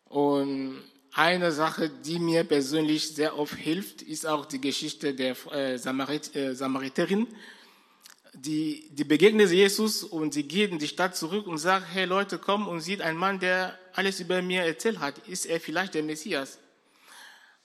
Und 0.08 0.82
eine 1.12 1.52
Sache, 1.52 1.88
die 1.88 2.18
mir 2.18 2.44
persönlich 2.44 3.14
sehr 3.14 3.38
oft 3.38 3.54
hilft, 3.54 4.02
ist 4.02 4.26
auch 4.26 4.44
die 4.46 4.60
Geschichte 4.60 5.14
der 5.14 5.36
äh, 5.52 5.78
Samarit, 5.78 6.34
äh, 6.34 6.54
Samariterin. 6.54 7.28
Die, 8.34 8.88
die 8.90 9.04
begegnet 9.04 9.50
Jesus 9.50 10.04
und 10.04 10.34
sie 10.34 10.44
geht 10.44 10.70
in 10.70 10.78
die 10.78 10.86
Stadt 10.86 11.16
zurück 11.16 11.46
und 11.46 11.58
sagt, 11.58 11.86
hey 11.92 12.04
Leute, 12.04 12.38
komm 12.38 12.68
und 12.68 12.80
sieht 12.80 13.00
einen 13.00 13.18
Mann, 13.18 13.40
der 13.40 13.78
alles 13.94 14.20
über 14.20 14.42
mir 14.42 14.62
erzählt 14.62 15.00
hat. 15.00 15.18
Ist 15.26 15.46
er 15.46 15.60
vielleicht 15.60 15.94
der 15.94 16.02
Messias? 16.02 16.58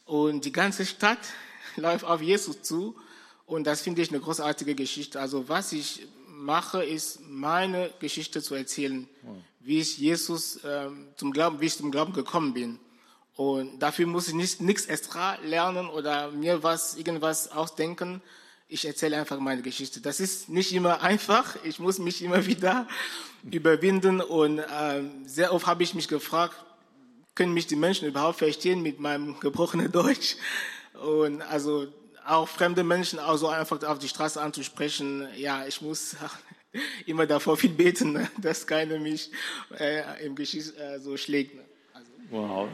Und 0.05 0.45
die 0.45 0.51
ganze 0.51 0.85
Stadt 0.85 1.19
läuft 1.75 2.05
auf 2.05 2.21
Jesus 2.21 2.61
zu. 2.61 2.95
Und 3.45 3.65
das 3.65 3.81
finde 3.81 4.01
ich 4.01 4.09
eine 4.09 4.19
großartige 4.19 4.73
Geschichte. 4.73 5.19
Also 5.19 5.47
was 5.49 5.73
ich 5.73 6.07
mache, 6.43 6.83
ist 6.83 7.19
meine 7.21 7.89
Geschichte 7.99 8.41
zu 8.41 8.55
erzählen, 8.55 9.07
wie 9.59 9.79
ich 9.79 9.97
Jesus 9.97 10.59
ähm, 10.65 11.07
zum 11.15 11.31
Glauben, 11.31 11.61
wie 11.61 11.65
ich 11.65 11.77
zum 11.77 11.91
Glauben 11.91 12.13
gekommen 12.13 12.53
bin. 12.53 12.79
Und 13.35 13.79
dafür 13.79 14.05
muss 14.05 14.27
ich 14.27 14.33
nicht 14.33 14.61
nichts 14.61 14.85
extra 14.85 15.35
lernen 15.43 15.87
oder 15.87 16.31
mir 16.31 16.61
was 16.61 16.95
irgendwas 16.95 17.51
ausdenken. 17.51 18.21
Ich 18.67 18.85
erzähle 18.85 19.17
einfach 19.17 19.39
meine 19.39 19.61
Geschichte. 19.61 20.01
Das 20.01 20.19
ist 20.19 20.49
nicht 20.49 20.71
immer 20.73 21.01
einfach. 21.01 21.55
Ich 21.63 21.79
muss 21.79 21.97
mich 21.97 22.21
immer 22.21 22.45
wieder 22.51 22.87
überwinden 23.49 24.21
und 24.21 24.61
ähm, 24.79 25.25
sehr 25.25 25.53
oft 25.53 25.65
habe 25.65 25.83
ich 25.83 25.93
mich 25.93 26.07
gefragt, 26.07 26.55
können 27.35 27.53
mich 27.53 27.65
die 27.65 27.75
Menschen 27.75 28.07
überhaupt 28.07 28.37
verstehen 28.37 28.81
mit 28.81 28.99
meinem 28.99 29.39
gebrochenen 29.39 29.91
Deutsch? 29.99 30.35
Und 30.93 31.41
also 31.41 31.87
auch 32.25 32.47
fremde 32.47 32.83
Menschen 32.83 33.19
auch 33.19 33.37
so 33.37 33.47
einfach 33.47 33.83
auf 33.83 33.99
die 33.99 34.07
Straße 34.07 34.41
anzusprechen, 34.41 35.27
ja, 35.35 35.65
ich 35.67 35.81
muss 35.81 36.15
immer 37.05 37.25
davor 37.25 37.57
viel 37.57 37.69
beten, 37.69 38.13
ne, 38.13 38.29
dass 38.41 38.65
keiner 38.65 38.99
mich 38.99 39.31
äh, 39.79 40.25
im 40.25 40.35
Geschiss 40.35 40.71
äh, 40.71 40.99
so 40.99 41.17
schlägt. 41.17 41.55
Ne? 41.55 41.61
Also. 41.93 42.11
Wow. 42.29 42.69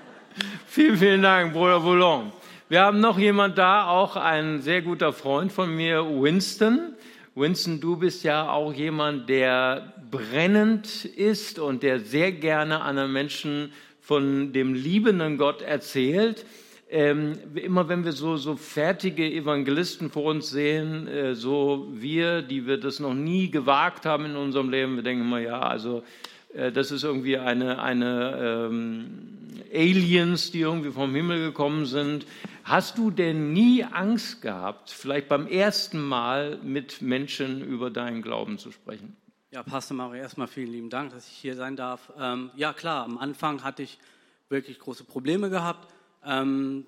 vielen, 0.66 0.96
vielen 0.96 1.22
Dank, 1.22 1.52
Bruder 1.52 1.80
Boulogne. 1.80 2.32
Wir 2.68 2.80
haben 2.80 3.00
noch 3.00 3.18
jemand 3.18 3.58
da, 3.58 3.86
auch 3.86 4.16
ein 4.16 4.60
sehr 4.60 4.82
guter 4.82 5.12
Freund 5.12 5.52
von 5.52 5.74
mir, 5.74 6.04
Winston. 6.04 6.96
Winston, 7.36 7.80
du 7.80 7.96
bist 7.96 8.24
ja 8.24 8.50
auch 8.50 8.72
jemand, 8.72 9.28
der 9.28 9.94
brennend 10.10 11.04
ist 11.04 11.58
und 11.58 11.82
der 11.82 12.00
sehr 12.00 12.32
gerne 12.32 12.80
anderen 12.80 13.12
Menschen 13.12 13.72
von 14.00 14.52
dem 14.52 14.74
liebenden 14.74 15.36
Gott 15.36 15.62
erzählt 15.62 16.44
ähm, 16.88 17.32
immer 17.54 17.88
wenn 17.88 18.04
wir 18.04 18.12
so, 18.12 18.36
so 18.36 18.56
fertige 18.56 19.24
Evangelisten 19.24 20.10
vor 20.10 20.24
uns 20.24 20.50
sehen, 20.50 21.08
äh, 21.08 21.34
so 21.34 21.88
wir, 21.90 22.42
die 22.42 22.66
wir 22.66 22.78
das 22.78 23.00
noch 23.00 23.14
nie 23.14 23.50
gewagt 23.50 24.06
haben 24.06 24.26
in 24.26 24.36
unserem 24.36 24.70
Leben, 24.70 24.96
wir 24.96 25.02
denken 25.02 25.22
immer, 25.22 25.40
ja, 25.40 25.60
also 25.60 26.04
äh, 26.54 26.70
das 26.70 26.92
ist 26.92 27.02
irgendwie 27.02 27.38
eine, 27.38 27.82
eine 27.82 28.68
ähm, 28.70 29.36
Aliens, 29.72 30.52
die 30.52 30.60
irgendwie 30.60 30.92
vom 30.92 31.12
Himmel 31.14 31.40
gekommen 31.40 31.86
sind. 31.86 32.24
Hast 32.62 32.98
du 32.98 33.10
denn 33.10 33.52
nie 33.52 33.84
Angst 33.84 34.42
gehabt, 34.42 34.90
vielleicht 34.90 35.28
beim 35.28 35.46
ersten 35.46 36.00
Mal 36.00 36.58
mit 36.62 37.02
Menschen 37.02 37.62
über 37.62 37.90
deinen 37.90 38.22
Glauben 38.22 38.58
zu 38.58 38.70
sprechen? 38.70 39.16
Ja, 39.50 39.62
Pastor 39.62 39.96
Mario, 39.96 40.22
erstmal 40.22 40.48
vielen 40.48 40.70
lieben 40.72 40.90
Dank, 40.90 41.12
dass 41.12 41.28
ich 41.28 41.34
hier 41.34 41.56
sein 41.56 41.76
darf. 41.76 42.12
Ähm, 42.18 42.50
ja, 42.56 42.72
klar, 42.72 43.04
am 43.04 43.18
Anfang 43.18 43.64
hatte 43.64 43.82
ich 43.82 43.98
wirklich 44.48 44.78
große 44.78 45.04
Probleme 45.04 45.50
gehabt. 45.50 45.88
Ähm, 46.26 46.86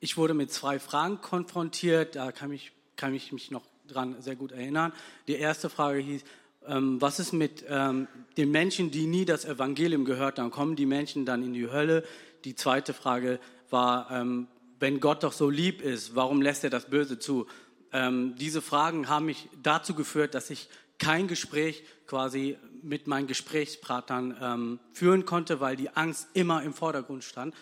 ich 0.00 0.16
wurde 0.16 0.34
mit 0.34 0.52
zwei 0.52 0.78
Fragen 0.78 1.20
konfrontiert, 1.20 2.16
da 2.16 2.32
kann 2.32 2.52
ich, 2.52 2.72
kann 2.96 3.14
ich 3.14 3.32
mich 3.32 3.50
noch 3.50 3.64
dran 3.88 4.20
sehr 4.20 4.36
gut 4.36 4.52
erinnern. 4.52 4.92
Die 5.28 5.34
erste 5.34 5.68
Frage 5.68 5.98
hieß, 5.98 6.24
ähm, 6.66 7.00
was 7.00 7.18
ist 7.18 7.32
mit 7.32 7.64
ähm, 7.68 8.08
den 8.36 8.50
Menschen, 8.50 8.90
die 8.90 9.06
nie 9.06 9.24
das 9.24 9.44
Evangelium 9.44 10.04
gehört 10.04 10.38
haben? 10.38 10.50
Kommen 10.50 10.76
die 10.76 10.86
Menschen 10.86 11.26
dann 11.26 11.42
in 11.42 11.52
die 11.52 11.70
Hölle? 11.70 12.04
Die 12.44 12.54
zweite 12.54 12.94
Frage 12.94 13.40
war, 13.70 14.10
ähm, 14.10 14.48
wenn 14.78 15.00
Gott 15.00 15.22
doch 15.22 15.32
so 15.32 15.50
lieb 15.50 15.82
ist, 15.82 16.14
warum 16.14 16.42
lässt 16.42 16.64
er 16.64 16.70
das 16.70 16.86
Böse 16.86 17.18
zu? 17.18 17.46
Ähm, 17.92 18.34
diese 18.36 18.62
Fragen 18.62 19.08
haben 19.08 19.26
mich 19.26 19.48
dazu 19.62 19.94
geführt, 19.94 20.34
dass 20.34 20.50
ich 20.50 20.68
kein 20.98 21.28
Gespräch 21.28 21.84
quasi 22.06 22.56
mit 22.82 23.06
meinen 23.06 23.26
Gesprächspartnern 23.26 24.36
ähm, 24.40 24.80
führen 24.92 25.24
konnte, 25.24 25.60
weil 25.60 25.76
die 25.76 25.90
Angst 25.90 26.28
immer 26.34 26.62
im 26.62 26.72
Vordergrund 26.74 27.24
stand 27.24 27.54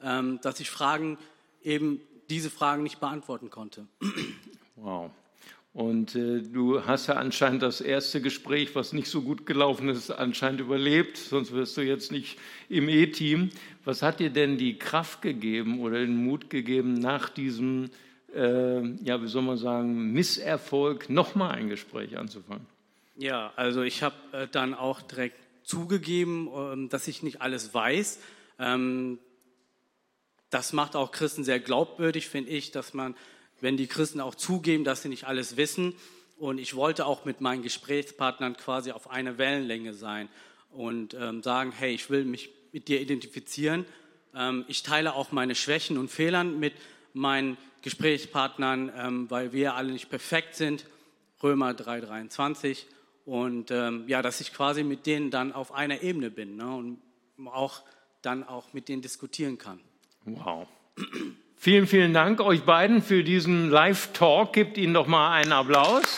dass 0.00 0.60
ich 0.60 0.70
Fragen 0.70 1.18
eben 1.62 2.00
diese 2.30 2.50
Fragen 2.50 2.82
nicht 2.82 3.00
beantworten 3.00 3.50
konnte. 3.50 3.86
Wow. 4.76 5.10
Und 5.78 6.16
äh, 6.16 6.40
du 6.40 6.84
hast 6.86 7.06
ja 7.06 7.14
anscheinend 7.14 7.62
das 7.62 7.80
erste 7.80 8.20
Gespräch, 8.20 8.74
was 8.74 8.92
nicht 8.92 9.08
so 9.08 9.22
gut 9.22 9.46
gelaufen 9.46 9.88
ist, 9.88 10.10
anscheinend 10.10 10.60
überlebt, 10.60 11.16
sonst 11.16 11.52
wirst 11.52 11.76
du 11.76 11.82
jetzt 11.82 12.10
nicht 12.10 12.38
im 12.68 12.88
E-Team. 12.88 13.50
Was 13.84 14.02
hat 14.02 14.18
dir 14.18 14.30
denn 14.30 14.58
die 14.58 14.78
Kraft 14.78 15.22
gegeben 15.22 15.80
oder 15.80 16.00
den 16.00 16.16
Mut 16.24 16.50
gegeben, 16.50 16.94
nach 16.94 17.28
diesem, 17.28 17.90
äh, 18.34 18.80
ja, 19.04 19.22
wie 19.22 19.28
soll 19.28 19.42
man 19.42 19.56
sagen, 19.56 20.12
Misserfolg 20.12 21.10
nochmal 21.10 21.52
ein 21.52 21.68
Gespräch 21.68 22.18
anzufangen? 22.18 22.66
Ja, 23.16 23.52
also 23.54 23.82
ich 23.82 24.02
habe 24.02 24.16
äh, 24.32 24.48
dann 24.50 24.74
auch 24.74 25.00
direkt 25.02 25.36
zugegeben, 25.62 26.48
ähm, 26.56 26.88
dass 26.88 27.06
ich 27.08 27.22
nicht 27.22 27.40
alles 27.40 27.72
weiß. 27.72 28.20
Ähm, 28.58 29.18
das 30.50 30.72
macht 30.72 30.96
auch 30.96 31.10
Christen 31.10 31.44
sehr 31.44 31.60
glaubwürdig, 31.60 32.28
finde 32.28 32.50
ich, 32.50 32.70
dass 32.70 32.94
man, 32.94 33.14
wenn 33.60 33.76
die 33.76 33.86
Christen 33.86 34.20
auch 34.20 34.34
zugeben, 34.34 34.84
dass 34.84 35.02
sie 35.02 35.08
nicht 35.08 35.24
alles 35.24 35.56
wissen. 35.56 35.94
Und 36.38 36.58
ich 36.58 36.74
wollte 36.74 37.06
auch 37.06 37.24
mit 37.24 37.40
meinen 37.40 37.62
Gesprächspartnern 37.62 38.56
quasi 38.56 38.92
auf 38.92 39.10
einer 39.10 39.38
Wellenlänge 39.38 39.92
sein 39.92 40.28
und 40.70 41.14
ähm, 41.14 41.42
sagen, 41.42 41.72
hey, 41.72 41.92
ich 41.92 42.10
will 42.10 42.24
mich 42.24 42.50
mit 42.72 42.88
dir 42.88 43.00
identifizieren. 43.00 43.84
Ähm, 44.34 44.64
ich 44.68 44.82
teile 44.82 45.14
auch 45.14 45.32
meine 45.32 45.54
Schwächen 45.54 45.98
und 45.98 46.10
Fehlern 46.10 46.58
mit 46.58 46.74
meinen 47.12 47.56
Gesprächspartnern, 47.82 48.92
ähm, 48.96 49.30
weil 49.30 49.52
wir 49.52 49.74
alle 49.74 49.92
nicht 49.92 50.10
perfekt 50.10 50.54
sind. 50.54 50.86
Römer 51.42 51.70
3,23. 51.70 52.84
Und 53.24 53.70
ähm, 53.70 54.04
ja, 54.06 54.22
dass 54.22 54.40
ich 54.40 54.52
quasi 54.52 54.84
mit 54.84 55.06
denen 55.06 55.30
dann 55.30 55.52
auf 55.52 55.72
einer 55.72 56.02
Ebene 56.02 56.30
bin 56.30 56.56
ne? 56.56 56.74
und 56.74 56.98
auch 57.46 57.82
dann 58.22 58.42
auch 58.42 58.72
mit 58.72 58.88
denen 58.88 59.02
diskutieren 59.02 59.58
kann. 59.58 59.80
Wow. 60.36 60.66
Vielen, 61.56 61.86
vielen 61.86 62.12
Dank 62.12 62.40
euch 62.40 62.62
beiden 62.62 63.02
für 63.02 63.24
diesen 63.24 63.70
Live-Talk. 63.70 64.52
Gebt 64.52 64.76
Ihnen 64.76 64.94
doch 64.94 65.06
mal 65.06 65.32
einen 65.32 65.52
Applaus. 65.52 66.16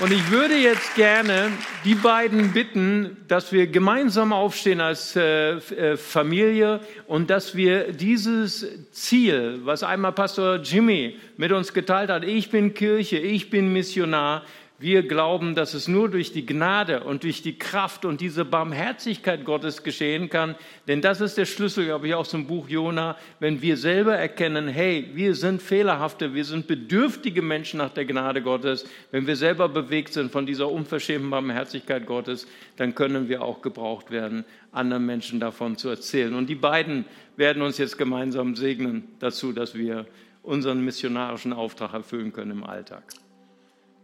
Und 0.00 0.12
ich 0.12 0.30
würde 0.30 0.56
jetzt 0.56 0.94
gerne 0.94 1.52
die 1.84 1.94
beiden 1.94 2.52
bitten, 2.52 3.18
dass 3.28 3.52
wir 3.52 3.66
gemeinsam 3.66 4.32
aufstehen 4.32 4.80
als 4.80 5.14
äh, 5.14 5.56
äh, 5.56 5.96
Familie 5.98 6.80
und 7.06 7.28
dass 7.28 7.54
wir 7.54 7.92
dieses 7.92 8.66
Ziel, 8.92 9.60
was 9.64 9.82
einmal 9.82 10.12
Pastor 10.12 10.56
Jimmy 10.56 11.18
mit 11.36 11.52
uns 11.52 11.74
geteilt 11.74 12.10
hat, 12.10 12.24
ich 12.24 12.50
bin 12.50 12.72
Kirche, 12.72 13.18
ich 13.18 13.50
bin 13.50 13.72
Missionar, 13.74 14.42
wir 14.80 15.06
glauben, 15.06 15.54
dass 15.54 15.74
es 15.74 15.88
nur 15.88 16.08
durch 16.08 16.32
die 16.32 16.46
Gnade 16.46 17.04
und 17.04 17.22
durch 17.22 17.42
die 17.42 17.58
Kraft 17.58 18.06
und 18.06 18.22
diese 18.22 18.46
Barmherzigkeit 18.46 19.44
Gottes 19.44 19.82
geschehen 19.82 20.30
kann. 20.30 20.54
Denn 20.88 21.02
das 21.02 21.20
ist 21.20 21.36
der 21.36 21.44
Schlüssel, 21.44 21.84
glaube 21.84 22.08
ich, 22.08 22.14
aus 22.14 22.30
dem 22.30 22.46
Buch 22.46 22.66
Jona. 22.66 23.18
Wenn 23.40 23.60
wir 23.60 23.76
selber 23.76 24.16
erkennen, 24.16 24.68
hey, 24.68 25.10
wir 25.12 25.34
sind 25.34 25.60
fehlerhafte, 25.60 26.32
wir 26.32 26.46
sind 26.46 26.66
bedürftige 26.66 27.42
Menschen 27.42 27.76
nach 27.76 27.90
der 27.90 28.06
Gnade 28.06 28.40
Gottes. 28.40 28.86
Wenn 29.10 29.26
wir 29.26 29.36
selber 29.36 29.68
bewegt 29.68 30.14
sind 30.14 30.32
von 30.32 30.46
dieser 30.46 30.70
unverschämten 30.70 31.28
Barmherzigkeit 31.28 32.06
Gottes, 32.06 32.46
dann 32.76 32.94
können 32.94 33.28
wir 33.28 33.42
auch 33.42 33.60
gebraucht 33.60 34.10
werden, 34.10 34.46
anderen 34.72 35.04
Menschen 35.04 35.40
davon 35.40 35.76
zu 35.76 35.90
erzählen. 35.90 36.34
Und 36.34 36.48
die 36.48 36.54
beiden 36.54 37.04
werden 37.36 37.60
uns 37.60 37.76
jetzt 37.76 37.98
gemeinsam 37.98 38.56
segnen 38.56 39.08
dazu, 39.18 39.52
dass 39.52 39.74
wir 39.74 40.06
unseren 40.42 40.82
missionarischen 40.82 41.52
Auftrag 41.52 41.92
erfüllen 41.92 42.32
können 42.32 42.52
im 42.52 42.64
Alltag. 42.64 43.02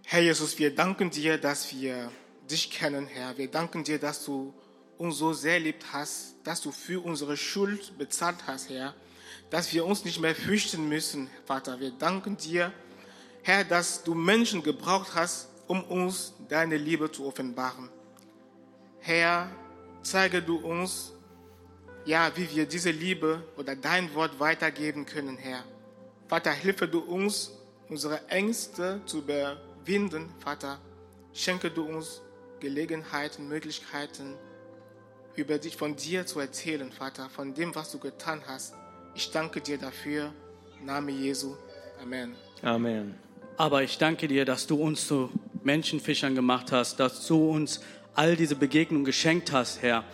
Herr 0.09 0.21
Jesus, 0.21 0.57
wir 0.61 0.73
danken 0.73 1.11
dir, 1.11 1.37
dass 1.37 1.75
wir 1.75 2.13
dich 2.49 2.71
kennen, 2.71 3.09
Herr. 3.09 3.37
Wir 3.37 3.51
danken 3.51 3.83
dir, 3.83 3.99
dass 3.99 4.25
du 4.25 4.55
uns 4.99 5.19
so 5.19 5.33
sehr 5.33 5.59
liebt 5.59 5.93
hast, 5.93 6.37
dass 6.45 6.61
du 6.61 6.71
für 6.71 7.05
unsere 7.05 7.37
Schuld 7.37 7.99
bezahlt 7.99 8.37
hast, 8.47 8.71
Herr, 8.71 8.95
dass 9.51 9.73
wir 9.73 9.85
uns 9.85 10.05
nicht 10.05 10.21
mehr 10.21 10.37
fürchten 10.37 10.89
müssen, 10.89 11.29
Vater. 11.45 11.81
Wir 11.81 11.91
danken 11.91 12.37
dir, 12.37 12.73
Herr, 13.43 13.65
dass 13.65 14.05
du 14.05 14.15
Menschen 14.15 14.63
gebraucht 14.63 15.09
hast, 15.17 15.49
um 15.67 15.83
uns 15.83 16.35
deine 16.49 16.77
Liebe 16.77 17.11
zu 17.11 17.27
offenbaren. 17.27 17.89
Herr, 19.01 19.51
zeige 20.03 20.41
du 20.41 20.59
uns, 20.59 21.15
ja, 22.05 22.31
wie 22.37 22.49
wir 22.55 22.67
diese 22.67 22.93
Liebe 22.93 23.43
oder 23.57 23.75
dein 23.75 24.15
Wort 24.15 24.39
weitergeben 24.39 25.05
können, 25.05 25.37
Herr. 25.37 25.65
Vater, 26.29 26.53
hilfe 26.53 26.87
du 26.87 27.01
uns, 27.01 27.51
unsere 27.89 28.29
Ängste 28.29 29.01
zu 29.05 29.21
be 29.23 29.66
winden, 29.87 30.29
Vater, 30.39 30.79
schenke 31.33 31.71
du 31.71 31.85
uns 31.85 32.23
Gelegenheiten, 32.61 33.49
Möglichkeiten, 33.49 34.35
über 35.37 35.59
dich, 35.59 35.77
von 35.77 35.97
dir 35.97 36.27
zu 36.27 36.41
erzählen, 36.41 36.91
Vater, 36.91 37.29
von 37.29 37.55
dem, 37.55 37.75
was 37.75 37.93
du 37.93 37.99
getan 37.99 38.43
hast. 38.47 38.75
Ich 39.15 39.31
danke 39.31 39.61
dir 39.61 39.79
dafür. 39.79 40.33
Name 40.83 41.13
Jesu. 41.13 41.55
Amen. 42.03 42.35
Amen. 42.63 43.15
Aber 43.57 43.83
ich 43.83 43.99
danke 43.99 44.29
dir, 44.29 44.45
dass 44.45 44.67
du 44.67 44.77
uns 44.77 45.07
zu 45.07 45.31
Menschenfischern 45.63 46.35
gemacht 46.35 46.73
hast, 46.73 47.01
dass 47.01 47.27
du 47.27 47.51
uns 47.51 47.81
all 48.15 48.37
diese 48.37 48.57
Begegnungen 48.57 49.05
geschenkt 49.05 49.53
hast, 49.53 49.83
Herr. 49.83 50.05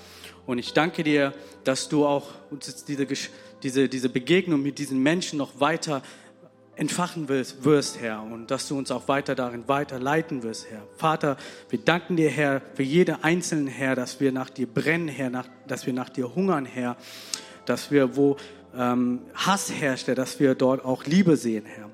Und 0.46 0.58
ich 0.58 0.72
danke 0.72 1.04
dir, 1.04 1.32
dass 1.64 1.88
du 1.88 2.04
auch 2.04 2.28
uns 2.50 2.84
diese, 2.84 3.06
diese, 3.62 3.88
diese 3.88 4.08
Begegnung 4.08 4.62
mit 4.62 4.78
diesen 4.78 5.00
Menschen 5.02 5.38
noch 5.38 5.60
weiter 5.60 6.02
entfachen 6.76 7.28
wirst, 7.28 8.00
Herr, 8.00 8.22
und 8.22 8.50
dass 8.50 8.68
du 8.68 8.78
uns 8.78 8.90
auch 8.90 9.06
weiter 9.06 9.34
darin 9.34 9.68
weiterleiten 9.68 10.42
wirst, 10.42 10.70
Herr. 10.70 10.82
Vater, 10.96 11.36
wir 11.68 11.78
danken 11.78 12.16
dir, 12.16 12.30
Herr, 12.30 12.62
für 12.74 12.82
jede 12.82 13.22
einzelne, 13.24 13.70
Herr, 13.70 13.94
dass 13.94 14.20
wir 14.20 14.32
nach 14.32 14.48
dir 14.48 14.66
brennen, 14.66 15.08
Herr, 15.08 15.28
nach, 15.28 15.46
dass 15.66 15.86
wir 15.86 15.92
nach 15.92 16.08
dir 16.08 16.34
hungern, 16.34 16.64
Herr, 16.64 16.96
dass 17.66 17.90
wir, 17.90 18.16
wo 18.16 18.36
ähm, 18.76 19.20
Hass 19.34 19.70
herrscht, 19.70 20.06
Herr, 20.06 20.14
dass 20.14 20.40
wir 20.40 20.54
dort 20.54 20.84
auch 20.84 21.04
Liebe 21.04 21.36
sehen, 21.36 21.66
Herr. 21.66 21.90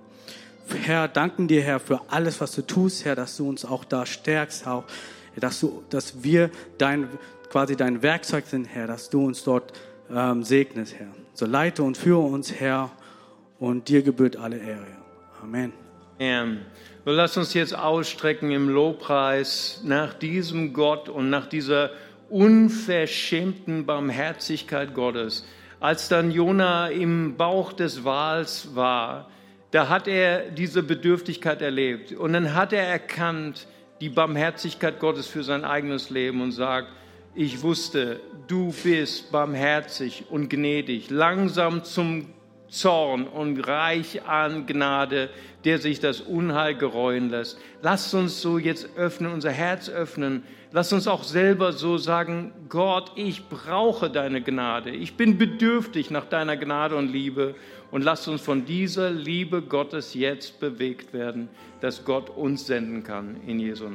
Herr, 0.76 1.08
danken 1.08 1.48
dir, 1.48 1.62
Herr, 1.62 1.80
für 1.80 2.02
alles, 2.08 2.40
was 2.40 2.52
du 2.52 2.62
tust, 2.62 3.04
Herr, 3.04 3.16
dass 3.16 3.36
du 3.36 3.48
uns 3.48 3.64
auch 3.64 3.84
da 3.84 4.06
stärkst, 4.06 4.66
auch, 4.66 4.84
dass, 5.34 5.60
du, 5.60 5.82
dass 5.90 6.22
wir 6.22 6.50
dein, 6.76 7.08
quasi 7.50 7.74
dein 7.74 8.02
Werkzeug 8.02 8.46
sind, 8.46 8.66
Herr, 8.66 8.86
dass 8.86 9.10
du 9.10 9.26
uns 9.26 9.42
dort 9.42 9.72
ähm, 10.10 10.44
segnest, 10.44 10.94
Herr. 10.94 11.08
So 11.34 11.46
leite 11.46 11.82
und 11.82 11.96
führe 11.96 12.20
uns, 12.20 12.52
Herr, 12.52 12.90
und 13.58 13.88
dir 13.88 14.02
gebührt 14.02 14.36
alle 14.36 14.58
Ehre. 14.58 14.86
Amen. 15.42 15.72
Amen. 16.18 16.60
So 17.04 17.12
lass 17.12 17.36
uns 17.36 17.54
jetzt 17.54 17.76
ausstrecken 17.76 18.50
im 18.50 18.68
Lobpreis 18.68 19.80
nach 19.84 20.14
diesem 20.14 20.72
Gott 20.72 21.08
und 21.08 21.30
nach 21.30 21.46
dieser 21.46 21.90
unverschämten 22.28 23.86
Barmherzigkeit 23.86 24.94
Gottes. 24.94 25.46
Als 25.80 26.08
dann 26.08 26.30
Jona 26.30 26.88
im 26.88 27.36
Bauch 27.36 27.72
des 27.72 28.04
Wals 28.04 28.74
war, 28.74 29.30
da 29.70 29.88
hat 29.88 30.08
er 30.08 30.50
diese 30.50 30.82
Bedürftigkeit 30.82 31.62
erlebt 31.62 32.12
und 32.12 32.32
dann 32.32 32.54
hat 32.54 32.72
er 32.72 32.84
erkannt 32.84 33.66
die 34.00 34.08
Barmherzigkeit 34.08 34.98
Gottes 34.98 35.26
für 35.26 35.44
sein 35.44 35.64
eigenes 35.64 36.10
Leben 36.10 36.40
und 36.40 36.52
sagt, 36.52 36.88
ich 37.34 37.62
wusste, 37.62 38.20
du 38.48 38.74
bist 38.82 39.30
barmherzig 39.30 40.24
und 40.30 40.48
gnädig, 40.48 41.10
langsam 41.10 41.84
zum 41.84 42.26
Zorn 42.68 43.26
und 43.26 43.60
reich 43.66 44.26
an 44.26 44.66
Gnade, 44.66 45.30
der 45.64 45.78
sich 45.78 46.00
das 46.00 46.20
Unheil 46.20 46.74
gereuen 46.74 47.30
lässt. 47.30 47.58
Lasst 47.82 48.14
uns 48.14 48.40
so 48.40 48.58
jetzt 48.58 48.88
öffnen, 48.96 49.32
unser 49.32 49.50
Herz 49.50 49.88
öffnen. 49.88 50.42
Lasst 50.70 50.92
uns 50.92 51.08
auch 51.08 51.24
selber 51.24 51.72
so 51.72 51.96
sagen, 51.96 52.52
Gott, 52.68 53.12
ich 53.16 53.48
brauche 53.48 54.10
deine 54.10 54.42
Gnade. 54.42 54.90
Ich 54.90 55.14
bin 55.14 55.38
bedürftig 55.38 56.10
nach 56.10 56.26
deiner 56.26 56.56
Gnade 56.56 56.96
und 56.96 57.10
Liebe. 57.10 57.54
Und 57.90 58.02
lasst 58.02 58.28
uns 58.28 58.42
von 58.42 58.66
dieser 58.66 59.10
Liebe 59.10 59.62
Gottes 59.62 60.12
jetzt 60.12 60.60
bewegt 60.60 61.14
werden, 61.14 61.48
dass 61.80 62.04
Gott 62.04 62.28
uns 62.28 62.66
senden 62.66 63.02
kann 63.02 63.36
in 63.46 63.58
Jesu 63.58 63.84
Namen. 63.84 63.86